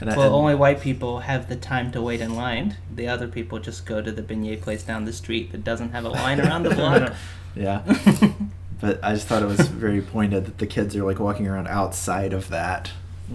and 0.00 0.10
I- 0.10 0.16
Well, 0.16 0.26
and- 0.26 0.34
only 0.34 0.54
white 0.54 0.80
people 0.80 1.20
have 1.20 1.48
the 1.48 1.56
time 1.56 1.90
to 1.92 2.00
wait 2.02 2.20
in 2.20 2.34
line. 2.34 2.76
The 2.94 3.08
other 3.08 3.28
people 3.28 3.58
just 3.58 3.84
go 3.86 4.00
to 4.02 4.10
the 4.12 4.22
beignet 4.22 4.62
place 4.62 4.82
down 4.82 5.04
the 5.04 5.12
street 5.12 5.52
that 5.52 5.64
doesn't 5.64 5.90
have 5.92 6.04
a 6.04 6.08
line 6.08 6.40
around 6.40 6.62
the 6.64 6.74
block. 6.74 7.12
yeah 7.56 7.82
but 8.80 9.00
i 9.02 9.12
just 9.12 9.26
thought 9.26 9.42
it 9.42 9.46
was 9.46 9.58
very 9.68 10.00
pointed 10.00 10.46
that 10.46 10.58
the 10.58 10.66
kids 10.68 10.94
are 10.94 11.02
like 11.02 11.18
walking 11.18 11.48
around 11.48 11.66
outside 11.66 12.32
of 12.32 12.48
that 12.48 12.92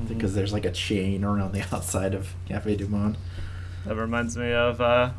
because 0.08 0.34
there's 0.34 0.54
like 0.54 0.64
a 0.64 0.72
chain 0.72 1.22
around 1.26 1.52
the 1.52 1.62
outside 1.76 2.14
of 2.14 2.34
cafe 2.48 2.78
du 2.78 2.88
monde 2.88 3.18
That 3.86 3.96
reminds 3.98 4.38
me 4.38 4.54
of 4.54 4.80
uh, 4.80 5.10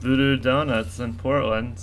Voodoo 0.00 0.36
Donuts 0.36 0.98
in 0.98 1.14
Portland. 1.14 1.76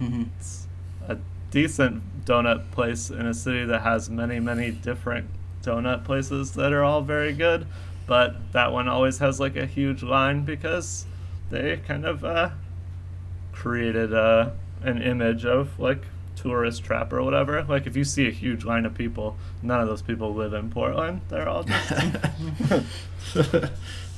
Mhm. 0.00 0.28
It's 0.38 0.66
a 1.08 1.18
decent 1.50 2.24
donut 2.24 2.70
place 2.70 3.10
in 3.10 3.26
a 3.26 3.34
city 3.34 3.64
that 3.64 3.82
has 3.82 4.08
many, 4.10 4.40
many 4.40 4.70
different 4.70 5.28
donut 5.62 6.04
places 6.04 6.52
that 6.52 6.72
are 6.72 6.82
all 6.84 7.02
very 7.02 7.32
good. 7.32 7.66
But 8.06 8.52
that 8.52 8.72
one 8.72 8.88
always 8.88 9.18
has 9.18 9.40
like 9.40 9.56
a 9.56 9.66
huge 9.66 10.02
line 10.02 10.44
because 10.44 11.06
they 11.50 11.76
kind 11.78 12.04
of 12.04 12.24
uh, 12.24 12.50
created 13.52 14.14
uh, 14.14 14.50
an 14.82 15.02
image 15.02 15.44
of 15.44 15.78
like 15.78 16.02
tourist 16.36 16.84
trap 16.84 17.12
or 17.12 17.22
whatever. 17.22 17.62
Like 17.64 17.86
if 17.86 17.96
you 17.96 18.04
see 18.04 18.28
a 18.28 18.30
huge 18.30 18.64
line 18.64 18.84
of 18.86 18.94
people, 18.94 19.36
none 19.62 19.80
of 19.80 19.88
those 19.88 20.02
people 20.02 20.34
live 20.34 20.52
in 20.52 20.70
Portland. 20.70 21.22
They're 21.28 21.48
all 21.48 21.64
just 21.64 21.94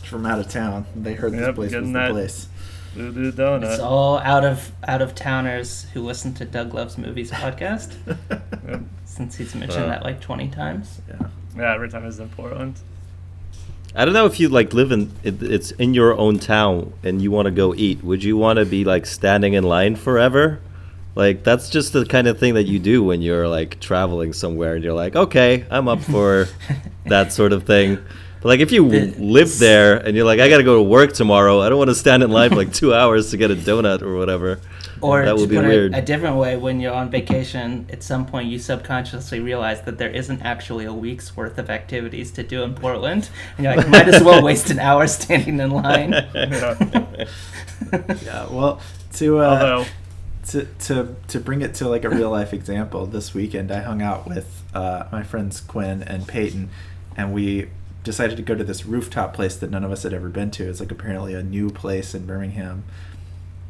From 0.04 0.24
out 0.26 0.38
of 0.38 0.48
town, 0.48 0.86
they 0.96 1.14
heard 1.14 1.32
this 1.32 1.54
place 1.54 1.74
was 1.74 1.92
the 1.92 2.08
place. 2.10 2.48
voodoo 2.94 3.30
donut. 3.32 3.70
It's 3.72 3.78
all 3.80 4.18
out 4.18 4.44
of 4.44 4.72
out 4.86 5.02
of 5.02 5.14
towners 5.14 5.84
who 5.92 6.00
listen 6.02 6.32
to 6.34 6.44
Doug 6.46 6.72
Loves 6.72 6.96
Movies 6.96 7.30
podcast 7.30 7.94
Yep. 8.68 8.82
since 9.04 9.36
he's 9.36 9.54
mentioned 9.54 9.84
Uh. 9.84 9.88
that 9.88 10.02
like 10.04 10.20
20 10.20 10.48
times. 10.48 11.00
yeah. 11.08 11.28
Yeah, 11.56 11.74
every 11.74 11.88
time 11.90 12.04
he's 12.04 12.18
in 12.20 12.28
Portland. 12.30 12.76
I 13.98 14.04
don't 14.04 14.14
know 14.14 14.26
if 14.26 14.38
you 14.38 14.48
like 14.48 14.72
live 14.72 14.92
in 14.92 15.10
it, 15.24 15.42
it's 15.42 15.72
in 15.72 15.92
your 15.92 16.16
own 16.16 16.38
town 16.38 16.92
and 17.02 17.20
you 17.20 17.32
want 17.32 17.46
to 17.46 17.50
go 17.50 17.74
eat. 17.74 18.04
Would 18.04 18.22
you 18.22 18.36
want 18.36 18.60
to 18.60 18.64
be 18.64 18.84
like 18.84 19.06
standing 19.06 19.54
in 19.54 19.64
line 19.64 19.96
forever? 19.96 20.60
Like 21.16 21.42
that's 21.42 21.68
just 21.68 21.92
the 21.92 22.06
kind 22.06 22.28
of 22.28 22.38
thing 22.38 22.54
that 22.54 22.68
you 22.68 22.78
do 22.78 23.02
when 23.02 23.22
you're 23.22 23.48
like 23.48 23.80
traveling 23.80 24.32
somewhere 24.32 24.76
and 24.76 24.84
you're 24.84 24.94
like, 24.94 25.16
okay, 25.16 25.66
I'm 25.68 25.88
up 25.88 26.00
for 26.00 26.46
that 27.06 27.32
sort 27.32 27.52
of 27.52 27.64
thing. 27.64 27.96
But 28.40 28.48
like 28.50 28.60
if 28.60 28.70
you 28.70 28.84
live 28.86 29.58
there 29.58 29.96
and 29.96 30.14
you're 30.14 30.24
like, 30.24 30.38
I 30.38 30.48
got 30.48 30.58
to 30.58 30.62
go 30.62 30.76
to 30.76 30.82
work 30.82 31.12
tomorrow, 31.12 31.60
I 31.60 31.68
don't 31.68 31.78
want 31.78 31.90
to 31.90 31.96
stand 31.96 32.22
in 32.22 32.30
line 32.30 32.50
for 32.50 32.56
like 32.56 32.72
two 32.72 32.94
hours 33.00 33.32
to 33.32 33.36
get 33.36 33.50
a 33.50 33.56
donut 33.56 34.02
or 34.02 34.16
whatever. 34.16 34.60
Or 35.00 35.24
that 35.24 35.32
to 35.32 35.40
would 35.40 35.48
be 35.48 35.56
put 35.56 35.66
weird. 35.66 35.94
it 35.94 35.98
a 35.98 36.02
different 36.02 36.36
way, 36.36 36.56
when 36.56 36.80
you're 36.80 36.94
on 36.94 37.10
vacation, 37.10 37.86
at 37.92 38.02
some 38.02 38.26
point 38.26 38.48
you 38.48 38.58
subconsciously 38.58 39.40
realize 39.40 39.82
that 39.82 39.98
there 39.98 40.10
isn't 40.10 40.42
actually 40.42 40.84
a 40.84 40.92
week's 40.92 41.36
worth 41.36 41.58
of 41.58 41.70
activities 41.70 42.30
to 42.32 42.42
do 42.42 42.62
in 42.62 42.74
Portland, 42.74 43.28
and 43.56 43.64
you're 43.64 43.76
like, 43.76 43.88
might 43.88 44.08
as 44.08 44.22
well 44.22 44.42
waste 44.42 44.70
an 44.70 44.78
hour 44.78 45.06
standing 45.06 45.60
in 45.60 45.70
line. 45.70 46.12
Yeah. 48.24 48.48
Well, 48.50 48.80
to 49.14 49.38
uh, 49.38 49.42
Although, 49.44 49.84
to 50.48 50.64
to 50.80 51.16
to 51.28 51.40
bring 51.40 51.62
it 51.62 51.74
to 51.74 51.88
like 51.88 52.04
a 52.04 52.10
real 52.10 52.30
life 52.30 52.52
example, 52.52 53.06
this 53.06 53.34
weekend 53.34 53.70
I 53.70 53.80
hung 53.80 54.02
out 54.02 54.26
with 54.26 54.64
uh, 54.74 55.04
my 55.12 55.22
friends 55.22 55.60
Quinn 55.60 56.02
and 56.02 56.26
Peyton, 56.26 56.70
and 57.16 57.32
we 57.32 57.68
decided 58.04 58.36
to 58.36 58.42
go 58.42 58.54
to 58.54 58.64
this 58.64 58.84
rooftop 58.84 59.32
place 59.34 59.56
that 59.56 59.70
none 59.70 59.84
of 59.84 59.92
us 59.92 60.02
had 60.02 60.12
ever 60.12 60.28
been 60.28 60.50
to. 60.52 60.68
It's 60.68 60.80
like 60.80 60.90
apparently 60.90 61.34
a 61.34 61.42
new 61.42 61.70
place 61.70 62.14
in 62.14 62.26
Birmingham, 62.26 62.84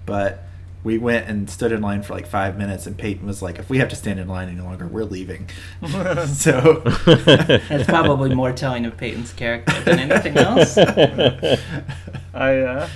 but 0.06 0.44
we 0.84 0.96
went 0.96 1.28
and 1.28 1.50
stood 1.50 1.72
in 1.72 1.82
line 1.82 2.02
for 2.02 2.14
like 2.14 2.26
five 2.26 2.56
minutes, 2.56 2.86
and 2.86 2.96
Peyton 2.96 3.26
was 3.26 3.42
like, 3.42 3.58
"If 3.58 3.68
we 3.68 3.78
have 3.78 3.88
to 3.88 3.96
stand 3.96 4.20
in 4.20 4.28
line 4.28 4.48
any 4.48 4.60
longer, 4.60 4.86
we're 4.86 5.04
leaving." 5.04 5.48
so 6.26 6.82
That's 7.04 7.84
probably 7.84 8.34
more 8.34 8.52
telling 8.52 8.86
of 8.86 8.96
Peyton's 8.96 9.32
character 9.32 9.80
than 9.80 9.98
anything 9.98 10.36
else. 10.36 10.78
I, 12.34 12.58
uh, 12.58 12.88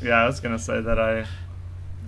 yeah, 0.00 0.22
I 0.22 0.26
was 0.26 0.40
gonna 0.40 0.58
say 0.58 0.80
that 0.80 0.98
I, 0.98 1.26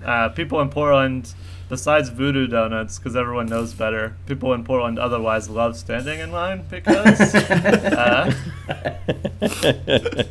uh, 0.04 0.30
people 0.30 0.60
in 0.60 0.70
Portland, 0.70 1.34
besides 1.68 2.08
Voodoo 2.08 2.46
Donuts, 2.46 2.98
because 2.98 3.14
everyone 3.14 3.46
knows 3.46 3.74
better, 3.74 4.16
people 4.26 4.54
in 4.54 4.64
Portland 4.64 4.98
otherwise 4.98 5.50
love 5.50 5.76
standing 5.76 6.18
in 6.20 6.32
line 6.32 6.64
because, 6.70 7.34
uh, 7.34 8.32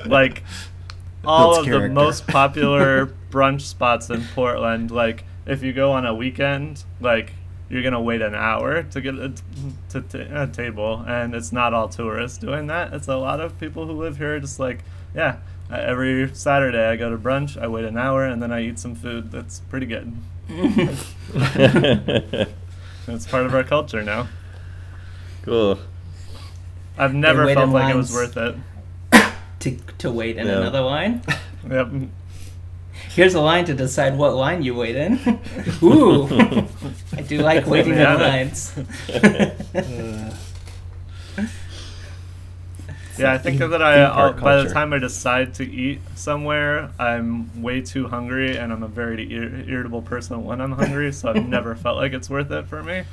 like, 0.08 0.44
all 1.26 1.54
Builds 1.64 1.68
of 1.70 1.82
the 1.82 1.90
most 1.90 2.28
popular 2.40 3.14
brunch 3.32 3.62
spots 3.62 4.10
in 4.10 4.24
Portland, 4.36 4.92
like, 4.92 5.24
if 5.46 5.62
you 5.64 5.74
go 5.74 5.92
on 5.92 6.06
a 6.06 6.14
weekend, 6.14 6.84
like, 7.00 7.34
you're 7.70 7.84
gonna 7.84 8.02
wait 8.02 8.22
an 8.22 8.36
hour 8.36 8.84
to 8.84 9.02
get 9.02 9.16
a, 9.16 9.34
to 9.90 10.02
t- 10.02 10.20
a 10.20 10.48
table, 10.48 11.04
and 11.08 11.34
it's 11.34 11.52
not 11.52 11.74
all 11.74 11.90
tourists 11.90 12.38
doing 12.38 12.68
that. 12.68 12.94
It's 12.94 13.08
a 13.08 13.18
lot 13.18 13.40
of 13.40 13.60
people 13.60 13.86
who 13.88 13.94
live 13.94 14.18
here, 14.18 14.40
just 14.40 14.60
like, 14.60 14.84
yeah. 15.16 15.38
Every 15.72 16.30
Saturday, 16.36 16.86
I 16.86 16.98
go 16.98 17.10
to 17.10 17.18
brunch. 17.18 17.60
I 17.60 17.68
wait 17.68 17.86
an 17.86 17.98
hour, 17.98 18.26
and 18.26 18.44
then 18.44 18.52
I 18.52 18.62
eat 18.62 18.78
some 18.78 18.94
food 18.94 19.32
that's 19.32 19.62
pretty 19.62 19.88
good. 19.88 20.14
It's 23.08 23.28
part 23.28 23.46
of 23.46 23.54
our 23.54 23.64
culture 23.64 24.02
now. 24.04 24.28
cool. 25.42 25.78
I've 26.98 27.14
never 27.14 27.46
felt 27.54 27.66
in 27.68 27.72
like 27.72 27.94
it 27.94 27.98
was 27.98 28.14
worth 28.14 28.38
it. 28.38 28.56
To, 29.64 29.78
to 30.00 30.12
wait 30.12 30.38
in 30.38 30.48
Yeah. 30.48 30.60
another 30.60 30.82
line. 30.82 31.22
Yep. 31.70 31.92
Here's 33.16 33.36
a 33.36 33.40
line 33.40 33.64
to 33.66 33.74
decide 33.74 34.18
what 34.18 34.36
line 34.36 34.64
you 34.64 34.76
wait 34.76 34.98
in. 34.98 35.14
Ooh, 35.82 36.28
I 37.16 37.22
do 37.22 37.38
like 37.40 37.66
waiting 37.66 37.94
in 37.94 38.04
lines. 38.04 38.76
uh, 39.10 40.36
Yeah, 43.18 43.32
I 43.34 43.38
think 43.38 43.60
that 43.60 43.82
I, 43.82 44.08
theme 44.08 44.18
I'll, 44.18 44.34
by 44.34 44.64
the 44.64 44.74
time 44.74 44.92
I 44.92 44.98
decide 44.98 45.54
to 45.56 45.64
eat 45.64 46.02
somewhere, 46.16 46.90
I'm 47.00 47.62
way 47.62 47.80
too 47.82 48.08
hungry, 48.08 48.58
and 48.58 48.74
I'm 48.74 48.82
a 48.84 48.88
very 48.88 49.32
ir- 49.32 49.64
irritable 49.68 50.02
person 50.02 50.44
when 50.44 50.60
I'm 50.60 50.72
hungry. 50.72 51.14
So 51.14 51.30
I've 51.30 51.48
never 51.48 51.76
felt 51.76 51.98
like 51.98 52.12
it's 52.14 52.30
worth 52.30 52.52
it 52.52 52.68
for 52.68 52.82
me. 52.82 53.04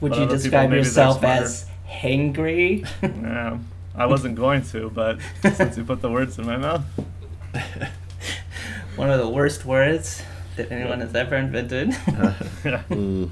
Would 0.00 0.10
But 0.10 0.18
you 0.18 0.26
describe 0.26 0.72
yourself 0.72 1.22
as 1.22 1.66
hangry? 1.88 2.86
Yeah, 3.02 3.58
I 3.96 4.06
wasn't 4.06 4.34
going 4.36 4.62
to, 4.72 4.90
but 4.90 5.18
since 5.54 5.76
you 5.76 5.84
put 5.84 6.00
the 6.02 6.10
words 6.10 6.38
in 6.38 6.46
my 6.46 6.56
mouth, 6.56 6.84
One 8.96 9.10
of 9.10 9.18
the 9.20 9.28
worst 9.28 9.64
words 9.64 10.22
that 10.56 10.70
anyone 10.72 11.00
has 11.00 11.14
ever 11.14 11.36
invented. 11.36 11.90
Mm. 12.90 13.30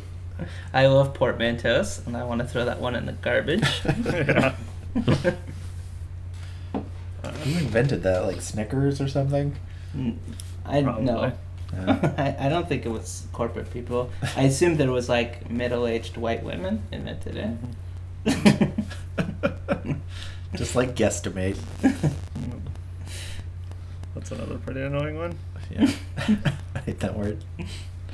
I 0.75 0.87
love 0.87 1.15
portmanteaus, 1.15 2.05
and 2.07 2.17
I 2.17 2.25
want 2.25 2.41
to 2.41 2.47
throw 2.49 2.65
that 2.65 2.81
one 2.81 2.97
in 2.97 3.07
the 3.07 3.13
garbage. 3.13 3.63
yeah. 3.85 4.55
Who 4.95 6.81
invented 7.45 8.03
that? 8.03 8.25
Like 8.25 8.41
Snickers 8.41 9.01
or 9.01 9.07
something? 9.09 9.55
N- 9.95 10.19
I 10.65 10.83
Probably. 10.83 11.05
no. 11.05 11.33
Uh, 11.77 12.13
I, 12.19 12.37
I 12.47 12.49
don't 12.49 12.69
think 12.69 12.85
it 12.85 12.89
was 12.91 13.27
corporate 13.33 13.71
people. 13.73 14.11
I 14.37 14.43
assumed 14.43 14.79
there 14.79 14.91
was 14.91 15.09
like 15.09 15.49
middle-aged 15.49 16.17
white 16.17 16.43
women 16.43 16.83
invented 16.91 17.37
it. 18.27 18.71
Just 20.55 20.77
like 20.77 20.95
guesstimate. 20.95 21.57
That's 24.15 24.31
another 24.31 24.59
pretty 24.59 24.83
annoying 24.83 25.17
one. 25.17 25.39
Yeah. 25.71 25.91
I 26.75 26.79
hate 26.81 27.01
that 27.01 27.17
word. 27.17 27.43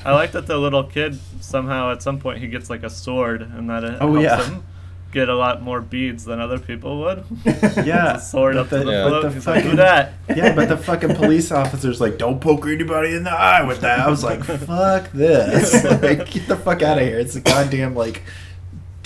I 0.05 0.13
like 0.15 0.31
that 0.33 0.47
the 0.47 0.57
little 0.57 0.85
kid 0.85 1.19
somehow 1.41 1.91
at 1.91 2.03
some 2.03 2.21
point 2.21 2.39
he 2.39 2.47
gets 2.47 2.71
like 2.71 2.85
a 2.85 2.91
sword, 2.91 3.43
and 3.43 3.69
that 3.69 3.83
it 3.83 3.97
Oh, 4.01 4.13
helps 4.15 4.23
yeah. 4.23 4.45
him 4.45 4.63
get 5.11 5.29
a 5.29 5.35
lot 5.35 5.61
more 5.63 5.81
beads 5.81 6.25
than 6.25 6.39
other 6.39 6.59
people 6.59 7.01
would. 7.01 7.25
Yeah. 7.85 8.19
sword 8.19 8.57
up 8.57 8.69
to 8.69 8.79
the 8.85 8.93
Yeah. 8.93 9.09
float. 9.09 9.23
the 9.25 9.31
He's 9.33 9.47
like, 9.47 9.65
do 9.65 9.77
that. 9.77 10.13
Yeah, 10.29 10.55
but 10.55 10.69
the 10.69 10.77
fucking 10.77 11.17
police 11.17 11.51
officer's 11.51 12.01
like, 12.01 12.17
don't 12.19 12.41
poke 12.41 12.67
anybody 12.67 13.15
in 13.17 13.25
the 13.25 13.33
eye 13.33 13.65
with 13.65 13.81
that. 13.81 13.99
I 14.01 14.09
was 14.09 14.23
like, 14.23 14.45
fuck 14.45 15.11
this. 15.13 15.83
Like, 15.85 16.31
get 16.31 16.47
the 16.47 16.57
fuck 16.57 16.83
out 16.83 16.99
of 16.99 17.05
here. 17.05 17.19
It's 17.19 17.35
a 17.35 17.41
goddamn, 17.41 17.97
like, 17.97 18.23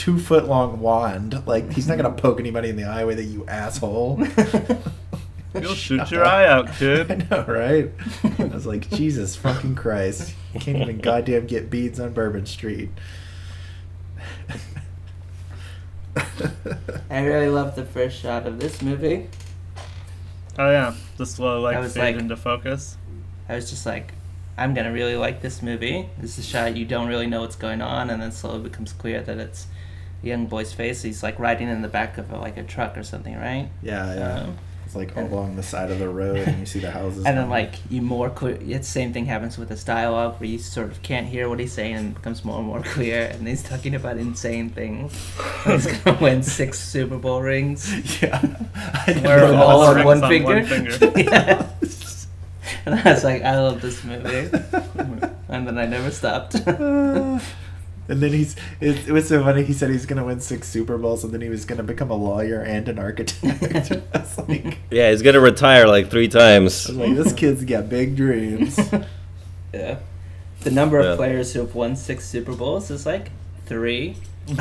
two 0.03 0.19
foot 0.19 0.47
long 0.47 0.81
wand. 0.81 1.47
Like, 1.47 1.73
he's 1.73 1.87
not 1.87 1.97
gonna 1.97 2.11
poke 2.17 2.41
anybody 2.41 2.71
in 2.71 2.77
the 2.77 2.85
eye 2.85 3.05
with 3.05 3.21
it, 3.21 3.25
you 3.27 3.47
asshole. 3.47 4.21
You'll 5.55 5.75
shoot 5.75 5.99
Shut 5.99 6.11
your 6.11 6.25
up. 6.25 6.33
eye 6.33 6.47
out, 6.47 6.73
kid. 6.75 7.01
I 7.11 7.15
kid. 7.17 7.31
know, 7.31 7.45
right? 7.47 7.91
I 8.39 8.45
was 8.45 8.67
like, 8.67 8.91
Jesus 8.91 9.37
fucking 9.37 9.75
Christ. 9.77 10.35
You 10.55 10.61
can't 10.61 10.79
even 10.79 10.99
goddamn 10.99 11.47
get 11.47 11.71
beads 11.71 12.01
on 12.01 12.15
Bourbon 12.15 12.47
Street. 12.47 12.91
I 17.11 17.21
really 17.25 17.49
love 17.49 17.77
the 17.77 17.85
first 17.85 18.19
shot 18.19 18.47
of 18.47 18.59
this 18.61 18.83
movie. 18.83 19.29
Oh 20.59 20.71
yeah, 20.71 20.95
the 21.17 21.25
slow 21.27 21.61
like 21.61 21.77
I 21.77 21.81
was 21.81 21.95
fade 21.95 22.15
like- 22.17 22.23
into 22.23 22.37
focus. 22.37 22.97
I 23.49 23.55
was 23.57 23.69
just 23.71 23.87
like, 23.87 24.13
I'm 24.57 24.75
gonna 24.75 24.93
really 24.93 25.17
like 25.17 25.43
this 25.43 25.63
movie. 25.63 26.09
This 26.19 26.39
is 26.39 26.47
a 26.47 26.49
shot 26.49 26.77
you 26.77 26.85
don't 26.87 27.09
really 27.09 27.27
know 27.27 27.41
what's 27.43 27.57
going 27.57 27.81
on, 27.83 28.11
and 28.11 28.21
then 28.21 28.33
slowly 28.33 28.61
becomes 28.63 28.93
clear 28.93 29.23
that 29.23 29.39
it's 29.39 29.65
a 29.65 29.72
young 30.23 30.47
boy's 30.47 30.73
face. 30.73 31.03
He's 31.03 31.23
like 31.23 31.39
riding 31.39 31.69
in 31.69 31.83
the 31.83 31.89
back 31.89 32.19
of 32.19 32.31
a, 32.33 32.39
like 32.39 32.57
a 32.57 32.63
truck 32.63 32.97
or 32.97 33.03
something, 33.03 33.35
right? 33.37 33.69
Yeah, 33.83 34.15
yeah. 34.15 34.41
Um, 34.43 34.59
It's 34.87 34.95
like 34.95 35.17
and- 35.17 35.33
along 35.33 35.57
the 35.57 35.63
side 35.63 35.91
of 35.91 35.99
the 35.99 36.09
road, 36.09 36.37
and 36.37 36.59
you 36.61 36.67
see 36.67 36.79
the 36.81 36.91
houses. 36.91 37.25
and 37.27 37.37
then 37.39 37.49
like 37.49 37.75
you 37.91 38.03
more 38.03 38.29
clear. 38.31 38.59
It's 38.61 38.87
same 38.89 39.13
thing 39.13 39.27
happens 39.27 39.57
with 39.59 39.69
this 39.69 39.85
dialogue 39.85 40.39
where 40.39 40.49
you 40.49 40.59
sort 40.59 40.91
of 40.91 41.03
can't 41.03 41.27
hear 41.27 41.49
what 41.49 41.59
he's 41.61 41.73
saying 41.73 41.95
and 41.97 42.11
it 42.11 42.15
becomes 42.15 42.45
more 42.45 42.59
and 42.59 42.67
more 42.67 42.83
clear. 42.83 43.31
And 43.33 43.47
he's 43.49 43.63
talking 43.63 43.95
about 43.95 44.19
insane 44.19 44.69
things. 44.71 45.13
he's 45.65 45.87
gonna 45.87 46.19
win 46.21 46.43
six 46.43 46.79
Super 46.79 47.17
Bowl 47.19 47.41
rings. 47.43 47.89
yeah, 48.23 48.39
I 49.07 49.13
Where 49.23 49.41
Put 49.41 49.47
them 49.49 49.61
all 49.61 49.81
on 49.83 50.05
one 50.05 50.23
on 50.25 50.29
finger. 50.31 50.55
one 50.55 50.67
finger. 50.67 51.13
yeah. 51.21 51.69
And 52.85 52.95
I 52.97 53.13
was 53.13 53.23
like, 53.25 53.43
I 53.43 53.59
love 53.61 53.81
this 53.81 54.03
movie. 54.03 54.51
And 55.49 55.67
then 55.69 55.79
I 55.79 55.87
never 55.87 56.11
stopped. 56.11 56.55
And 58.09 58.21
then 58.21 58.33
he's 58.33 58.57
it, 58.81 59.09
it 59.09 59.13
was 59.13 59.29
so 59.29 59.43
funny 59.43 59.63
he 59.63 59.73
said 59.73 59.91
he's 59.91 60.07
gonna 60.07 60.25
win 60.25 60.41
six 60.41 60.69
super 60.69 60.99
bowls 60.99 61.23
and 61.25 61.33
then 61.33 61.41
he 61.41 61.49
was 61.49 61.65
gonna 61.65 61.83
become 61.83 62.11
a 62.11 62.17
lawyer 62.17 62.61
and 62.61 62.89
an 62.89 62.99
architect 62.99 63.91
like, 64.49 64.79
Yeah, 64.91 65.11
he's 65.11 65.23
gonna 65.23 65.41
retire 65.41 65.87
like 65.87 66.11
three 66.11 66.29
times. 66.29 66.87
I 66.89 66.93
was 66.93 66.99
like 66.99 67.15
this 67.17 67.33
kid's 67.33 67.65
got 67.65 67.89
big 67.89 68.17
dreams 68.17 68.79
yeah. 69.73 69.99
The 70.61 70.71
number 70.71 70.99
of 70.99 71.07
Yeah. 71.07 71.17
players 71.17 71.53
who 71.53 71.61
have 71.61 71.75
won 71.75 71.97
six 71.97 72.25
Super 72.27 72.53
Bowls 72.55 72.91
is 72.91 73.05
like 73.07 73.31
three. 73.67 74.17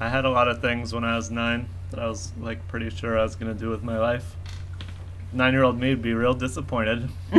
I 0.00 0.08
had 0.08 0.24
a 0.24 0.30
lot 0.30 0.48
of 0.48 0.60
things 0.62 0.92
when 0.94 1.04
I 1.04 1.16
was 1.16 1.30
nine 1.30 1.68
that 1.90 2.00
I 2.00 2.06
was 2.06 2.32
like 2.40 2.66
pretty 2.68 2.88
sure 2.90 3.18
I 3.18 3.22
was 3.22 3.36
gonna 3.36 3.54
do 3.54 3.68
with 3.68 3.82
my 3.82 3.98
life. 3.98 4.36
Nine-year-old 5.32 5.78
me 5.78 5.90
would 5.90 6.02
be 6.02 6.12
real 6.12 6.34
disappointed. 6.34 7.08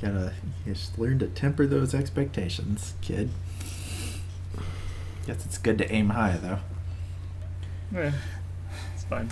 Gotta 0.00 0.32
just 0.64 0.98
learn 0.98 1.18
to 1.18 1.26
temper 1.26 1.66
those 1.66 1.94
expectations, 1.94 2.94
kid. 3.00 3.30
Guess 5.26 5.44
it's 5.44 5.58
good 5.58 5.78
to 5.78 5.90
aim 5.90 6.10
high, 6.10 6.36
though. 6.36 6.58
Eh, 7.98 8.12
it's 8.94 9.04
fine. 9.04 9.30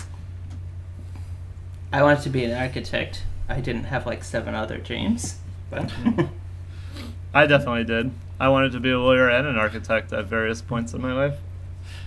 I 1.93 2.03
wanted 2.03 2.23
to 2.23 2.29
be 2.29 2.43
an 2.43 2.51
architect. 2.51 3.23
I 3.47 3.61
didn't 3.61 3.85
have 3.85 4.05
like 4.05 4.23
seven 4.23 4.53
other 4.53 4.77
dreams, 4.77 5.37
but 5.69 5.93
I 7.33 7.45
definitely 7.45 7.85
did. 7.85 8.11
I 8.37 8.49
wanted 8.49 8.73
to 8.73 8.81
be 8.81 8.91
a 8.91 8.99
lawyer 8.99 9.29
and 9.29 9.47
an 9.47 9.57
architect 9.57 10.11
at 10.11 10.25
various 10.25 10.61
points 10.61 10.93
in 10.93 11.01
my 11.01 11.13
life, 11.13 11.39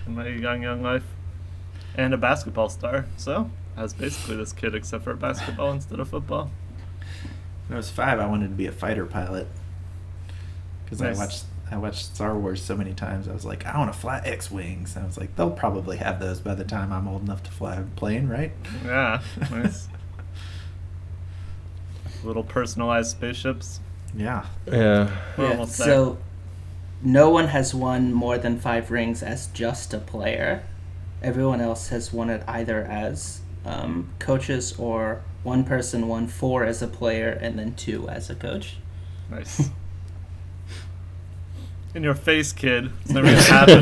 in 0.05 0.13
my 0.13 0.27
young, 0.27 0.61
young 0.61 0.83
life, 0.83 1.05
and 1.99 2.13
a 2.13 2.17
basketball 2.17 2.69
star. 2.69 3.05
So 3.17 3.49
I 3.75 3.83
was 3.83 3.93
basically 3.93 4.37
this 4.37 4.53
kid, 4.53 4.73
except 4.73 5.03
for 5.03 5.13
basketball 5.15 5.71
instead 5.71 5.99
of 5.99 6.09
football. 6.09 6.49
When 7.67 7.75
I 7.75 7.77
was 7.77 7.89
five, 7.89 8.19
I 8.19 8.25
wanted 8.25 8.47
to 8.47 8.55
be 8.55 8.65
a 8.65 8.71
fighter 8.71 9.05
pilot 9.05 9.47
because 10.83 11.01
Nice. 11.01 11.17
I 11.17 11.19
watched 11.19 11.43
I 11.71 11.77
watched 11.77 12.05
Star 12.15 12.35
Wars 12.35 12.63
so 12.63 12.75
many 12.75 12.93
times. 12.93 13.27
I 13.27 13.33
was 13.33 13.45
like, 13.45 13.63
I 13.65 13.77
want 13.77 13.93
to 13.93 13.99
fly 13.99 14.21
X 14.25 14.49
wings. 14.49 14.97
I 14.97 15.05
was 15.05 15.19
like, 15.19 15.35
they'll 15.35 15.51
probably 15.51 15.97
have 15.97 16.19
those 16.19 16.39
by 16.39 16.55
the 16.55 16.63
time 16.63 16.91
I'm 16.91 17.07
old 17.07 17.21
enough 17.21 17.43
to 17.43 17.51
fly 17.51 17.75
a 17.75 17.83
plane, 17.83 18.27
right? 18.27 18.51
Yeah, 18.83 19.21
nice. 19.51 19.87
Little 22.23 22.43
personalized 22.43 23.11
spaceships. 23.11 23.79
Yeah. 24.15 24.45
Yeah. 24.65 25.15
Yeah. 25.37 25.65
So 25.65 26.17
no 27.03 27.29
one 27.29 27.49
has 27.49 27.75
won 27.75 28.11
more 28.13 28.37
than 28.39 28.59
five 28.59 28.89
rings 28.89 29.21
as 29.21 29.47
just 29.47 29.93
a 29.93 29.99
player. 29.99 30.63
Everyone 31.21 31.61
else 31.61 31.89
has 31.89 32.13
won 32.13 32.29
it 32.29 32.43
either 32.47 32.83
as 32.83 33.41
um, 33.65 34.09
coaches 34.19 34.73
or 34.77 35.21
one 35.43 35.63
person 35.63 36.07
won 36.07 36.27
four 36.27 36.63
as 36.63 36.81
a 36.81 36.87
player 36.87 37.29
and 37.29 37.59
then 37.59 37.75
two 37.75 38.07
as 38.09 38.29
a 38.29 38.35
coach. 38.35 38.77
Nice. 39.29 39.69
In 41.95 42.03
your 42.03 42.15
face, 42.15 42.53
kid. 42.53 42.91
It's 43.01 43.11
never 43.11 43.27
gonna 43.27 43.41
happen. 43.41 43.79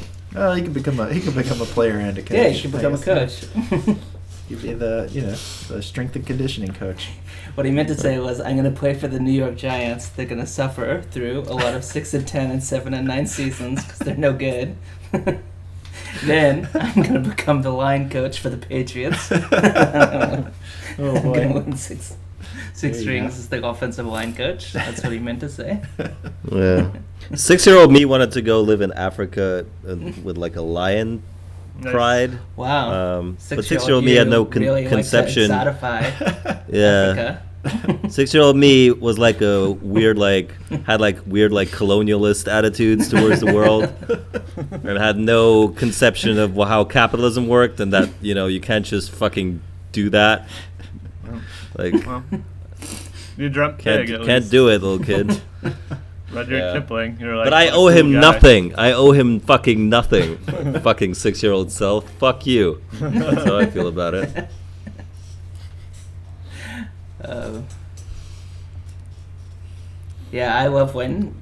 Well, 0.36 0.54
he 0.54 0.62
can 0.62 0.72
become 0.74 1.00
a 1.00 1.12
he 1.12 1.20
can 1.20 1.32
become 1.32 1.62
a 1.62 1.64
player 1.64 1.96
and 1.98 2.18
a 2.18 2.20
coach. 2.20 2.32
Yeah, 2.32 2.48
you 2.48 2.60
can 2.60 2.70
become 2.70 2.92
a 2.92 2.98
coach. 2.98 3.46
You'd 4.50 4.62
be 4.62 4.74
the 4.74 5.08
you 5.10 5.22
know 5.22 5.30
the 5.68 5.82
strength 5.82 6.14
and 6.14 6.26
conditioning 6.26 6.74
coach. 6.74 7.08
What 7.54 7.64
he 7.64 7.72
meant 7.72 7.88
to 7.88 7.94
say 7.94 8.18
was, 8.18 8.38
I'm 8.38 8.56
going 8.56 8.70
to 8.70 8.78
play 8.78 8.92
for 8.92 9.08
the 9.08 9.18
New 9.18 9.32
York 9.32 9.56
Giants. 9.56 10.10
They're 10.10 10.26
going 10.26 10.40
to 10.42 10.46
suffer 10.46 11.02
through 11.10 11.40
a 11.40 11.54
lot 11.54 11.72
of 11.72 11.84
6 11.84 12.12
and 12.12 12.28
10 12.28 12.50
and 12.50 12.62
7 12.62 12.92
and 12.92 13.08
9 13.08 13.26
seasons 13.26 13.82
because 13.82 14.00
they're 14.00 14.14
no 14.14 14.34
good. 14.34 14.76
then 16.24 16.68
I'm 16.74 16.94
going 17.02 17.22
to 17.22 17.30
become 17.30 17.62
the 17.62 17.70
line 17.70 18.08
coach 18.10 18.38
for 18.40 18.48
the 18.50 18.56
Patriots. 18.56 19.30
I'm 19.32 20.52
Oh, 20.98 21.20
boy. 21.20 21.34
going 21.34 21.48
to 21.52 21.54
win 21.60 21.76
six, 21.76 22.16
six 22.72 23.04
rings 23.04 23.34
go. 23.34 23.38
as 23.38 23.48
the 23.48 23.66
offensive 23.66 24.06
line 24.06 24.34
coach. 24.34 24.72
That's 24.72 25.02
what 25.02 25.12
he 25.12 25.18
meant 25.18 25.40
to 25.40 25.48
say. 25.48 25.82
Yeah. 26.50 26.90
Six-year-old 27.34 27.92
me 27.92 28.04
wanted 28.04 28.32
to 28.32 28.42
go 28.42 28.60
live 28.62 28.80
in 28.80 28.92
Africa 28.92 29.66
with 29.84 30.38
like 30.38 30.56
a 30.56 30.62
lion 30.62 31.22
Nice. 31.78 31.92
pride. 31.92 32.38
Wow. 32.56 33.18
Um, 33.18 33.32
but 33.34 33.42
Six-year-old 33.42 33.64
six-year-old 33.66 34.04
me 34.04 34.12
had 34.14 34.28
no 34.28 34.46
con- 34.46 34.62
really 34.62 34.82
like 34.84 34.90
to 34.90 34.96
conception. 34.96 35.50
exotify 35.50 36.64
yeah. 36.72 37.10
Africa. 37.10 37.42
Six-year-old 38.08 38.56
me 38.56 38.90
was 38.90 39.18
like 39.18 39.40
a 39.40 39.70
weird, 39.70 40.18
like 40.18 40.52
had 40.84 41.00
like 41.00 41.18
weird, 41.26 41.52
like 41.52 41.68
colonialist 41.68 42.50
attitudes 42.50 43.08
towards 43.08 43.40
the 43.40 43.52
world, 43.52 43.92
and 44.70 44.98
had 44.98 45.18
no 45.18 45.68
conception 45.68 46.38
of 46.38 46.54
how 46.56 46.84
capitalism 46.84 47.48
worked, 47.48 47.80
and 47.80 47.92
that 47.92 48.08
you 48.20 48.34
know 48.34 48.46
you 48.46 48.60
can't 48.60 48.84
just 48.84 49.10
fucking 49.10 49.60
do 49.92 50.10
that. 50.10 50.48
Like 51.76 51.94
Well, 52.06 52.24
you 53.36 53.48
dreamt 53.48 53.78
can't. 53.78 54.08
At 54.08 54.26
can't 54.26 54.50
do 54.50 54.68
it, 54.68 54.82
little 54.82 54.98
kid. 54.98 55.40
Rudyard 56.32 56.74
Yeah. 56.74 56.80
Kipling. 56.80 57.18
You're 57.20 57.36
like. 57.36 57.46
But 57.46 57.54
I 57.54 57.68
owe 57.70 57.86
him 57.88 58.12
guy. 58.12 58.20
nothing. 58.20 58.74
I 58.74 58.92
owe 58.92 59.12
him 59.12 59.40
fucking 59.40 59.88
nothing. 59.88 60.36
fucking 60.80 61.14
six-year-old 61.14 61.70
self. 61.70 62.10
Fuck 62.14 62.46
you. 62.46 62.82
That's 62.92 63.44
how 63.44 63.58
I 63.58 63.66
feel 63.66 63.86
about 63.88 64.14
it. 64.14 64.48
Uh, 67.26 67.62
yeah, 70.30 70.56
I 70.56 70.66
love 70.68 70.94
when. 70.94 71.34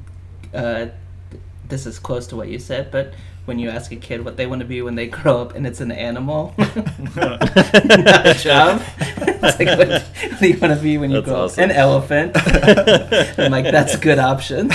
Uh, 0.53 0.87
th- 1.31 1.43
this 1.69 1.87
is 1.87 1.99
close 1.99 2.27
to 2.29 2.37
what 2.37 2.49
you 2.49 2.59
said, 2.59 2.91
but 2.91 3.13
when 3.45 3.59
you 3.59 3.69
ask 3.69 3.93
a 3.93 3.97
kid 3.97 4.25
what 4.25 4.39
they 4.39 4.47
want 4.47 4.61
to 4.61 4.65
be 4.67 4.81
when 4.81 4.95
they 4.95 5.07
grow 5.09 5.43
up 5.43 5.55
and 5.55 5.67
it's 5.67 5.81
an 5.81 5.93
animal, 5.93 6.55
not 6.59 8.27
a 8.27 8.35
job. 8.41 8.83
it's 8.99 9.59
like, 9.59 9.79
what, 9.79 9.89
what 9.89 10.41
do 10.41 10.49
you 10.49 10.59
want 10.59 10.73
to 10.75 10.81
be 10.81 10.97
when 10.97 11.11
you 11.11 11.17
That's 11.21 11.29
grow 11.29 11.45
awesome. 11.45 11.65
up? 11.65 11.71
An 11.71 11.77
elephant. 11.77 12.33
I'm 13.39 13.53
like, 13.53 13.65
that's 13.67 13.95
a 13.95 13.99
good 13.99 14.19
option. 14.19 14.69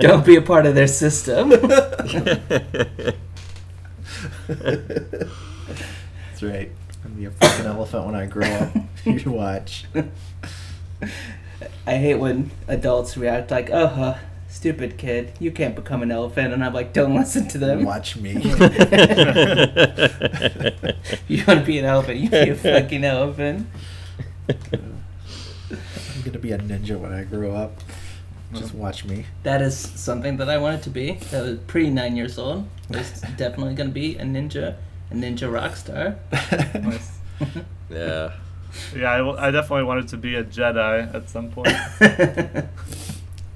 Don't 0.00 0.24
be 0.24 0.36
a 0.36 0.42
part 0.42 0.66
of 0.66 0.74
their 0.74 0.86
system. 0.86 1.50
That's 1.50 3.14
right. 6.42 6.70
I'm 7.16 7.22
gonna 7.22 7.30
be 7.30 7.44
a 7.44 7.48
fucking 7.48 7.66
elephant 7.66 8.04
when 8.04 8.14
I 8.14 8.26
grow 8.26 8.46
up. 8.46 8.76
You 9.06 9.30
watch. 9.30 9.84
I 11.86 11.96
hate 11.96 12.16
when 12.16 12.50
adults 12.66 13.16
react 13.16 13.52
like, 13.52 13.70
"Uh 13.70 13.86
huh, 13.86 14.14
stupid 14.48 14.98
kid, 14.98 15.32
you 15.38 15.52
can't 15.52 15.76
become 15.76 16.02
an 16.02 16.10
elephant," 16.10 16.52
and 16.52 16.64
I'm 16.64 16.74
like, 16.74 16.92
"Don't 16.92 17.14
listen 17.14 17.46
to 17.48 17.58
them. 17.58 17.84
Watch 17.84 18.16
me. 18.16 18.32
you 21.28 21.44
want 21.46 21.60
to 21.60 21.64
be 21.64 21.78
an 21.78 21.84
elephant? 21.84 22.18
You 22.18 22.30
be 22.30 22.50
a 22.50 22.54
fucking 22.56 23.04
elephant." 23.04 23.68
I'm 24.48 24.58
gonna 26.24 26.40
be 26.40 26.50
a 26.50 26.58
ninja 26.58 26.98
when 26.98 27.12
I 27.12 27.22
grow 27.22 27.54
up. 27.54 27.80
Just 28.54 28.74
watch 28.74 29.04
me. 29.04 29.26
That 29.44 29.62
is 29.62 29.76
something 29.78 30.36
that 30.38 30.50
I 30.50 30.58
wanted 30.58 30.82
to 30.82 30.90
be. 30.90 31.12
That 31.30 31.44
was 31.44 31.58
pre 31.68 31.90
nine 31.90 32.16
years 32.16 32.38
old. 32.38 32.68
I 32.92 32.98
was 32.98 33.22
definitely 33.36 33.74
gonna 33.74 33.90
be 33.90 34.16
a 34.16 34.24
ninja, 34.24 34.74
a 35.10 35.14
ninja 35.14 35.52
rock 35.52 35.76
star. 35.76 36.16
Nice. 36.32 37.18
yeah. 37.90 38.32
Yeah, 38.94 39.12
I, 39.12 39.18
w- 39.18 39.38
I 39.38 39.50
definitely 39.50 39.84
wanted 39.84 40.08
to 40.08 40.16
be 40.16 40.34
a 40.34 40.44
Jedi 40.44 41.14
at 41.14 41.30
some 41.30 41.50
point. 41.50 41.68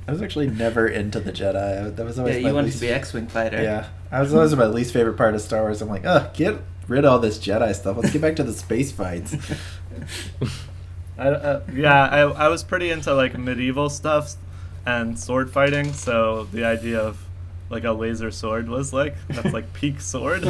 I 0.08 0.12
was 0.12 0.22
actually 0.22 0.48
never 0.48 0.88
into 0.88 1.20
the 1.20 1.32
Jedi. 1.32 1.94
That 1.94 2.04
was 2.04 2.18
always 2.18 2.36
yeah, 2.36 2.42
my 2.42 2.48
you 2.48 2.54
wanted 2.54 2.66
least, 2.66 2.78
to 2.80 2.86
be 2.86 2.92
X-wing 2.92 3.26
fighter. 3.28 3.62
Yeah, 3.62 3.88
I 4.10 4.20
was 4.20 4.34
always 4.34 4.54
my 4.56 4.66
least 4.66 4.92
favorite 4.92 5.16
part 5.16 5.34
of 5.34 5.40
Star 5.40 5.62
Wars. 5.62 5.82
I'm 5.82 5.88
like, 5.88 6.04
oh, 6.04 6.30
get 6.34 6.56
rid 6.88 7.04
of 7.04 7.12
all 7.12 7.18
this 7.18 7.38
Jedi 7.38 7.74
stuff. 7.74 7.96
Let's 7.96 8.12
get 8.12 8.22
back 8.22 8.36
to 8.36 8.42
the 8.42 8.52
space 8.52 8.90
fights. 8.90 9.36
I, 11.18 11.28
uh, 11.28 11.62
yeah, 11.72 12.06
I, 12.06 12.20
I 12.20 12.48
was 12.48 12.64
pretty 12.64 12.90
into 12.90 13.14
like 13.14 13.38
medieval 13.38 13.90
stuff 13.90 14.34
and 14.86 15.18
sword 15.18 15.52
fighting, 15.52 15.92
so 15.92 16.44
the 16.44 16.64
idea 16.64 16.98
of 16.98 17.22
like 17.68 17.84
a 17.84 17.92
laser 17.92 18.30
sword 18.30 18.68
was 18.68 18.92
like 18.92 19.14
that's 19.28 19.52
like 19.52 19.72
peak 19.74 20.00
sword. 20.00 20.42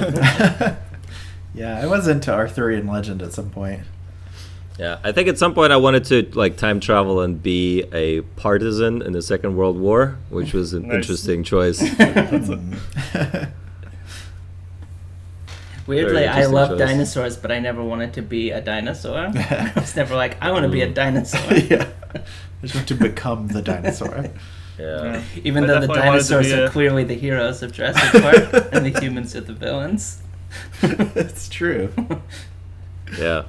Yeah, 1.54 1.78
I 1.80 1.86
was 1.86 2.06
into 2.08 2.32
Arthurian 2.32 2.86
legend 2.86 3.22
at 3.22 3.32
some 3.32 3.50
point. 3.50 3.80
Yeah, 4.78 4.98
I 5.04 5.12
think 5.12 5.28
at 5.28 5.36
some 5.36 5.52
point 5.52 5.72
I 5.72 5.76
wanted 5.76 6.04
to 6.06 6.30
like 6.38 6.56
time 6.56 6.80
travel 6.80 7.20
and 7.20 7.42
be 7.42 7.82
a 7.92 8.22
partisan 8.22 9.02
in 9.02 9.12
the 9.12 9.20
Second 9.20 9.56
World 9.56 9.78
War, 9.78 10.16
which 10.30 10.54
was 10.54 10.72
an 10.72 10.82
Nice. 10.88 10.96
interesting 10.96 11.42
choice. 11.44 11.80
Weirdly, 15.86 16.26
I 16.26 16.44
love 16.46 16.70
choice. 16.70 16.78
dinosaurs, 16.78 17.36
but 17.36 17.50
I 17.50 17.58
never 17.58 17.82
wanted 17.82 18.14
to 18.14 18.22
be 18.22 18.50
a 18.50 18.60
dinosaur. 18.60 19.18
I 19.34 19.72
was 19.74 19.96
never 19.96 20.14
like, 20.14 20.36
I 20.40 20.50
want 20.52 20.62
to 20.62 20.68
be 20.68 20.82
a 20.82 20.88
dinosaur. 20.88 21.52
yeah, 21.54 21.88
I 22.14 22.20
just 22.62 22.74
want 22.74 22.88
to 22.88 22.94
become 22.94 23.48
the 23.48 23.60
dinosaur. 23.62 24.26
Yeah. 24.78 25.22
Even 25.42 25.64
I 25.64 25.66
though 25.66 25.80
the 25.80 25.86
definitely 25.88 26.08
wanted 26.08 26.22
to 26.24 26.28
dinosaurs 26.30 26.52
are 26.52 26.64
a- 26.66 26.70
clearly 26.70 27.04
the 27.04 27.14
heroes 27.14 27.62
of 27.62 27.72
Jurassic 27.72 28.22
Park, 28.22 28.68
and 28.72 28.86
the 28.86 28.98
humans 29.00 29.34
are 29.34 29.40
the 29.40 29.52
villains. 29.52 30.22
it's 30.82 31.48
true. 31.48 31.92
Yeah. 33.18 33.44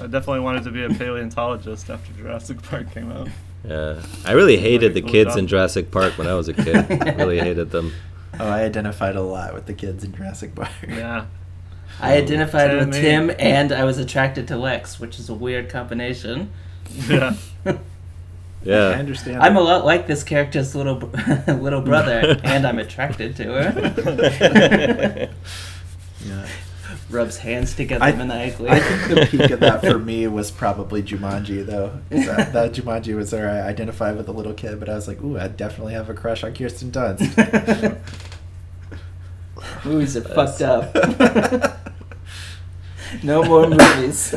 I 0.00 0.06
definitely 0.06 0.40
wanted 0.40 0.64
to 0.64 0.70
be 0.70 0.82
a 0.82 0.88
paleontologist 0.90 1.90
after 1.90 2.12
Jurassic 2.14 2.62
Park 2.62 2.92
came 2.92 3.12
out. 3.12 3.28
Yeah. 3.64 4.02
I 4.24 4.32
really 4.32 4.56
hated 4.56 4.94
the 4.94 5.02
cool 5.02 5.10
kids 5.10 5.30
job. 5.30 5.38
in 5.38 5.46
Jurassic 5.46 5.90
Park 5.90 6.18
when 6.18 6.26
I 6.26 6.34
was 6.34 6.48
a 6.48 6.54
kid. 6.54 6.76
I 6.90 7.12
really 7.14 7.38
hated 7.38 7.70
them. 7.70 7.92
Oh, 8.40 8.48
I 8.48 8.62
identified 8.62 9.14
a 9.14 9.20
lot 9.20 9.52
with 9.52 9.66
the 9.66 9.74
kids 9.74 10.04
in 10.04 10.14
Jurassic 10.14 10.54
Park. 10.54 10.70
Yeah. 10.88 11.26
I 12.00 12.16
identified 12.16 12.70
Tim 12.70 12.78
with 12.78 12.88
me. 12.88 13.00
Tim, 13.02 13.30
and 13.38 13.72
I 13.72 13.84
was 13.84 13.98
attracted 13.98 14.48
to 14.48 14.56
Lex, 14.56 14.98
which 14.98 15.18
is 15.18 15.28
a 15.28 15.34
weird 15.34 15.68
combination. 15.68 16.50
Yeah. 17.06 17.34
Yeah. 18.64 18.90
I 18.90 18.94
understand. 18.94 19.42
I'm 19.42 19.56
a 19.56 19.60
lot 19.60 19.84
like 19.84 20.06
this 20.06 20.22
character's 20.22 20.74
little 20.76 20.98
little 21.48 21.80
brother, 21.80 22.40
and 22.44 22.64
I'm 22.64 22.78
attracted 22.78 23.34
to 23.36 23.44
her. 23.44 25.30
Yeah. 26.26 26.46
Rubs 27.10 27.38
hands 27.38 27.74
together 27.74 28.04
I, 28.04 28.12
maniacally. 28.12 28.68
I 28.68 28.80
think 28.80 29.20
the 29.20 29.26
peak 29.26 29.50
of 29.50 29.60
that 29.60 29.80
for 29.80 29.98
me 30.10 30.26
was 30.26 30.50
probably 30.50 31.02
Jumanji, 31.02 31.64
though. 31.64 32.00
That, 32.10 32.52
that 32.52 32.72
Jumanji 32.72 33.16
was 33.16 33.32
where 33.32 33.48
I 33.48 33.68
identified 33.68 34.16
with 34.16 34.28
a 34.28 34.32
little 34.32 34.52
kid, 34.52 34.78
but 34.78 34.88
I 34.88 34.94
was 34.94 35.08
like, 35.08 35.22
ooh, 35.22 35.38
I 35.38 35.48
definitely 35.48 35.94
have 35.94 36.10
a 36.10 36.14
crush 36.14 36.44
on 36.44 36.54
Kirsten 36.54 36.90
Dunst. 36.90 37.98
Movies 39.84 40.16
are 40.16 40.22
fucked 40.22 40.62
up. 40.62 40.94
no 43.22 43.44
more 43.44 43.68
movies. 43.68 44.34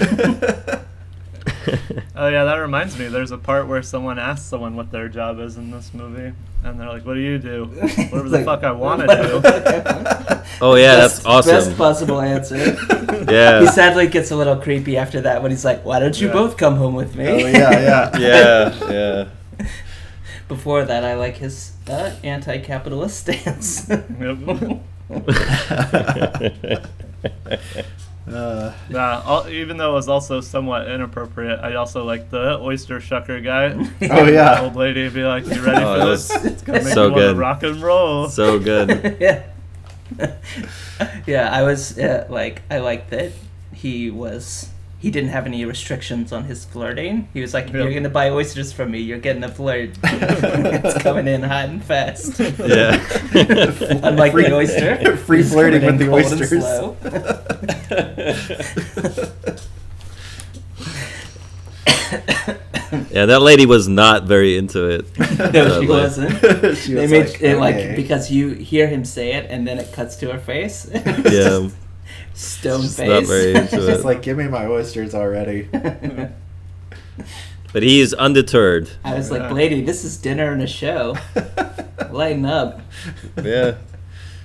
Oh 2.17 2.27
yeah, 2.29 2.45
that 2.45 2.55
reminds 2.55 2.97
me. 2.97 3.07
There's 3.07 3.31
a 3.31 3.37
part 3.37 3.67
where 3.67 3.81
someone 3.83 4.17
asks 4.17 4.45
someone 4.45 4.75
what 4.77 4.89
their 4.91 5.09
job 5.09 5.39
is 5.39 5.57
in 5.57 5.69
this 5.71 5.93
movie, 5.93 6.31
and 6.63 6.79
they're 6.79 6.87
like, 6.87 7.05
"What 7.05 7.15
do 7.15 7.19
you 7.19 7.37
do? 7.37 7.65
Whatever 7.65 8.29
the 8.29 8.37
Like, 8.37 8.45
fuck 8.45 8.63
I 8.63 8.71
want 8.71 9.01
to 9.01 9.07
do." 9.07 9.39
the 9.39 9.51
fuck 9.51 9.67
I 9.67 10.33
want. 10.33 10.45
Oh 10.61 10.75
yeah, 10.75 10.95
Best- 10.95 11.23
that's 11.23 11.25
awesome. 11.25 11.51
Best 11.51 11.77
possible 11.77 12.21
answer. 12.21 12.55
Yeah. 13.25 13.59
He 13.59 13.65
Yeah. 13.65 13.71
sadly 13.71 14.07
gets 14.07 14.31
a 14.31 14.35
little 14.35 14.55
creepy 14.57 14.97
after 14.97 15.21
that 15.21 15.41
when 15.41 15.51
he's 15.51 15.65
like, 15.65 15.83
"Why 15.83 15.99
don't 15.99 16.19
you 16.19 16.27
Yeah. 16.27 16.33
both 16.33 16.57
come 16.57 16.75
home 16.77 16.95
with 16.95 17.15
me?" 17.15 17.27
Oh 17.27 17.37
yeah, 17.47 18.11
yeah. 18.13 18.17
Yeah, 18.19 18.91
yeah. 18.91 19.65
Before 20.47 20.85
that, 20.85 21.03
I 21.03 21.15
like 21.15 21.37
his 21.37 21.73
uh, 21.89 22.11
anti-capitalist 22.23 23.17
stance. 23.21 23.89
Yep. 28.27 28.35
Uh, 28.35 28.71
Nah, 28.89 29.21
all, 29.25 29.47
even 29.49 29.77
though 29.77 29.91
it 29.91 29.95
was 29.95 30.09
also 30.09 30.41
somewhat 30.41 30.89
inappropriate, 30.89 31.59
I 31.61 31.75
also 31.75 32.03
like 32.03 32.29
the 32.31 32.59
oyster 32.59 32.99
shucker 32.99 33.43
guy. 33.43 33.73
Oh, 33.75 33.89
yeah. 34.25 34.55
That 34.55 34.63
old 34.63 34.75
lady 34.75 35.07
be 35.09 35.23
like, 35.23 35.45
"You 35.45 35.61
ready 35.61 35.83
Oh, 35.83 35.99
for 35.99 36.05
this? 36.09 36.29
was 36.33 36.45
It's 36.45 36.61
gonna 36.63 36.83
make 36.83 36.93
so 36.93 37.09
you 37.09 37.13
good. 37.15 37.37
rock 37.37 37.63
and 37.63 37.81
roll." 37.81 38.27
so 38.29 38.57
good. 38.59 39.17
yeah. 39.21 39.43
yeah, 41.25 41.49
I 41.51 41.63
was 41.63 41.97
uh, 41.97 42.25
like, 42.29 42.61
I 42.69 42.79
liked 42.79 43.09
that 43.11 43.31
he 43.73 44.09
was. 44.11 44.69
He 45.05 45.11
didn't 45.11 45.29
have 45.29 45.45
any 45.45 45.63
restrictions 45.65 46.31
on 46.33 46.45
his 46.45 46.65
flirting. 46.65 47.27
He 47.31 47.39
was 47.39 47.53
like, 47.53 47.67
if 47.67 47.73
you're 47.75 47.93
gonna 47.93 48.09
buy 48.09 48.31
oysters 48.31 48.73
from 48.73 48.89
me, 48.89 49.01
you're 49.01 49.19
getting 49.19 49.43
a 49.43 49.47
flirt. 49.51 49.91
it's 50.03 50.97
coming 51.03 51.27
in 51.27 51.43
hot 51.43 51.69
and 51.69 51.83
fast. 51.83 52.39
Yeah. 52.39 52.95
Unlike 54.01 54.31
Free- 54.31 54.43
the 54.45 54.55
oyster. 54.55 55.15
free 55.27 55.43
flirting 55.43 55.85
with 55.85 55.99
the 55.99 56.07
cold 56.07 56.23
and 56.23 56.41
oysters. 56.41 56.49
slow. 56.49 56.97
yeah, 63.11 63.25
that 63.25 63.41
lady 63.41 63.65
was 63.65 63.87
not 63.87 64.23
very 64.23 64.57
into 64.57 64.85
it. 64.89 65.05
no, 65.19 65.25
uh, 65.25 65.29
she 65.29 65.51
Sadly. 65.51 65.87
wasn't. 65.87 66.77
She 66.77 66.93
They 66.93 67.07
made 67.07 67.27
like, 67.27 67.41
it 67.41 67.57
like 67.57 67.75
"Okay." 67.75 67.95
because 67.95 68.31
you 68.31 68.49
hear 68.49 68.87
him 68.87 69.05
say 69.05 69.33
it 69.33 69.45
and 69.49 69.67
then 69.67 69.77
it 69.77 69.93
cuts 69.93 70.15
to 70.17 70.31
her 70.31 70.39
face. 70.39 70.89
Yeah. 71.29 71.69
Stone 72.35 72.81
She's 72.83 72.97
face. 72.97 73.09
not 73.09 73.23
very 73.25 73.55
into 73.55 73.69
She's 73.77 73.87
it. 73.87 74.05
like, 74.05 74.21
give 74.21 74.37
me 74.37 74.47
my 74.47 74.65
oysters 74.67 75.15
already. 75.15 75.67
But 77.73 77.83
he 77.83 77.99
is 77.99 78.13
undeterred. 78.13 78.89
I 79.03 79.15
was 79.15 79.29
like, 79.31 79.51
lady, 79.51 79.81
this 79.81 80.05
is 80.05 80.15
dinner 80.15 80.53
and 80.53 80.61
a 80.61 80.67
show. 80.67 81.17
Lighten 82.09 82.45
up. 82.45 82.79
Yeah. 83.43 83.75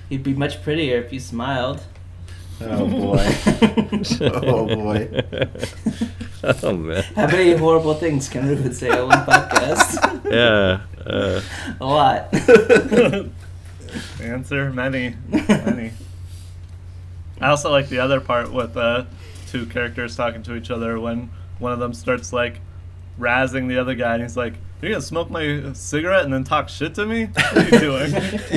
You'd 0.09 0.23
be 0.23 0.33
much 0.33 0.61
prettier 0.63 0.97
if 0.97 1.13
you 1.13 1.21
smiled. 1.21 1.81
Oh 2.59 2.85
boy. 2.87 3.25
Oh, 4.21 4.65
boy. 4.67 5.23
oh 6.63 6.73
man. 6.75 7.03
How 7.15 7.27
many 7.27 7.53
horrible 7.55 7.93
things 7.93 8.27
can 8.27 8.47
Ruben 8.49 8.73
say 8.73 8.89
on 8.89 9.07
one 9.07 9.25
podcast? 9.25 10.29
Yeah. 10.29 10.81
Uh, 11.05 11.41
A 11.79 11.85
lot. 11.85 12.33
Answer 14.21 14.71
many, 14.73 15.15
many. 15.29 15.91
I 17.41 17.49
also 17.49 17.71
like 17.71 17.89
the 17.89 17.99
other 17.99 18.21
part 18.21 18.53
with 18.53 18.77
uh, 18.77 19.05
two 19.47 19.65
characters 19.65 20.15
talking 20.15 20.43
to 20.43 20.55
each 20.55 20.69
other 20.69 20.99
when 20.99 21.31
one 21.59 21.73
of 21.73 21.79
them 21.79 21.93
starts 21.93 22.31
like 22.31 22.61
razzing 23.19 23.67
the 23.67 23.77
other 23.79 23.95
guy, 23.95 24.13
and 24.13 24.23
he's 24.23 24.37
like, 24.37 24.53
"You're 24.81 24.91
gonna 24.91 25.01
smoke 25.01 25.29
my 25.29 25.73
cigarette 25.73 26.23
and 26.23 26.33
then 26.33 26.43
talk 26.43 26.69
shit 26.69 26.95
to 26.95 27.05
me? 27.05 27.25
What 27.25 27.57
are 27.57 27.63
you 27.63 27.79
doing?" 27.79 28.11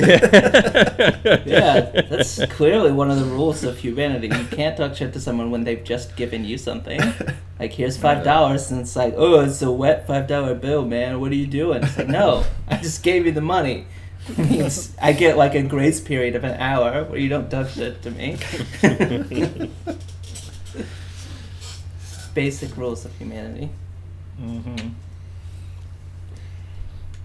yeah, 1.45 2.01
that's 2.09 2.45
clearly 2.45 2.91
one 2.91 3.09
of 3.09 3.19
the 3.19 3.25
rules 3.25 3.63
of 3.63 3.77
humanity. 3.79 4.27
You 4.27 4.45
can't 4.51 4.77
talk 4.77 4.95
shit 4.95 5.13
to 5.13 5.19
someone 5.19 5.49
when 5.49 5.63
they've 5.63 5.83
just 5.83 6.15
given 6.15 6.45
you 6.45 6.57
something. 6.57 7.01
Like, 7.59 7.73
here's 7.73 7.97
five 7.97 8.23
dollars, 8.23 8.69
and 8.71 8.81
it's 8.81 8.95
like, 8.95 9.13
oh, 9.17 9.39
it's 9.41 9.61
a 9.61 9.71
wet 9.71 10.05
five 10.05 10.27
dollar 10.27 10.53
bill, 10.55 10.85
man. 10.85 11.19
What 11.19 11.31
are 11.31 11.35
you 11.35 11.47
doing? 11.47 11.83
It's 11.83 11.97
like, 11.97 12.07
no, 12.07 12.43
I 12.67 12.77
just 12.77 13.01
gave 13.01 13.25
you 13.25 13.31
the 13.31 13.41
money. 13.41 13.87
Means 14.37 14.95
I 15.01 15.13
get 15.13 15.37
like 15.37 15.53
a 15.55 15.61
grace 15.61 15.99
period 16.01 16.35
of 16.35 16.43
an 16.43 16.59
hour 16.59 17.03
where 17.05 17.19
you 17.19 17.29
don't 17.29 17.49
talk 17.49 17.69
shit 17.69 18.01
to 18.03 18.11
me. 18.11 18.37
Basic 22.33 22.75
rules 22.75 23.05
of 23.05 23.15
humanity. 23.17 23.69
hmm 24.37 24.75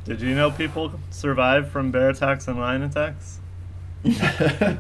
Did 0.05 0.21
you 0.21 0.35
know 0.35 0.51
people 0.51 0.93
survive 1.11 1.71
from 1.71 1.91
bear 1.91 2.11
attacks 2.11 2.47
and 2.49 2.59
lion 2.59 2.83
attacks? 2.83 3.39
That's 4.05 4.79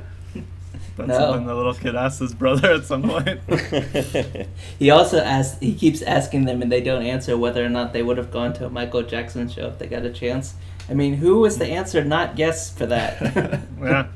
No. 0.99 1.15
something 1.19 1.47
the 1.47 1.55
little 1.55 1.75
kid 1.75 1.97
asked 1.97 2.21
his 2.21 2.35
brother 2.35 2.71
at 2.73 2.85
some 2.85 3.03
point. 3.03 3.41
He 4.79 4.91
also 4.91 5.19
asks. 5.21 5.59
He 5.61 5.75
keeps 5.75 6.03
asking 6.03 6.45
them, 6.45 6.63
and 6.63 6.71
they 6.71 6.81
don't 6.81 7.03
answer 7.05 7.37
whether 7.37 7.65
or 7.65 7.69
not 7.69 7.93
they 7.93 8.03
would 8.03 8.19
have 8.19 8.31
gone 8.31 8.53
to 8.55 8.67
a 8.67 8.71
Michael 8.71 9.03
Jackson 9.03 9.49
show 9.49 9.67
if 9.69 9.79
they 9.79 9.87
got 9.87 10.05
a 10.05 10.11
chance. 10.13 10.55
I 10.91 10.95
mean, 10.95 11.15
who 11.15 11.39
was 11.39 11.59
the 11.59 11.67
answer? 11.67 12.03
Not 12.05 12.35
guess 12.35 12.69
for 12.69 12.87
that. 12.87 13.63
yeah, 13.81 14.09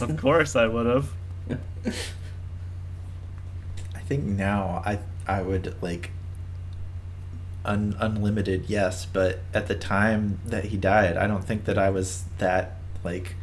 of 0.00 0.16
course 0.16 0.56
I 0.56 0.66
would 0.66 0.86
have. 0.86 1.10
I 3.94 4.00
think 4.06 4.24
now 4.24 4.82
I 4.86 5.00
I 5.26 5.42
would 5.42 5.76
like 5.82 6.10
un, 7.64 7.94
unlimited 8.00 8.66
yes, 8.68 9.04
but 9.04 9.40
at 9.52 9.66
the 9.66 9.74
time 9.74 10.40
that 10.46 10.66
he 10.66 10.78
died, 10.78 11.18
I 11.18 11.26
don't 11.26 11.44
think 11.44 11.66
that 11.66 11.76
I 11.76 11.90
was 11.90 12.24
that 12.38 12.76
like 13.02 13.36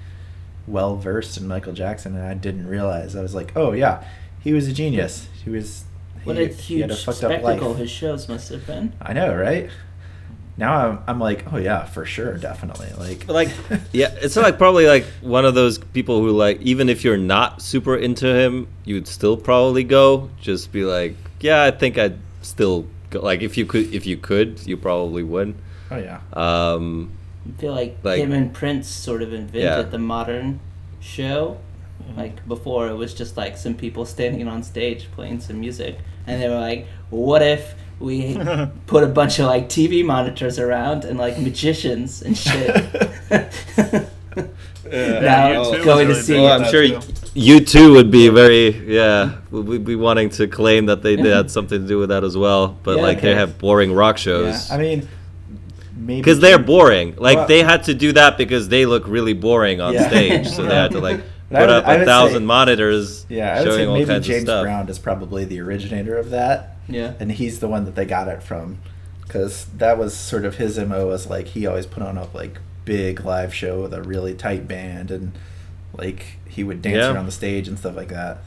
well 0.65 0.95
versed 0.97 1.37
in 1.37 1.47
Michael 1.47 1.73
Jackson, 1.73 2.15
and 2.15 2.25
I 2.25 2.33
didn't 2.33 2.67
realize. 2.67 3.15
I 3.15 3.21
was 3.21 3.35
like, 3.35 3.55
oh 3.55 3.73
yeah, 3.73 4.03
he 4.39 4.53
was 4.53 4.67
a 4.67 4.73
genius. 4.73 5.27
He 5.43 5.51
was. 5.51 5.85
what 6.23 6.37
he, 6.37 6.45
a 6.45 6.47
he 6.47 6.79
had 6.79 6.89
huge 6.89 6.99
a 6.99 7.03
fucked 7.03 7.23
up 7.23 7.31
spectacle 7.31 7.69
life. 7.69 7.77
his 7.77 7.91
shows 7.91 8.27
must 8.27 8.49
have 8.49 8.65
been. 8.65 8.93
I 8.99 9.13
know, 9.13 9.35
right? 9.35 9.69
Now 10.57 10.75
I'm, 10.87 10.99
I'm 11.07 11.19
like, 11.19 11.51
oh 11.51 11.57
yeah, 11.57 11.85
for 11.85 12.05
sure, 12.05 12.37
definitely. 12.37 12.87
Like, 12.97 13.27
like, 13.27 13.49
yeah, 13.93 14.13
it's 14.21 14.35
like 14.35 14.57
probably 14.57 14.85
like 14.85 15.05
one 15.21 15.45
of 15.45 15.55
those 15.55 15.77
people 15.77 16.19
who 16.21 16.31
like 16.31 16.61
even 16.61 16.89
if 16.89 17.03
you're 17.03 17.17
not 17.17 17.61
super 17.61 17.95
into 17.95 18.27
him, 18.27 18.67
you'd 18.85 19.07
still 19.07 19.37
probably 19.37 19.83
go. 19.83 20.29
Just 20.39 20.71
be 20.71 20.83
like, 20.83 21.15
yeah, 21.39 21.63
I 21.63 21.71
think 21.71 21.97
I'd 21.97 22.17
still 22.41 22.85
go. 23.09 23.21
Like 23.21 23.41
if 23.41 23.57
you 23.57 23.65
could, 23.65 23.93
if 23.93 24.05
you 24.05 24.17
could, 24.17 24.65
you 24.67 24.77
probably 24.77 25.23
would. 25.23 25.55
oh 25.89 25.97
yeah, 25.97 26.19
Um, 26.33 27.11
I 27.47 27.59
feel 27.59 27.73
like, 27.73 27.97
Like- 28.03 28.19
him 28.19 28.31
and 28.33 28.53
Prince 28.53 28.87
sort 28.87 29.21
of 29.23 29.33
invented 29.33 29.63
Yeah. 29.63 29.81
the 29.81 29.97
modern 29.97 30.59
show. 30.99 31.57
Like 32.17 32.45
before, 32.47 32.87
it 32.89 32.95
was 32.95 33.13
just 33.13 33.37
like 33.37 33.57
some 33.57 33.73
people 33.75 34.05
standing 34.05 34.47
on 34.47 34.63
stage 34.63 35.07
playing 35.15 35.39
some 35.39 35.59
music, 35.59 35.97
and 36.27 36.41
they 36.41 36.49
were 36.49 36.59
like, 36.59 36.87
"What 37.09 37.41
if 37.41 37.75
we 38.01 38.37
put 38.87 39.03
a 39.03 39.07
bunch 39.07 39.39
of 39.39 39.45
like 39.45 39.69
TV 39.69 40.03
monitors 40.03 40.59
around 40.59 41.05
and 41.05 41.17
like 41.19 41.39
magicians 41.39 42.21
and 42.21 42.37
shit?" 42.37 42.75
now 44.85 45.63
U2 45.63 45.83
going 45.85 46.07
to 46.07 46.15
see 46.15 46.33
well, 46.35 46.61
I'm 46.61 46.69
sure 46.71 46.85
too. 46.87 46.95
U2 47.35 47.93
would 47.93 48.11
be 48.11 48.27
very 48.29 48.69
yeah, 48.93 49.37
We'd 49.51 49.85
be 49.85 49.95
wanting 49.95 50.29
to 50.31 50.47
claim 50.47 50.87
that 50.87 51.01
they 51.01 51.15
had 51.17 51.49
something 51.57 51.81
to 51.81 51.87
do 51.87 51.97
with 51.97 52.09
that 52.09 52.23
as 52.23 52.35
well. 52.37 52.77
But 52.83 52.97
Yeah, 52.97 53.03
like 53.03 53.21
they 53.21 53.35
have 53.35 53.57
boring 53.57 53.93
rock 53.93 54.17
yeah. 54.17 54.21
shows. 54.23 54.71
I 54.71 54.77
mean, 54.77 55.07
maybe 55.95 56.19
because 56.21 56.39
they're 56.39 56.59
boring. 56.59 57.15
Like 57.17 57.37
Well- 57.37 57.47
they 57.47 57.63
had 57.63 57.83
to 57.85 57.93
do 57.93 58.11
that 58.13 58.37
because 58.37 58.67
they 58.69 58.85
look 58.85 59.07
really 59.07 59.33
boring 59.33 59.79
on 59.81 59.93
Yeah. 59.93 60.07
stage, 60.09 60.47
so 60.49 60.63
they 60.63 60.75
had 60.75 60.91
to 60.91 60.99
like 60.99 61.21
put 61.49 61.59
would- 61.61 61.69
up 61.69 61.87
a 61.87 62.03
thousand 62.05 62.39
say- 62.39 62.45
monitors 62.45 63.25
Yeah, 63.29 63.53
I 63.53 63.59
would 63.63 63.71
say 63.71 63.77
showing 63.77 63.87
all 63.89 63.93
maybe 63.95 64.19
James. 64.19 64.45
Brown 64.45 64.89
is 64.89 64.99
probably 64.99 65.45
the 65.45 65.59
originator 65.61 66.17
of 66.17 66.31
that. 66.31 66.75
Yeah. 66.93 67.13
and 67.19 67.31
he's 67.31 67.59
the 67.59 67.67
one 67.67 67.85
that 67.85 67.95
they 67.95 68.05
got 68.05 68.27
it 68.27 68.41
from 68.43 68.79
because 69.23 69.65
that 69.77 69.97
was 69.97 70.15
sort 70.15 70.45
of 70.45 70.55
his 70.55 70.77
mo 70.79 71.07
was 71.07 71.27
like 71.27 71.47
he 71.47 71.65
always 71.65 71.85
put 71.85 72.03
on 72.03 72.17
a 72.17 72.27
like 72.33 72.59
big 72.85 73.23
live 73.23 73.53
show 73.53 73.81
with 73.81 73.93
a 73.93 74.01
really 74.01 74.33
tight 74.33 74.67
band 74.67 75.09
and 75.11 75.31
like 75.93 76.37
he 76.47 76.63
would 76.63 76.81
dance 76.81 76.97
Yeah. 76.97 77.13
around 77.13 77.25
the 77.27 77.31
stage 77.31 77.67
and 77.67 77.77
stuff 77.79 77.95
like 77.95 78.09
that 78.09 78.39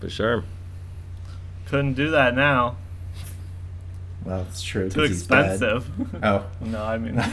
For 0.00 0.10
sure. 0.10 0.44
Couldn't 1.66 1.94
do 1.94 2.10
that 2.10 2.34
now. 2.34 2.76
Well 4.24 4.46
it's 4.48 4.62
true 4.62 4.88
Too 4.88 5.00
'cause 5.00 5.08
he's 5.08 5.26
dead. 5.26 5.50
expensive. 5.52 5.86
oh 6.22 6.44
no, 6.60 6.84
I 6.84 6.98
mean, 6.98 7.18
i 7.18 7.30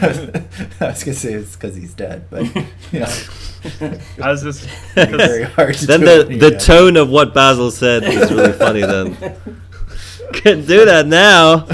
was 0.79 1.03
gonna 1.03 1.13
say 1.13 1.33
it's 1.33 1.55
because 1.55 1.75
he's 1.75 1.93
dead 1.93 2.25
but 2.29 2.45
yeah 2.91 3.11
I 4.21 4.31
was 4.31 4.41
just 4.43 4.67
very 4.95 5.43
hard 5.43 5.75
to 5.75 5.85
Then 5.87 6.01
the 6.01 6.21
it 6.21 6.39
the 6.39 6.49
you're 6.51 6.59
tone 6.59 6.95
of 6.97 7.09
what 7.09 7.33
Basil 7.33 7.71
said 7.71 8.03
is 8.05 8.31
really 8.31 8.53
funny. 8.53 8.81
Then 8.81 9.17
can 10.31 10.65
do 10.65 10.85
that 10.85 11.05
now. 11.07 11.65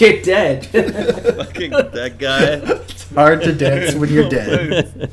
You're 0.00 0.20
dead. 0.22 0.66
Fucking 0.66 1.70
that 1.70 2.16
guy. 2.18 2.42
it's 2.54 3.08
hard 3.12 3.42
to 3.42 3.52
dance 3.54 3.94
when 3.94 4.10
you're 4.12 4.28
dead 4.28 5.10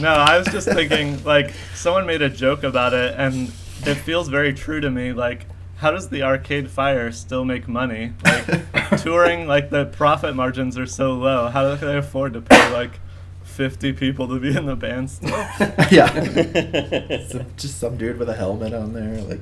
No, 0.00 0.10
I 0.10 0.38
was 0.38 0.46
just 0.48 0.68
thinking, 0.68 1.22
like, 1.24 1.52
someone 1.74 2.06
made 2.06 2.22
a 2.22 2.28
joke 2.28 2.62
about 2.64 2.92
it, 2.92 3.14
and 3.18 3.52
it 3.86 3.94
feels 3.96 4.28
very 4.28 4.52
true 4.52 4.80
to 4.80 4.90
me. 4.90 5.12
Like, 5.12 5.46
how 5.76 5.90
does 5.90 6.08
the 6.10 6.22
Arcade 6.22 6.70
Fire 6.70 7.10
still 7.12 7.44
make 7.44 7.66
money? 7.68 8.12
Like 8.24 8.46
touring, 9.02 9.46
like 9.46 9.70
the 9.70 9.86
profit 9.86 10.34
margins 10.36 10.76
are 10.78 10.86
so 10.86 11.14
low. 11.14 11.48
How 11.48 11.74
do 11.74 11.86
they 11.86 11.96
afford 11.96 12.34
to 12.34 12.40
pay 12.40 12.72
like 12.72 13.00
fifty 13.42 13.92
people 13.92 14.28
to 14.28 14.38
be 14.40 14.56
in 14.56 14.66
the 14.66 14.76
band 14.76 15.10
still? 15.10 15.30
yeah. 15.90 16.12
Some- 17.28 17.46
just 17.56 17.78
some 17.78 17.96
dude 17.96 18.18
with 18.18 18.28
a 18.28 18.34
helmet 18.34 18.72
on 18.74 18.92
there, 18.92 19.20
like 19.22 19.40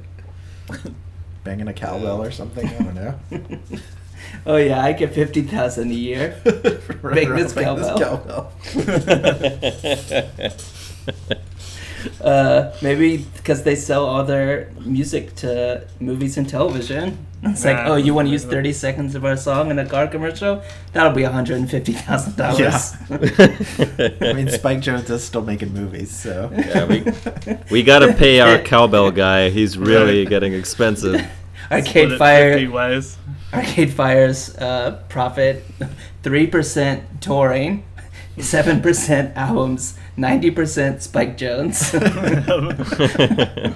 banging 1.45 1.69
a 1.69 1.73
cowbell 1.75 2.23
or 2.23 2.31
something. 2.31 2.67
I 2.67 2.79
don't 2.79 2.95
know. 2.95 3.19
Oh 4.47 4.57
yeah, 4.57 4.83
I 4.85 4.93
get 4.93 5.13
fifty 5.15 5.43
thousand 5.43 5.91
a 5.91 5.95
year. 5.95 6.41
Running 7.03 7.25
Bang 7.25 7.29
around 7.33 7.43
this 7.43 7.53
banging 7.53 7.85
cowbell. 7.85 8.53
cowbell. 8.63 11.41
Uh, 12.21 12.73
maybe 12.83 13.19
because 13.37 13.63
they 13.63 13.75
sell 13.77 14.05
all 14.07 14.25
their 14.25 14.71
music 14.85 15.35
to 15.37 15.87
movies 16.01 16.37
and 16.37 16.49
television. 16.49 17.19
It's 17.43 17.65
like, 17.65 17.79
oh, 17.87 17.97
you 17.97 18.13
want 18.13 18.29
to 18.29 18.33
use 18.33 18.45
thirty 18.45 18.73
seconds 18.75 19.15
of 19.15 19.25
our 19.25 19.37
song 19.37 19.71
in 19.71 19.79
a 19.79 19.87
car 19.87 20.07
commercial? 20.07 20.63
That'll 20.93 21.13
be 21.13 21.23
one 21.23 21.33
hundred 21.33 21.57
and 21.57 21.71
fifty 21.71 21.93
thousand 21.95 22.37
dollars. 22.37 22.59
Yeah. 23.09 24.11
I 24.29 24.33
mean, 24.35 24.51
Spike 24.51 24.81
Jonze 24.81 25.09
is 25.09 25.25
still 25.25 25.41
making 25.43 25.73
movies, 25.73 26.11
so. 26.11 26.51
Yeah, 26.53 26.85
we- 26.85 27.03
We 27.71 27.83
gotta 27.83 28.13
pay 28.13 28.41
our 28.41 28.59
cowbell 28.59 29.11
guy. 29.11 29.49
He's 29.49 29.79
really 29.79 30.27
getting 30.27 30.53
expensive. 30.53 31.21
Arcade 31.71 32.19
Fire. 32.19 32.59
50. 32.59 33.19
Arcade 33.55 33.93
Fire's 33.95 34.55
uh, 34.59 35.03
profit: 35.09 35.65
three 36.23 36.47
percent 36.47 37.03
touring, 37.23 37.85
seven 38.41 38.81
percent 38.81 39.37
albums, 39.37 39.97
ninety 40.17 40.51
percent 40.51 41.03
Spike 41.03 41.37
Jonze. 41.39 41.95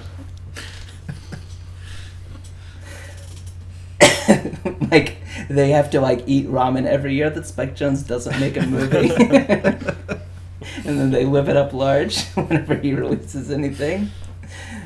like 4.91 5.17
they 5.49 5.71
have 5.71 5.89
to 5.91 6.01
like 6.01 6.23
eat 6.27 6.47
ramen 6.47 6.85
every 6.85 7.15
year 7.15 7.29
that 7.29 7.45
Spike 7.45 7.75
Jonze 7.75 8.05
doesn't 8.07 8.39
make 8.39 8.57
a 8.57 8.65
movie. 8.65 9.09
and 10.85 10.99
then 10.99 11.11
they 11.11 11.25
live 11.25 11.49
it 11.49 11.57
up 11.57 11.73
large 11.73 12.23
whenever 12.35 12.75
he 12.75 12.93
releases 12.93 13.51
anything. 13.51 14.09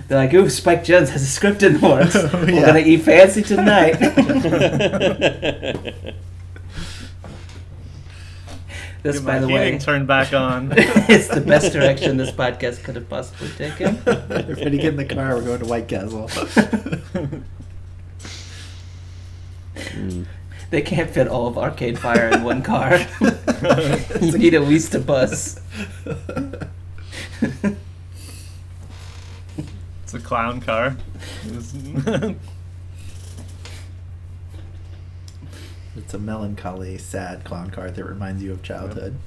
They're 0.07 0.17
like, 0.17 0.33
"Ooh, 0.33 0.49
Spike 0.49 0.83
Jonze 0.83 1.09
has 1.09 1.21
a 1.21 1.25
script 1.27 1.61
in 1.63 1.79
the 1.79 1.87
works. 1.87 2.15
Oh, 2.15 2.29
We're 2.33 2.49
Yeah. 2.51 2.65
gonna 2.65 2.79
eat 2.79 3.01
fancy 3.03 3.41
tonight." 3.43 3.99
This, 9.03 9.17
Get 9.17 9.25
by 9.25 9.39
the 9.39 9.47
way, 9.47 9.77
turned 9.79 10.07
back 10.07 10.33
on. 10.33 10.73
it's 10.75 11.27
the 11.27 11.41
best 11.41 11.71
direction 11.71 12.17
this 12.17 12.31
podcast 12.31 12.83
could 12.83 12.95
have 12.95 13.09
possibly 13.09 13.49
taken. 13.49 14.01
Everybody 14.07 14.77
get 14.77 14.85
in 14.87 14.97
the 14.97 15.05
car. 15.05 15.35
We're 15.35 15.41
going 15.41 15.59
to 15.59 15.65
White 15.65 15.87
Castle. 15.87 16.27
Mm. 19.75 20.25
They 20.71 20.83
can't 20.83 21.09
fit 21.09 21.27
all 21.27 21.47
of 21.47 21.57
Arcade 21.57 21.97
Fire 21.97 22.29
in 22.29 22.43
one 22.43 22.61
car. 22.61 22.99
you 24.21 24.37
need 24.37 24.53
at 24.53 24.61
least 24.61 24.93
a 24.93 24.99
bus. 24.99 25.59
It's 30.03 30.13
a 30.13 30.19
clown 30.19 30.61
car. 30.61 30.95
It's- 35.99 36.13
a 36.13 36.19
melancholy, 36.19 36.97
sad 36.97 37.43
clown 37.43 37.69
car 37.71 37.91
that 37.91 38.03
reminds 38.03 38.41
you 38.41 38.51
of 38.53 38.63
childhood. 38.63 39.17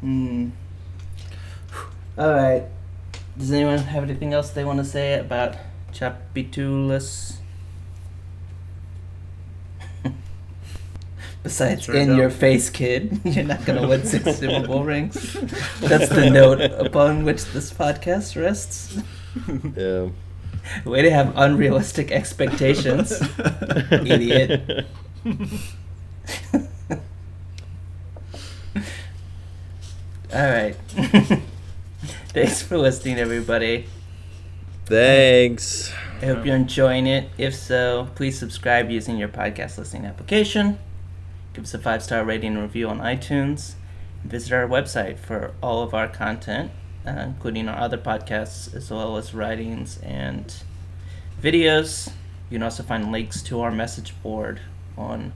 Hmm. 0.00 0.50
All 2.18 2.30
right. 2.32 2.64
Does 3.38 3.52
anyone 3.52 3.78
have 3.78 4.02
anything 4.02 4.32
else 4.32 4.50
they 4.50 4.64
want 4.64 4.78
to 4.78 4.84
say 4.84 5.18
about 5.18 5.56
Tchoupitoulas? 5.92 7.36
Besides, 11.42 11.84
Sure 11.84 11.96
in 11.96 12.08
don't. 12.08 12.16
your 12.18 12.30
face, 12.30 12.70
kid, 12.70 13.20
you're 13.24 13.44
not 13.44 13.64
gonna 13.64 13.86
win 13.88 14.04
six 14.06 14.36
Super 14.38 14.64
Bowl 14.66 14.84
rings. 14.84 15.32
That's 15.80 16.08
the 16.08 16.30
note 16.30 16.60
upon 16.60 17.24
which 17.24 17.44
this 17.46 17.72
podcast 17.72 18.40
rests. 18.40 18.98
Yeah. 19.76 20.08
Way 20.84 21.02
to 21.02 21.10
have 21.10 21.32
unrealistic 21.36 22.12
expectations, 22.12 23.10
idiot. 23.90 24.86
All 30.32 30.40
right. 30.50 30.76
Thanks 32.28 32.62
for 32.62 32.78
listening, 32.78 33.18
everybody. 33.18 33.86
Thanks. 34.86 35.92
I 36.22 36.26
hope 36.26 36.46
you're 36.46 36.56
enjoying 36.56 37.06
it. 37.06 37.28
If 37.36 37.54
so, 37.54 38.08
please 38.14 38.38
subscribe 38.38 38.90
using 38.90 39.18
your 39.18 39.28
podcast 39.28 39.76
listening 39.78 40.06
application. 40.06 40.78
Give 41.54 41.64
us 41.64 41.74
a 41.74 41.78
five 41.78 42.02
star 42.02 42.24
rating 42.24 42.54
and 42.54 42.62
review 42.62 42.88
on 42.88 42.98
iTunes. 43.00 43.74
Visit 44.24 44.52
our 44.52 44.66
website 44.66 45.18
for 45.18 45.52
all 45.62 45.82
of 45.82 45.92
our 45.92 46.08
content, 46.08 46.70
uh, 47.06 47.10
including 47.10 47.68
our 47.68 47.78
other 47.78 47.98
podcasts, 47.98 48.74
as 48.74 48.90
well 48.90 49.16
as 49.16 49.34
writings 49.34 49.98
and 50.02 50.54
videos. 51.42 52.08
You 52.48 52.56
can 52.58 52.62
also 52.62 52.82
find 52.82 53.12
links 53.12 53.42
to 53.42 53.60
our 53.60 53.70
message 53.70 54.14
board 54.22 54.60
on 54.96 55.32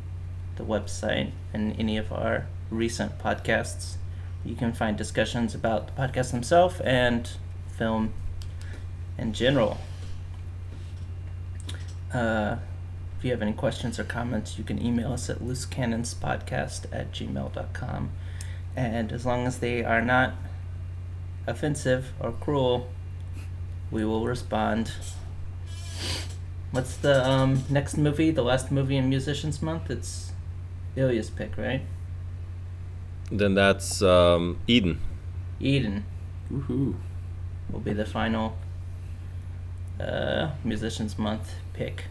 the 0.57 0.65
website 0.65 1.33
and 1.53 1.79
any 1.79 1.99
of 1.99 2.13
our 2.13 2.47
recent 2.71 3.19
podcasts. 3.19 3.97
You 4.45 4.55
can 4.55 4.73
find 4.73 4.97
discussions 4.97 5.55
about 5.55 5.89
the 5.89 5.93
podcast 6.01 6.31
themselves 6.31 6.81
and 6.81 7.29
film 7.77 8.15
in 9.19 9.33
general. 9.33 9.79
Uh, 12.13 12.57
you 13.27 13.33
have 13.33 13.43
any 13.43 13.53
questions 13.53 13.99
or 13.99 14.05
comments, 14.05 14.59
you 14.59 14.65
can 14.65 14.81
email 14.85 15.13
us 15.13 15.29
at 15.29 15.41
loosecannonspodcast 15.41 16.87
at 16.93 17.13
gmail.com. 17.13 18.11
And 18.75 19.13
as 19.13 19.27
long 19.27 19.47
as 19.47 19.59
they 19.59 19.85
are 19.85 20.03
not 20.03 20.35
offensive 21.47 22.13
or 22.21 22.33
cruel, 22.33 22.89
we 23.91 24.05
will 24.05 24.27
respond. 24.27 24.93
What's 26.71 26.97
the 26.97 27.27
um, 27.27 27.65
next 27.69 27.97
movie? 27.97 28.31
The 28.31 28.43
last 28.43 28.71
movie 28.71 28.97
in 28.97 29.09
Musicians 29.09 29.63
Month? 29.63 29.91
It's 29.91 30.33
Ilya's 30.97 31.31
pick, 31.31 31.57
right? 31.57 31.83
Then 33.31 33.55
that's 33.55 34.03
um, 34.03 34.59
Eden. 34.67 35.01
Eden 35.59 36.05
Woohoo. 36.53 36.95
will 37.71 37.81
be 37.81 37.93
the 37.93 38.05
final 38.05 38.57
uh, 40.01 40.51
Musicians 40.65 41.19
Month 41.19 41.55
pick. 41.73 42.05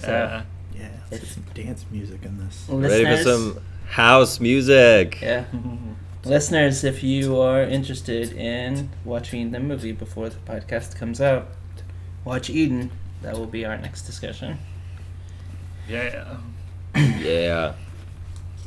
So, 0.00 0.08
Yeah. 0.10 0.42
Yeah, 0.78 0.88
let's 1.10 1.24
get 1.24 1.32
some 1.32 1.44
dance 1.54 1.84
music 1.90 2.24
in 2.24 2.38
this. 2.38 2.64
Ready 2.68 3.04
for 3.04 3.22
some 3.22 3.58
house 3.88 4.40
music? 4.40 5.18
yeah, 5.20 5.44
listeners, 6.24 6.84
if 6.84 7.02
you 7.02 7.38
are 7.40 7.62
interested 7.62 8.32
in 8.32 8.88
watching 9.04 9.50
the 9.50 9.60
movie 9.60 9.92
before 9.92 10.28
the 10.30 10.38
podcast 10.38 10.96
comes 10.96 11.20
out, 11.20 11.48
watch 12.24 12.48
Eden. 12.50 12.90
That 13.22 13.36
will 13.36 13.46
be 13.46 13.66
our 13.66 13.76
next 13.76 14.02
discussion. 14.02 14.58
Yeah. 15.88 16.36
Yeah. 17.20 17.74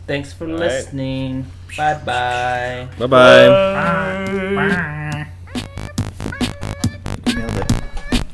Thanks 0.06 0.34
for 0.34 0.46
All 0.46 0.52
right. 0.52 0.60
listening. 0.60 1.46
Bye 1.78 1.94
bye. 2.06 2.88
Bye 3.00 3.08
bye. 3.08 3.48
Bye. 3.50 5.28
Nailed 7.34 7.58
it. 7.58 7.72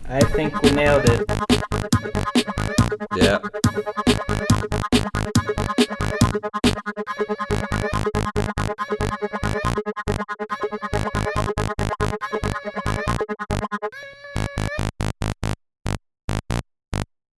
I 0.10 0.20
think 0.22 0.62
we 0.62 0.72
nailed 0.72 1.06
it. 1.06 2.50
Yeah. 3.16 3.39